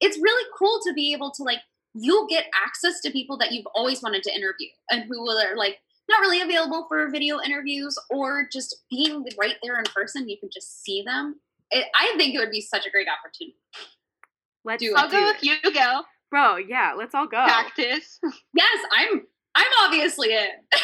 It's 0.00 0.18
really 0.18 0.48
cool 0.58 0.80
to 0.86 0.94
be 0.94 1.12
able 1.12 1.30
to 1.32 1.42
like 1.42 1.60
you'll 1.94 2.26
get 2.26 2.46
access 2.54 3.00
to 3.02 3.10
people 3.10 3.36
that 3.38 3.52
you've 3.52 3.66
always 3.74 4.02
wanted 4.02 4.22
to 4.22 4.34
interview 4.34 4.68
and 4.90 5.04
who 5.04 5.28
are 5.28 5.56
like 5.56 5.78
not 6.12 6.20
really 6.20 6.40
available 6.40 6.86
for 6.88 7.10
video 7.10 7.40
interviews 7.44 7.98
or 8.10 8.48
just 8.52 8.84
being 8.90 9.24
right 9.38 9.56
there 9.62 9.78
in 9.78 9.84
person. 9.94 10.28
You 10.28 10.38
can 10.38 10.50
just 10.52 10.84
see 10.84 11.02
them. 11.02 11.40
It, 11.70 11.86
I 11.98 12.14
think 12.16 12.34
it 12.34 12.38
would 12.38 12.50
be 12.50 12.60
such 12.60 12.86
a 12.86 12.90
great 12.90 13.08
opportunity. 13.08 13.56
Let's 14.64 14.82
do 14.82 14.94
I'll 14.96 15.06
it. 15.06 15.10
go 15.10 15.28
if 15.30 15.42
you 15.42 15.72
go. 15.72 16.02
Bro, 16.30 16.58
yeah, 16.68 16.94
let's 16.96 17.14
all 17.14 17.26
go. 17.26 17.46
Kactus. 17.46 18.18
Yes, 18.54 18.78
I'm. 18.92 19.22
I'm 19.54 19.66
obviously 19.84 20.32
in. 20.32 20.48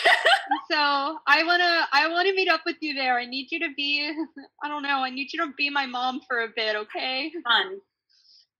so 0.71 1.19
I 1.27 1.43
wanna 1.45 1.89
I 1.91 2.07
wanna 2.09 2.35
meet 2.35 2.51
up 2.51 2.61
with 2.67 2.77
you 2.81 2.93
there. 2.93 3.19
I 3.19 3.25
need 3.25 3.49
you 3.51 3.61
to 3.61 3.69
be 3.75 4.13
I 4.63 4.69
don't 4.69 4.83
know, 4.83 4.99
I 4.99 5.09
need 5.09 5.33
you 5.33 5.41
to 5.47 5.53
be 5.57 5.71
my 5.71 5.87
mom 5.87 6.21
for 6.29 6.41
a 6.41 6.49
bit, 6.55 6.77
okay? 6.77 7.33
Done. 7.49 7.79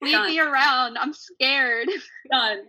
Leave 0.01 0.13
Done. 0.13 0.27
me 0.29 0.41
around. 0.41 0.97
I'm 0.97 1.13
scared. 1.13 1.89
Done. 2.31 2.61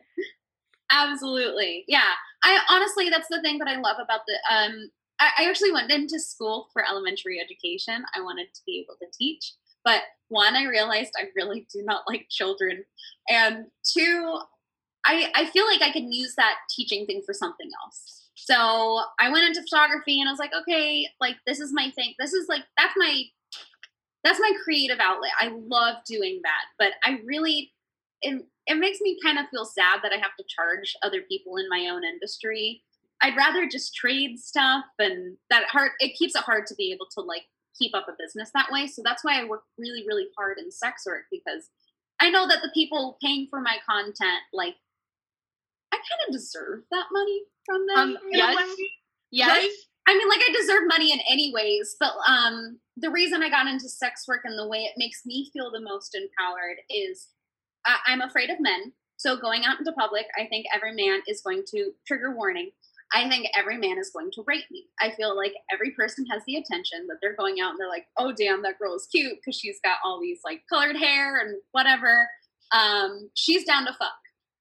Absolutely. 0.92 1.86
Yeah. 1.88 2.12
I 2.44 2.60
honestly, 2.70 3.10
that's 3.10 3.28
the 3.30 3.42
thing 3.42 3.60
that 3.60 3.68
I 3.68 3.80
love 3.80 3.98
about 4.02 4.22
the. 4.28 4.34
Um, 4.54 4.90
I, 5.20 5.30
I 5.40 5.50
actually 5.50 5.72
went 5.72 5.92
into 5.92 6.20
school 6.20 6.70
for 6.74 6.88
elementary 6.88 7.40
education. 7.40 8.04
I 8.16 8.22
wanted 8.22 8.48
to 8.54 8.62
be 8.66 8.80
able 8.80 8.96
to 9.00 9.18
teach, 9.18 9.54
but 9.84 10.02
one, 10.30 10.56
I 10.56 10.66
realized 10.66 11.12
I 11.18 11.26
really 11.36 11.68
do 11.74 11.84
not 11.84 12.04
like 12.08 12.28
children, 12.30 12.86
and 13.30 13.66
two, 13.84 14.40
I 15.06 15.32
I 15.36 15.46
feel 15.48 15.66
like 15.66 15.82
I 15.82 15.92
can 15.92 16.12
use 16.14 16.36
that 16.36 16.56
teaching 16.70 17.06
thing 17.06 17.22
for 17.26 17.34
something 17.34 17.70
else. 17.84 18.30
So 18.36 19.02
I 19.20 19.30
went 19.30 19.46
into 19.46 19.62
photography, 19.62 20.20
and 20.22 20.30
I 20.30 20.32
was 20.32 20.40
like, 20.40 20.54
okay, 20.62 21.08
like 21.20 21.36
this 21.46 21.60
is 21.60 21.74
my 21.74 21.92
thing. 21.92 22.14
This 22.20 22.34
is 22.34 22.48
like 22.48 22.64
that's 22.78 22.94
my 22.98 23.24
that's 24.24 24.40
my 24.40 24.52
creative 24.64 25.00
outlet. 25.00 25.32
I 25.40 25.50
love 25.68 25.98
doing 26.08 26.42
that, 26.44 26.66
but 26.78 26.94
I 27.04 27.20
really 27.26 27.72
it, 28.22 28.46
it 28.68 28.78
makes 28.78 29.00
me 29.02 29.18
kind 29.24 29.40
of 29.40 29.46
feel 29.50 29.66
sad 29.66 30.00
that 30.04 30.12
I 30.12 30.18
have 30.18 30.36
to 30.38 30.46
charge 30.48 30.96
other 31.04 31.22
people 31.30 31.58
in 31.58 31.68
my 31.70 31.88
own 31.92 32.04
industry 32.04 32.84
I'd 33.22 33.36
rather 33.36 33.68
just 33.68 33.96
trade 33.96 34.40
stuff 34.40 34.86
and 34.98 35.38
that 35.50 35.66
hard 35.66 35.92
it 36.00 36.16
keeps 36.18 36.36
it 36.36 36.44
hard 36.44 36.66
to 36.68 36.76
be 36.76 36.92
able 36.94 37.08
to 37.16 37.22
like 37.22 37.44
keep 37.78 37.96
up 37.96 38.08
a 38.08 38.16
business 38.18 38.52
that 38.54 38.72
way. 38.72 38.88
So 38.88 39.02
that's 39.04 39.24
why 39.24 39.40
I 39.40 39.46
work 39.46 39.64
really, 39.78 40.04
really 40.08 40.28
hard 40.38 40.58
in 40.58 40.72
sex 40.72 41.04
work 41.06 41.24
because 41.32 41.70
I 42.20 42.30
know 42.30 42.48
that 42.48 42.60
the 42.62 42.72
people 42.74 43.18
paying 43.22 43.48
for 43.50 43.62
my 43.62 43.78
content, 43.90 44.42
like 44.54 44.76
I 45.92 45.98
kind 45.98 46.28
of 46.28 46.34
deserve 46.34 46.84
that 46.92 47.06
money 47.12 47.42
from 47.66 47.86
them. 47.88 47.98
Um, 47.98 48.18
yes. 48.32 48.76
Yes. 49.32 49.50
Right? 49.50 49.70
I 50.08 50.18
mean, 50.18 50.28
like 50.28 50.42
I 50.42 50.54
deserve 50.60 50.88
money 50.88 51.12
in 51.12 51.20
any 51.30 51.54
ways, 51.54 51.96
but 52.00 52.14
um, 52.28 52.80
the 52.98 53.12
reason 53.12 53.44
I 53.44 53.50
got 53.50 53.68
into 53.68 53.88
sex 53.88 54.26
work 54.28 54.42
and 54.44 54.58
the 54.58 54.68
way 54.68 54.80
it 54.80 54.94
makes 54.98 55.22
me 55.26 55.50
feel 55.54 55.72
the 55.72 55.82
most 55.82 56.16
empowered 56.16 56.78
is 56.90 57.28
I- 57.86 58.00
I'm 58.08 58.22
afraid 58.22 58.50
of 58.50 58.60
men. 58.60 58.94
So 59.18 59.36
going 59.36 59.66
out 59.66 59.80
into 59.80 59.92
public, 59.92 60.28
I 60.40 60.46
think 60.48 60.66
every 60.74 60.94
man 60.94 61.22
is 61.28 61.42
going 61.42 61.64
to 61.72 61.92
trigger 62.08 62.34
warning. 62.36 62.72
I 63.14 63.28
think 63.28 63.48
every 63.56 63.78
man 63.78 63.98
is 63.98 64.12
going 64.12 64.30
to 64.34 64.44
rape 64.46 64.70
me. 64.70 64.86
I 65.02 65.12
feel 65.12 65.36
like 65.36 65.54
every 65.74 65.92
person 65.92 66.26
has 66.28 66.44
the 66.46 66.58
attention 66.58 67.08
that 67.08 67.18
they're 67.22 67.36
going 67.36 67.60
out 67.60 67.72
and 67.72 67.80
they're 67.80 67.90
like, 67.90 68.06
oh 68.18 68.32
damn, 68.32 68.62
that 68.64 68.78
girl 68.78 68.96
is 68.96 69.08
cute 69.12 69.38
because 69.38 69.60
she's 69.60 69.80
got 69.84 69.98
all 70.06 70.22
these 70.22 70.40
like 70.46 70.62
colored 70.70 70.96
hair 70.96 71.40
and 71.40 71.58
whatever. 71.72 72.30
Um, 72.72 73.30
she's 73.34 73.66
down 73.66 73.86
to 73.86 73.94
fuck. 73.94 74.14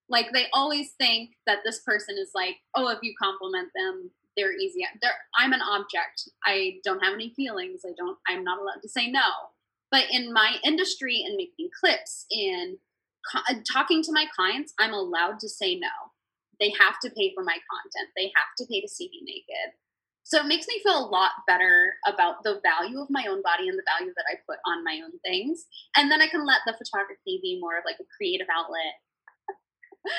Like 0.08 0.32
they 0.32 0.46
always 0.54 0.92
think 0.98 1.30
that 1.46 1.58
this 1.64 1.80
person 1.80 2.16
is 2.18 2.30
like, 2.34 2.56
oh, 2.74 2.88
if 2.88 2.98
you 3.02 3.12
compliment 3.20 3.68
them, 3.74 4.10
they're 4.36 4.56
easy. 4.56 4.86
They're, 5.02 5.12
I'm 5.38 5.52
an 5.52 5.60
object. 5.60 6.30
I 6.46 6.76
don't 6.84 7.04
have 7.04 7.12
any 7.12 7.34
feelings. 7.34 7.82
I 7.84 7.92
don't. 7.98 8.16
I'm 8.26 8.44
not 8.44 8.60
allowed 8.60 8.80
to 8.82 8.88
say 8.88 9.10
no. 9.10 9.28
But 9.90 10.04
in 10.10 10.32
my 10.32 10.56
industry 10.64 11.22
and 11.26 11.36
making 11.36 11.68
clips 11.78 12.24
in 12.30 12.78
Uh, 13.34 13.54
talking 13.70 14.02
to 14.02 14.12
my 14.12 14.26
clients, 14.34 14.72
I'm 14.78 14.92
allowed 14.92 15.38
to 15.40 15.48
say 15.48 15.76
no. 15.78 15.88
They 16.60 16.72
have 16.80 16.98
to 17.02 17.10
pay 17.10 17.32
for 17.34 17.44
my 17.44 17.56
content. 17.70 18.10
They 18.16 18.32
have 18.34 18.50
to 18.58 18.66
pay 18.66 18.80
to 18.80 18.88
see 18.88 19.08
me 19.12 19.22
naked. 19.24 19.74
So 20.24 20.40
it 20.40 20.46
makes 20.46 20.66
me 20.68 20.80
feel 20.82 20.98
a 20.98 21.08
lot 21.08 21.30
better 21.46 21.94
about 22.06 22.42
the 22.44 22.60
value 22.62 23.00
of 23.00 23.08
my 23.08 23.24
own 23.30 23.40
body 23.42 23.68
and 23.68 23.78
the 23.78 23.86
value 23.86 24.12
that 24.14 24.26
I 24.30 24.36
put 24.46 24.58
on 24.66 24.84
my 24.84 25.00
own 25.02 25.12
things. 25.24 25.64
And 25.96 26.10
then 26.10 26.20
I 26.20 26.28
can 26.28 26.44
let 26.44 26.60
the 26.66 26.74
photography 26.74 27.40
be 27.42 27.58
more 27.60 27.78
of 27.78 27.84
like 27.86 27.96
a 28.00 28.04
creative 28.16 28.46
outlet. 28.54 29.00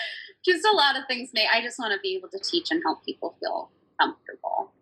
just 0.45 0.65
a 0.65 0.75
lot 0.75 0.97
of 0.97 1.03
things 1.07 1.29
may 1.33 1.47
I 1.53 1.61
just 1.61 1.77
want 1.77 1.93
to 1.93 1.99
be 2.01 2.15
able 2.15 2.29
to 2.29 2.39
teach 2.39 2.71
and 2.71 2.81
help 2.83 3.05
people 3.05 3.37
feel 3.39 3.71
comfortable. 4.01 4.73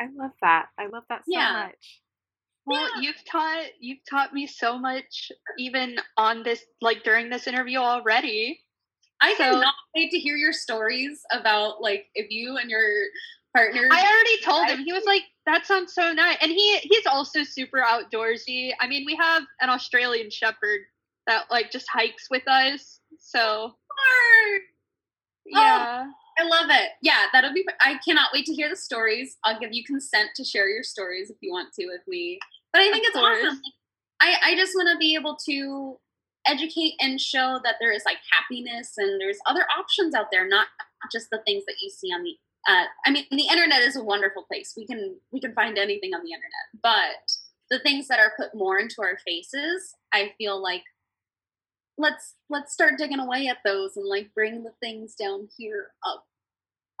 I 0.00 0.08
love 0.16 0.32
that. 0.40 0.68
I 0.78 0.86
love 0.86 1.04
that 1.08 1.20
so 1.26 1.32
Yeah. 1.32 1.52
much. 1.68 2.00
Well, 2.66 2.88
you've 3.02 3.22
taught 3.30 3.66
you've 3.80 4.04
taught 4.08 4.32
me 4.32 4.46
so 4.46 4.78
much 4.78 5.30
even 5.58 5.96
on 6.16 6.42
this 6.42 6.64
like 6.80 7.02
during 7.04 7.28
this 7.28 7.46
interview 7.46 7.78
already. 7.78 8.60
I 9.20 9.34
So- 9.34 9.44
cannot 9.44 9.74
wait 9.94 10.10
to 10.10 10.18
hear 10.18 10.36
your 10.36 10.52
stories 10.52 11.22
about 11.30 11.80
like 11.80 12.06
if 12.14 12.30
you 12.30 12.56
and 12.56 12.70
your 12.70 13.06
partner 13.54 13.88
I 13.92 14.02
already 14.02 14.40
told 14.42 14.66
him. 14.68 14.84
He 14.84 14.92
was 14.92 15.04
like, 15.04 15.22
"That 15.46 15.66
sounds 15.66 15.94
so 15.94 16.12
nice." 16.12 16.38
And 16.40 16.50
he 16.50 16.78
he's 16.78 17.06
also 17.06 17.44
super 17.44 17.80
outdoorsy. 17.80 18.72
I 18.80 18.86
mean, 18.86 19.04
we 19.06 19.14
have 19.16 19.44
an 19.60 19.70
Australian 19.70 20.30
shepherd 20.30 20.80
that 21.26 21.50
like 21.50 21.70
just 21.70 21.86
hikes 21.88 22.28
with 22.30 22.46
us. 22.48 23.00
So, 23.18 23.76
oh, 23.98 24.58
yeah. 25.46 26.06
I 26.38 26.44
love 26.44 26.66
it. 26.70 26.90
Yeah, 27.02 27.26
that'll 27.32 27.52
be. 27.52 27.64
I 27.80 27.98
cannot 28.06 28.30
wait 28.32 28.44
to 28.46 28.54
hear 28.54 28.68
the 28.68 28.76
stories. 28.76 29.36
I'll 29.44 29.58
give 29.58 29.72
you 29.72 29.84
consent 29.84 30.30
to 30.36 30.44
share 30.44 30.68
your 30.68 30.82
stories 30.82 31.30
if 31.30 31.36
you 31.40 31.52
want 31.52 31.72
to 31.78 31.86
with 31.86 32.00
me. 32.08 32.38
But 32.72 32.82
I 32.82 32.90
think 32.90 33.04
Of 33.04 33.08
it's 33.10 33.18
course. 33.18 33.44
awesome. 33.46 33.60
I 34.20 34.36
I 34.42 34.56
just 34.56 34.72
want 34.74 34.88
to 34.92 34.98
be 34.98 35.14
able 35.14 35.36
to 35.48 35.98
educate 36.46 36.94
and 37.00 37.20
show 37.20 37.60
that 37.64 37.76
there 37.80 37.92
is 37.92 38.02
like 38.04 38.18
happiness 38.30 38.94
and 38.98 39.20
there's 39.20 39.38
other 39.46 39.64
options 39.78 40.14
out 40.14 40.26
there, 40.30 40.46
not 40.46 40.66
just 41.10 41.28
the 41.30 41.40
things 41.46 41.64
that 41.66 41.76
you 41.82 41.90
see 41.90 42.08
on 42.12 42.22
the. 42.22 42.34
Uh, 42.66 42.84
I 43.06 43.10
mean, 43.10 43.26
the 43.30 43.46
internet 43.50 43.82
is 43.82 43.94
a 43.96 44.02
wonderful 44.02 44.44
place. 44.44 44.72
We 44.76 44.86
can 44.86 45.16
we 45.32 45.40
can 45.40 45.52
find 45.54 45.78
anything 45.78 46.14
on 46.14 46.22
the 46.24 46.32
internet, 46.32 46.66
but 46.82 47.30
the 47.70 47.78
things 47.78 48.08
that 48.08 48.18
are 48.18 48.32
put 48.38 48.54
more 48.54 48.78
into 48.78 48.96
our 49.02 49.18
faces, 49.26 49.94
I 50.12 50.32
feel 50.38 50.62
like 50.62 50.82
let's 51.98 52.34
let's 52.50 52.72
start 52.72 52.94
digging 52.98 53.20
away 53.20 53.46
at 53.46 53.58
those 53.64 53.96
and 53.96 54.06
like 54.06 54.32
bring 54.34 54.62
the 54.62 54.72
things 54.80 55.14
down 55.14 55.48
here 55.56 55.88
up 56.06 56.24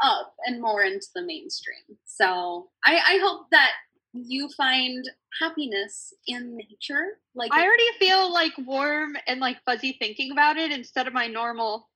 up 0.02 0.34
and 0.46 0.60
more 0.60 0.82
into 0.82 1.06
the 1.14 1.22
mainstream 1.22 1.98
so 2.04 2.68
i 2.84 3.00
i 3.08 3.18
hope 3.22 3.46
that 3.50 3.70
you 4.12 4.48
find 4.56 5.08
happiness 5.40 6.12
in 6.28 6.56
nature 6.56 7.18
like 7.34 7.52
I 7.52 7.64
already 7.64 7.88
feel 7.98 8.32
like 8.32 8.52
warm 8.58 9.16
and 9.26 9.40
like 9.40 9.56
fuzzy 9.64 9.96
thinking 9.98 10.30
about 10.30 10.56
it 10.56 10.70
instead 10.70 11.08
of 11.08 11.12
my 11.12 11.26
normal. 11.26 11.88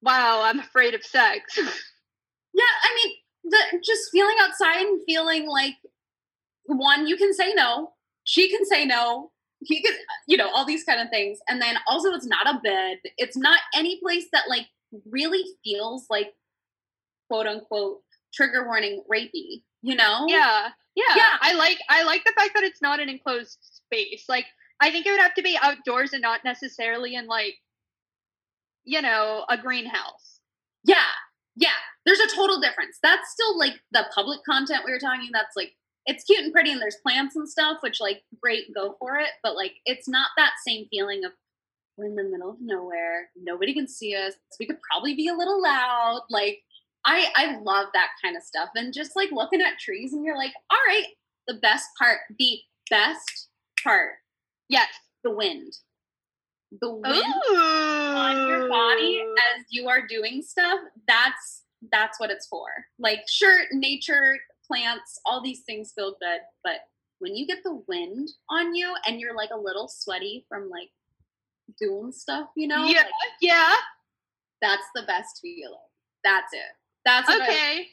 Wow, 0.00 0.40
I'm 0.42 0.58
afraid 0.58 0.94
of 0.94 1.04
sex. 1.04 1.58
yeah 2.56 2.74
i 2.82 2.94
mean 2.94 3.14
the 3.44 3.78
just 3.84 4.10
feeling 4.10 4.36
outside 4.40 4.86
and 4.86 5.00
feeling 5.06 5.46
like 5.46 5.74
one 6.64 7.06
you 7.06 7.16
can 7.16 7.32
say 7.32 7.52
no 7.54 7.92
she 8.24 8.50
can 8.50 8.64
say 8.64 8.84
no 8.84 9.30
he 9.60 9.82
can 9.82 9.94
you 10.26 10.36
know 10.36 10.50
all 10.54 10.64
these 10.64 10.84
kind 10.84 11.00
of 11.00 11.08
things 11.10 11.38
and 11.48 11.60
then 11.60 11.76
also 11.88 12.12
it's 12.12 12.26
not 12.26 12.46
a 12.46 12.60
bed 12.62 12.98
it's 13.16 13.36
not 13.36 13.58
any 13.74 13.98
place 14.00 14.26
that 14.32 14.44
like 14.48 14.66
really 15.10 15.42
feels 15.64 16.06
like 16.10 16.34
quote 17.30 17.46
unquote 17.46 18.00
trigger 18.34 18.64
warning 18.64 19.02
rapey 19.10 19.62
you 19.82 19.94
know 19.94 20.26
yeah, 20.28 20.68
yeah, 20.96 21.14
Yeah. 21.14 21.36
I 21.40 21.52
like 21.52 21.78
I 21.90 22.02
like 22.02 22.24
the 22.24 22.32
fact 22.36 22.52
that 22.54 22.64
it's 22.64 22.82
not 22.82 23.00
an 23.00 23.08
enclosed 23.08 23.58
space. 23.60 24.24
Like 24.28 24.46
I 24.80 24.90
think 24.90 25.06
it 25.06 25.10
would 25.10 25.20
have 25.20 25.34
to 25.34 25.42
be 25.42 25.58
outdoors 25.60 26.12
and 26.12 26.22
not 26.22 26.42
necessarily 26.42 27.14
in 27.14 27.26
like, 27.26 27.54
you 28.84 29.02
know, 29.02 29.44
a 29.48 29.58
greenhouse. 29.58 30.40
Yeah, 30.84 31.12
yeah. 31.54 31.68
There's 32.06 32.20
a 32.20 32.34
total 32.34 32.60
difference. 32.60 32.98
That's 33.02 33.30
still 33.30 33.58
like 33.58 33.74
the 33.92 34.06
public 34.14 34.40
content 34.48 34.82
we 34.86 34.92
were 34.92 34.98
talking. 34.98 35.28
That's 35.32 35.54
like 35.54 35.72
it's 36.06 36.24
cute 36.24 36.40
and 36.44 36.52
pretty, 36.52 36.72
and 36.72 36.80
there's 36.80 36.96
plants 37.02 37.36
and 37.36 37.48
stuff, 37.48 37.78
which 37.82 38.00
like 38.00 38.22
great, 38.40 38.72
go 38.74 38.96
for 38.98 39.16
it. 39.16 39.30
But 39.42 39.56
like 39.56 39.74
it's 39.86 40.08
not 40.08 40.28
that 40.36 40.52
same 40.66 40.86
feeling 40.90 41.24
of 41.24 41.32
we're 41.96 42.06
in 42.06 42.14
the 42.16 42.24
middle 42.24 42.50
of 42.50 42.56
nowhere, 42.60 43.30
nobody 43.36 43.72
can 43.72 43.88
see 43.88 44.14
us. 44.14 44.34
We 44.60 44.66
could 44.66 44.78
probably 44.90 45.14
be 45.14 45.28
a 45.28 45.34
little 45.34 45.62
loud. 45.62 46.22
Like 46.30 46.60
I 47.04 47.26
I 47.36 47.56
love 47.60 47.88
that 47.94 48.10
kind 48.22 48.36
of 48.36 48.42
stuff, 48.42 48.70
and 48.74 48.92
just 48.94 49.16
like 49.16 49.30
looking 49.32 49.60
at 49.62 49.78
trees, 49.78 50.12
and 50.12 50.24
you're 50.24 50.36
like, 50.36 50.52
all 50.70 50.78
right, 50.86 51.06
the 51.48 51.54
best 51.54 51.86
part, 51.98 52.18
the 52.38 52.58
best 52.90 53.48
part, 53.82 54.14
Yes. 54.68 54.88
the 55.24 55.30
wind, 55.30 55.72
the 56.80 56.92
wind 56.92 57.34
Ooh. 57.50 57.56
on 57.56 58.48
your 58.48 58.68
body 58.68 59.22
as 59.56 59.64
you 59.70 59.88
are 59.88 60.06
doing 60.06 60.42
stuff 60.42 60.78
that's 61.06 61.62
that's 61.92 62.18
what 62.18 62.30
it's 62.30 62.46
for 62.48 62.66
like 62.98 63.20
sure 63.28 63.60
nature 63.72 64.38
plants 64.66 65.20
all 65.26 65.42
these 65.42 65.62
things 65.66 65.92
feel 65.94 66.16
good 66.20 66.40
but 66.64 66.80
when 67.18 67.34
you 67.34 67.46
get 67.46 67.58
the 67.64 67.82
wind 67.88 68.28
on 68.50 68.74
you 68.74 68.94
and 69.06 69.20
you're 69.20 69.34
like 69.36 69.50
a 69.52 69.58
little 69.58 69.88
sweaty 69.88 70.44
from 70.48 70.68
like 70.68 70.90
doing 71.80 72.12
stuff 72.12 72.48
you 72.56 72.68
know 72.68 72.84
yeah, 72.86 73.00
like, 73.00 73.12
yeah. 73.40 73.72
that's 74.62 74.86
the 74.94 75.02
best 75.02 75.38
feeling 75.42 75.78
that's 76.24 76.52
it 76.52 76.60
that's 77.04 77.28
what 77.28 77.42
I- 77.42 77.46
Okay. 77.46 77.86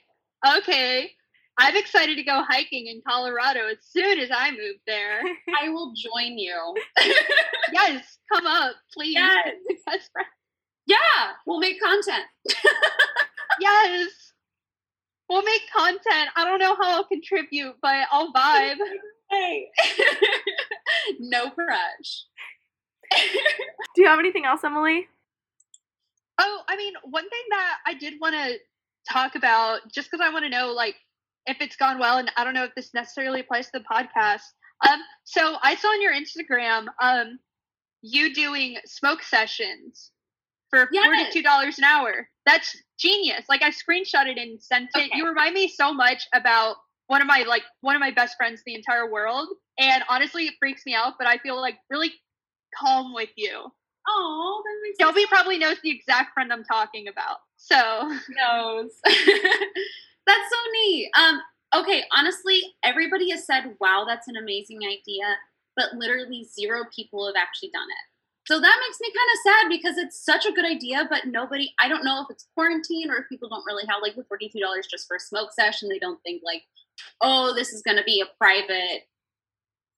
Okay. 0.58 1.12
I'm 1.60 1.76
excited 1.78 2.16
to 2.16 2.24
go 2.24 2.44
hiking 2.50 2.88
in 2.88 3.02
Colorado 3.08 3.68
as 3.68 3.78
soon 3.88 4.18
as 4.18 4.30
I 4.34 4.50
move 4.50 4.78
there. 4.88 5.22
I 5.62 5.70
will 5.70 5.94
join 5.94 6.38
you 6.38 6.74
yes, 7.72 8.18
come 8.34 8.48
up, 8.48 8.76
please. 8.94 9.14
Yes. 9.14 9.54
Yeah 10.86 11.32
we'll 11.48 11.62
make 11.62 11.80
content 11.82 12.26
Yes. 13.62 14.23
We'll 15.30 15.44
make 15.44 15.62
content. 15.76 16.30
I 16.36 16.46
don't 16.46 16.60
know 16.60 16.76
how 16.76 16.98
I'll 16.98 17.06
contribute, 17.06 17.76
but 17.82 18.08
I'll 18.12 18.32
vibe. 18.34 18.76
hey 19.30 19.68
no 21.20 21.50
crush 21.50 22.26
Do 23.96 24.02
you 24.02 24.08
have 24.08 24.20
anything 24.20 24.46
else, 24.46 24.64
Emily? 24.64 25.08
Oh, 26.40 26.62
I 26.68 26.76
mean, 26.76 26.94
one 27.04 27.30
thing 27.30 27.44
that 27.50 27.78
I 27.86 27.94
did 27.94 28.16
want 28.20 28.36
to 28.36 28.58
talk 29.12 29.36
about, 29.36 29.82
just 29.94 30.10
because 30.10 30.24
I 30.24 30.32
want 30.32 30.46
to 30.46 30.50
know, 30.50 30.72
like, 30.72 30.96
if 31.46 31.58
it's 31.62 31.76
gone 31.76 32.00
well, 32.00 32.18
and 32.18 32.32
I 32.38 32.44
don't 32.44 32.54
know 32.54 32.64
if 32.64 32.74
this 32.76 32.94
necessarily 32.94 33.42
applies 33.42 33.70
to 33.70 33.80
the 33.80 33.86
podcast. 33.92 34.42
Um, 34.90 35.00
so 35.26 35.58
I 35.62 35.76
saw 35.76 35.90
on 35.90 36.02
your 36.02 36.14
Instagram, 36.14 36.88
um, 37.02 37.40
you 38.02 38.34
doing 38.34 38.78
smoke 38.86 39.22
sessions 39.22 40.12
for 40.74 40.90
Yes. 40.92 41.06
forty-two 41.06 41.44
dollars 41.44 41.78
an 41.78 41.84
hour. 41.84 42.28
That's 42.46 42.76
genius. 43.00 43.46
Like, 43.48 43.62
I 43.62 43.70
screenshot 43.70 44.28
it 44.28 44.38
and 44.38 44.62
sent 44.62 44.90
it. 44.96 44.98
Okay. 44.98 45.10
You 45.14 45.28
remind 45.28 45.54
me 45.54 45.68
so 45.68 45.94
much 45.94 46.26
about 46.34 46.78
one 47.08 47.22
of 47.22 47.28
my 47.28 47.44
like 47.48 47.64
one 47.82 47.96
of 47.96 48.00
my 48.00 48.12
best 48.12 48.36
friends 48.38 48.62
in 48.66 48.74
the 48.74 48.76
entire 48.76 49.10
world, 49.10 49.48
and 49.80 50.04
honestly, 50.10 50.46
it 50.48 50.56
freaks 50.60 50.84
me 50.86 50.96
out. 50.96 51.14
But 51.18 51.28
I 51.28 51.38
feel 51.38 51.60
like 51.60 51.78
really 51.90 52.12
calm 52.78 53.14
with 53.14 53.30
you. 53.36 53.72
oh 54.08 54.64
that 54.66 54.80
makes 54.84 54.98
Shelby 55.00 55.26
probably 55.28 55.58
knows 55.60 55.78
the 55.84 55.92
exact 55.92 56.34
friend 56.34 56.52
I'm 56.52 56.64
talking 56.64 57.08
about. 57.08 57.38
So 57.58 57.76
knows. 57.76 58.92
that's 59.06 60.50
so 60.50 60.58
neat. 60.74 61.10
Um, 61.18 61.42
okay, 61.76 62.04
honestly, 62.16 62.62
everybody 62.84 63.30
has 63.32 63.46
said, 63.46 63.76
wow, 63.80 64.06
that's 64.08 64.28
an 64.28 64.36
amazing 64.38 64.80
idea, 64.84 65.36
but 65.76 65.94
literally 65.94 66.44
zero 66.44 66.84
people 66.96 67.26
have 67.28 67.36
actually 67.38 67.70
done 67.72 67.88
it. 67.90 68.13
So 68.46 68.60
that 68.60 68.82
makes 68.86 69.00
me 69.00 69.08
kind 69.08 69.30
of 69.32 69.40
sad 69.44 69.70
because 69.70 69.98
it's 69.98 70.24
such 70.24 70.46
a 70.46 70.52
good 70.52 70.66
idea, 70.66 71.08
but 71.10 71.28
nobody, 71.28 71.74
I 71.80 71.88
don't 71.88 72.04
know 72.04 72.22
if 72.22 72.28
it's 72.30 72.48
quarantine 72.54 73.10
or 73.10 73.16
if 73.16 73.30
people 73.30 73.48
don't 73.48 73.66
really 73.66 73.86
have 73.88 74.02
like 74.02 74.16
the 74.16 74.24
$42 74.24 74.52
just 74.90 75.08
for 75.08 75.16
a 75.16 75.20
smoke 75.20 75.54
session. 75.54 75.88
They 75.88 76.00
don't 76.00 76.22
think 76.24 76.42
like, 76.44 76.64
oh, 77.22 77.54
this 77.56 77.72
is 77.72 77.82
going 77.82 77.98
to 77.98 78.04
be 78.04 78.22
a 78.22 78.38
private, 78.38 79.04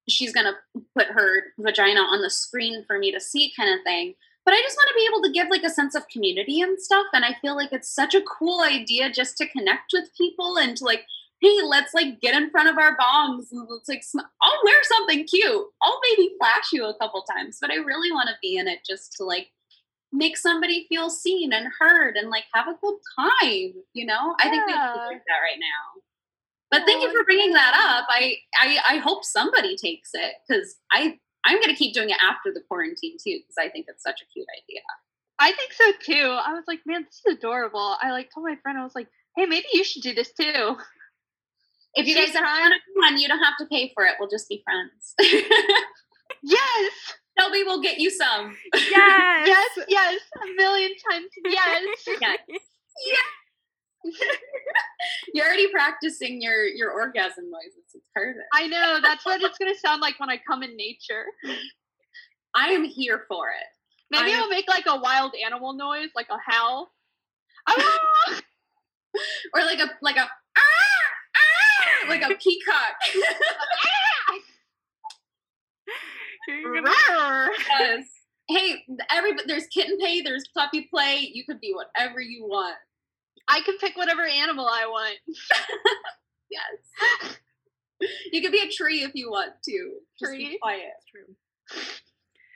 she's 0.07 0.33
going 0.33 0.45
to 0.45 0.81
put 0.95 1.07
her 1.07 1.43
vagina 1.59 2.01
on 2.01 2.21
the 2.21 2.29
screen 2.29 2.83
for 2.85 2.97
me 2.99 3.11
to 3.11 3.19
see 3.19 3.51
kind 3.57 3.73
of 3.73 3.83
thing. 3.83 4.13
But 4.45 4.53
I 4.53 4.61
just 4.61 4.77
want 4.77 4.89
to 4.89 4.95
be 4.95 5.07
able 5.09 5.23
to 5.23 5.31
give 5.31 5.49
like 5.49 5.63
a 5.63 5.73
sense 5.73 5.95
of 5.95 6.07
community 6.07 6.61
and 6.61 6.79
stuff. 6.79 7.07
And 7.13 7.25
I 7.25 7.35
feel 7.41 7.55
like 7.55 7.73
it's 7.73 7.89
such 7.89 8.13
a 8.13 8.21
cool 8.21 8.61
idea 8.61 9.11
just 9.11 9.37
to 9.37 9.49
connect 9.49 9.91
with 9.91 10.15
people 10.15 10.57
and 10.57 10.77
to 10.77 10.85
like 10.85 11.05
hey, 11.41 11.57
let's 11.67 11.93
like 11.93 12.19
get 12.21 12.35
in 12.35 12.49
front 12.49 12.69
of 12.69 12.77
our 12.77 12.97
bongs 12.97 13.51
and 13.51 13.67
let's 13.69 13.89
like, 13.89 14.03
sm- 14.03 14.19
I'll 14.41 14.61
wear 14.63 14.77
something 14.83 15.25
cute. 15.25 15.65
I'll 15.81 15.99
maybe 16.09 16.33
flash 16.39 16.71
you 16.71 16.85
a 16.85 16.97
couple 16.97 17.23
times, 17.23 17.57
but 17.61 17.71
I 17.71 17.75
really 17.75 18.11
want 18.11 18.29
to 18.29 18.35
be 18.41 18.57
in 18.57 18.67
it 18.67 18.79
just 18.87 19.13
to 19.17 19.23
like 19.23 19.47
make 20.11 20.37
somebody 20.37 20.85
feel 20.87 21.09
seen 21.09 21.51
and 21.53 21.67
heard 21.79 22.15
and 22.15 22.29
like 22.29 22.45
have 22.53 22.67
a 22.67 22.77
good 22.81 22.97
time. 23.19 23.73
You 23.93 24.05
know, 24.05 24.35
yeah. 24.39 24.47
I 24.47 24.49
think 24.49 24.65
we 24.65 24.73
like 24.73 25.23
that 25.27 25.43
right 25.43 25.59
now. 25.59 26.01
But 26.71 26.83
thank 26.85 27.03
you 27.03 27.09
oh, 27.09 27.13
for 27.13 27.23
bringing 27.25 27.53
that 27.53 27.73
up. 27.75 28.07
I 28.09 28.37
I, 28.61 28.95
I 28.95 28.97
hope 28.97 29.23
somebody 29.23 29.75
takes 29.75 30.11
it 30.13 30.33
because 30.47 30.75
I 30.91 31.19
I'm 31.45 31.61
gonna 31.61 31.75
keep 31.75 31.93
doing 31.93 32.09
it 32.09 32.17
after 32.23 32.51
the 32.51 32.61
quarantine 32.67 33.17
too 33.17 33.39
because 33.39 33.55
I 33.59 33.69
think 33.69 33.85
it's 33.87 34.03
such 34.03 34.21
a 34.21 34.25
cute 34.33 34.47
idea. 34.63 34.81
I 35.37 35.51
think 35.51 35.73
so 35.73 35.91
too. 36.01 36.37
I 36.45 36.53
was 36.53 36.63
like, 36.67 36.79
man, 36.85 37.03
this 37.03 37.21
is 37.25 37.37
adorable. 37.37 37.97
I 38.01 38.11
like 38.11 38.29
told 38.33 38.45
my 38.45 38.55
friend, 38.63 38.77
I 38.77 38.83
was 38.83 38.95
like, 38.95 39.07
hey, 39.35 39.45
maybe 39.45 39.65
you 39.73 39.83
should 39.83 40.01
do 40.01 40.13
this 40.13 40.31
too. 40.33 40.77
If 41.95 42.07
you 42.07 42.15
guys 42.15 42.35
ever 42.35 42.45
want 42.45 42.73
to 42.73 42.79
come 42.93 43.13
on, 43.13 43.19
you 43.19 43.27
don't 43.27 43.43
have 43.43 43.57
to 43.59 43.65
pay 43.67 43.91
for 43.93 44.03
it. 44.05 44.15
We'll 44.19 44.29
just 44.29 44.49
be 44.49 44.63
friends. 44.63 45.15
yes. 46.43 46.91
Shelby 47.39 47.63
will 47.63 47.81
get 47.81 47.99
you 47.99 48.09
some. 48.11 48.55
Yes. 48.73 49.47
yes. 49.47 49.85
Yes. 49.87 50.21
A 50.43 50.55
million 50.55 50.91
times. 51.09 51.27
Yes. 51.45 51.83
yes. 52.21 52.39
yes. 53.05 54.37
You're 55.33 55.45
already 55.45 55.71
practicing 55.71 56.41
your 56.41 56.65
your 56.65 56.91
orgasm 56.91 57.49
noises. 57.49 57.83
It's 57.93 58.05
perfect. 58.13 58.45
I 58.53 58.67
know. 58.67 58.99
That's 59.01 59.25
what 59.25 59.41
it's 59.41 59.57
gonna 59.57 59.75
sound 59.75 60.01
like 60.01 60.19
when 60.19 60.29
I 60.29 60.39
come 60.47 60.63
in 60.63 60.77
nature. 60.77 61.25
I 62.55 62.69
am 62.69 62.83
here 62.83 63.25
for 63.27 63.49
it. 63.49 63.65
Maybe 64.11 64.33
I'm... 64.33 64.43
I'll 64.43 64.49
make 64.49 64.67
like 64.67 64.85
a 64.87 64.99
wild 64.99 65.33
animal 65.43 65.73
noise, 65.73 66.09
like 66.15 66.27
a 66.29 66.37
howl. 66.45 66.91
Ah! 67.67 68.41
or 69.53 69.61
like 69.61 69.79
a 69.79 69.89
like 70.01 70.17
a! 70.17 70.29
Like 72.07 72.23
a 72.23 72.35
peacock. 72.35 72.95
yes. 77.79 78.05
Hey, 78.47 78.83
every 79.11 79.31
there's 79.47 79.65
kitten 79.67 79.97
pay, 79.99 80.21
there's 80.21 80.47
puppy 80.55 80.87
play. 80.91 81.29
You 81.33 81.43
could 81.45 81.59
be 81.59 81.73
whatever 81.73 82.21
you 82.21 82.45
want. 82.45 82.77
I 83.47 83.61
can 83.61 83.77
pick 83.77 83.97
whatever 83.97 84.23
animal 84.25 84.67
I 84.67 84.85
want. 84.87 85.17
yes. 86.51 87.37
You 88.31 88.41
could 88.41 88.51
be 88.51 88.61
a 88.61 88.69
tree 88.69 89.03
if 89.03 89.11
you 89.13 89.29
want 89.31 89.53
to. 89.63 89.91
Tree. 90.21 90.39
Just 90.39 90.51
be 90.51 90.59
quiet. 90.61 90.93
True. 91.09 91.35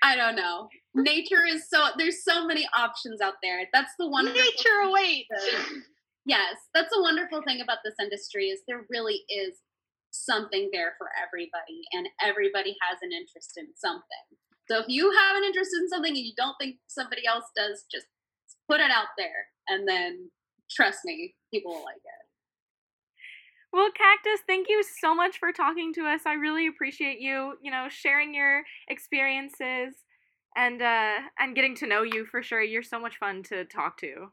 I 0.03 0.15
don't 0.15 0.35
know. 0.35 0.69
Nature 0.95 1.45
is 1.45 1.69
so 1.69 1.87
there's 1.97 2.23
so 2.23 2.45
many 2.45 2.67
options 2.77 3.21
out 3.21 3.35
there. 3.43 3.61
That's 3.73 3.93
the 3.99 4.07
one. 4.07 4.25
Nature 4.25 4.79
awaits. 4.83 5.27
Yes, 6.29 6.57
that's 6.75 6.93
a 6.95 7.01
wonderful 7.01 7.41
thing 7.41 7.59
about 7.59 7.79
this 7.83 7.95
industry 7.99 8.53
is 8.53 8.61
there 8.67 8.85
really 8.87 9.25
is 9.33 9.57
something 10.11 10.69
there 10.71 10.93
for 10.99 11.09
everybody 11.17 11.81
and 11.91 12.07
everybody 12.21 12.77
has 12.85 12.99
an 13.01 13.09
interest 13.11 13.57
in 13.57 13.65
something. 13.75 14.25
So 14.69 14.77
if 14.77 14.85
you 14.87 15.09
have 15.09 15.37
an 15.37 15.43
interest 15.43 15.71
in 15.73 15.89
something 15.89 16.13
and 16.15 16.23
you 16.23 16.33
don't 16.37 16.53
think 16.61 16.75
somebody 16.85 17.25
else 17.25 17.45
does, 17.57 17.83
just 17.91 18.05
put 18.69 18.79
it 18.79 18.91
out 18.91 19.09
there 19.17 19.49
and 19.69 19.87
then 19.87 20.29
trust 20.69 20.99
me, 21.03 21.33
people 21.51 21.71
will 21.71 21.83
like 21.83 21.97
it. 21.97 22.25
Well, 23.73 23.89
Kactus, 23.89 24.45
thank 24.45 24.69
you 24.69 24.83
so 25.01 25.15
much 25.15 25.39
for 25.39 25.51
talking 25.51 25.93
to 25.93 26.05
us. 26.05 26.21
I 26.27 26.33
really 26.33 26.67
appreciate 26.67 27.19
you, 27.19 27.53
you 27.63 27.71
know, 27.71 27.87
sharing 27.89 28.35
your 28.35 28.61
experiences 28.87 29.95
and 30.55 30.79
uh 30.79 31.17
and 31.39 31.55
getting 31.55 31.75
to 31.77 31.87
know 31.87 32.03
you 32.03 32.27
for 32.29 32.43
sure. 32.43 32.61
You're 32.61 32.83
so 32.83 32.99
much 32.99 33.17
fun 33.17 33.41
to 33.49 33.65
talk 33.65 33.97
to. 34.01 34.29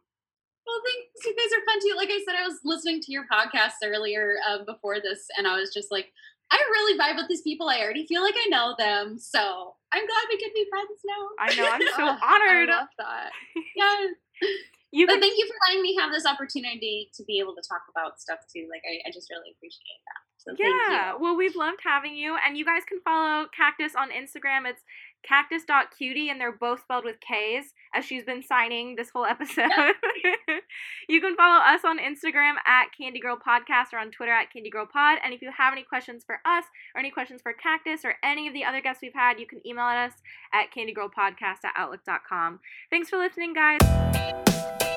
Well, 0.66 0.82
thanks. 0.82 1.24
You 1.24 1.34
guys 1.36 1.52
are 1.56 1.64
fun 1.64 1.78
too. 1.80 1.96
Like 1.96 2.10
I 2.10 2.20
said, 2.26 2.36
I 2.36 2.46
was 2.46 2.58
listening 2.64 3.00
to 3.02 3.12
your 3.12 3.24
podcast 3.30 3.78
earlier 3.84 4.36
um, 4.48 4.64
before 4.66 5.00
this, 5.00 5.26
and 5.38 5.46
I 5.46 5.58
was 5.58 5.72
just 5.72 5.90
like, 5.90 6.12
I 6.50 6.56
really 6.56 6.98
vibe 6.98 7.16
with 7.16 7.28
these 7.28 7.42
people. 7.42 7.68
I 7.68 7.80
already 7.80 8.06
feel 8.06 8.22
like 8.22 8.34
I 8.34 8.48
know 8.48 8.74
them, 8.78 9.18
so 9.18 9.74
I'm 9.92 10.06
glad 10.06 10.24
we 10.28 10.38
could 10.38 10.54
be 10.54 10.66
friends 10.70 11.00
now. 11.06 11.22
I 11.38 11.54
know. 11.54 11.70
I'm 11.70 11.82
so 11.94 12.06
honored. 12.26 12.70
I 12.70 12.78
love 12.80 12.88
that. 12.98 13.30
Yeah. 13.76 14.48
You 14.92 15.06
but 15.06 15.20
thank 15.20 15.36
you 15.36 15.46
for 15.46 15.54
letting 15.68 15.82
me 15.82 15.96
have 16.00 16.12
this 16.12 16.24
opportunity 16.24 17.10
to 17.16 17.24
be 17.24 17.38
able 17.40 17.54
to 17.54 17.62
talk 17.68 17.82
about 17.90 18.20
stuff 18.20 18.38
too. 18.48 18.66
Like 18.70 18.82
I, 18.86 19.08
I 19.08 19.12
just 19.12 19.28
really 19.30 19.52
appreciate 19.52 20.00
that. 20.08 20.22
So 20.38 20.54
yeah. 20.56 21.12
Well, 21.18 21.36
we've 21.36 21.56
loved 21.56 21.80
having 21.84 22.14
you, 22.14 22.36
and 22.46 22.56
you 22.56 22.64
guys 22.64 22.82
can 22.88 23.00
follow 23.04 23.46
Kactus 23.50 23.98
on 23.98 24.10
Instagram. 24.10 24.64
It's 24.64 24.80
kactus.kutie 25.28 26.30
and 26.30 26.40
they're 26.40 26.52
both 26.52 26.80
spelled 26.80 27.04
with 27.04 27.20
K's 27.20 27.72
as 27.94 28.04
she's 28.04 28.24
been 28.24 28.42
signing 28.42 28.96
this 28.96 29.10
whole 29.10 29.24
episode. 29.26 29.70
you 31.08 31.20
can 31.20 31.36
follow 31.36 31.60
us 31.62 31.80
on 31.84 31.98
Instagram 31.98 32.54
at 32.66 32.86
Kandy 32.98 33.20
Girl 33.20 33.36
Podcast 33.36 33.92
or 33.92 33.98
on 33.98 34.10
Twitter 34.10 34.32
at 34.32 34.48
Kandy 34.54 34.70
Girl 34.70 34.86
Pod. 34.86 35.18
And 35.24 35.34
if 35.34 35.42
you 35.42 35.50
have 35.56 35.72
any 35.72 35.82
questions 35.82 36.24
for 36.24 36.38
us 36.44 36.64
or 36.94 37.00
any 37.00 37.10
questions 37.10 37.42
for 37.42 37.52
Kactus 37.52 38.04
or 38.04 38.14
any 38.22 38.46
of 38.48 38.54
the 38.54 38.64
other 38.64 38.80
guests 38.80 39.02
we've 39.02 39.14
had, 39.14 39.38
you 39.38 39.46
can 39.46 39.66
email 39.66 39.84
us 39.84 40.12
at 40.52 40.66
kandygirlpodcast 40.74 41.64
at 41.64 41.72
outlook.com. 41.76 42.60
Thanks 42.90 43.10
for 43.10 43.18
listening, 43.18 43.54
guys. 43.54 44.95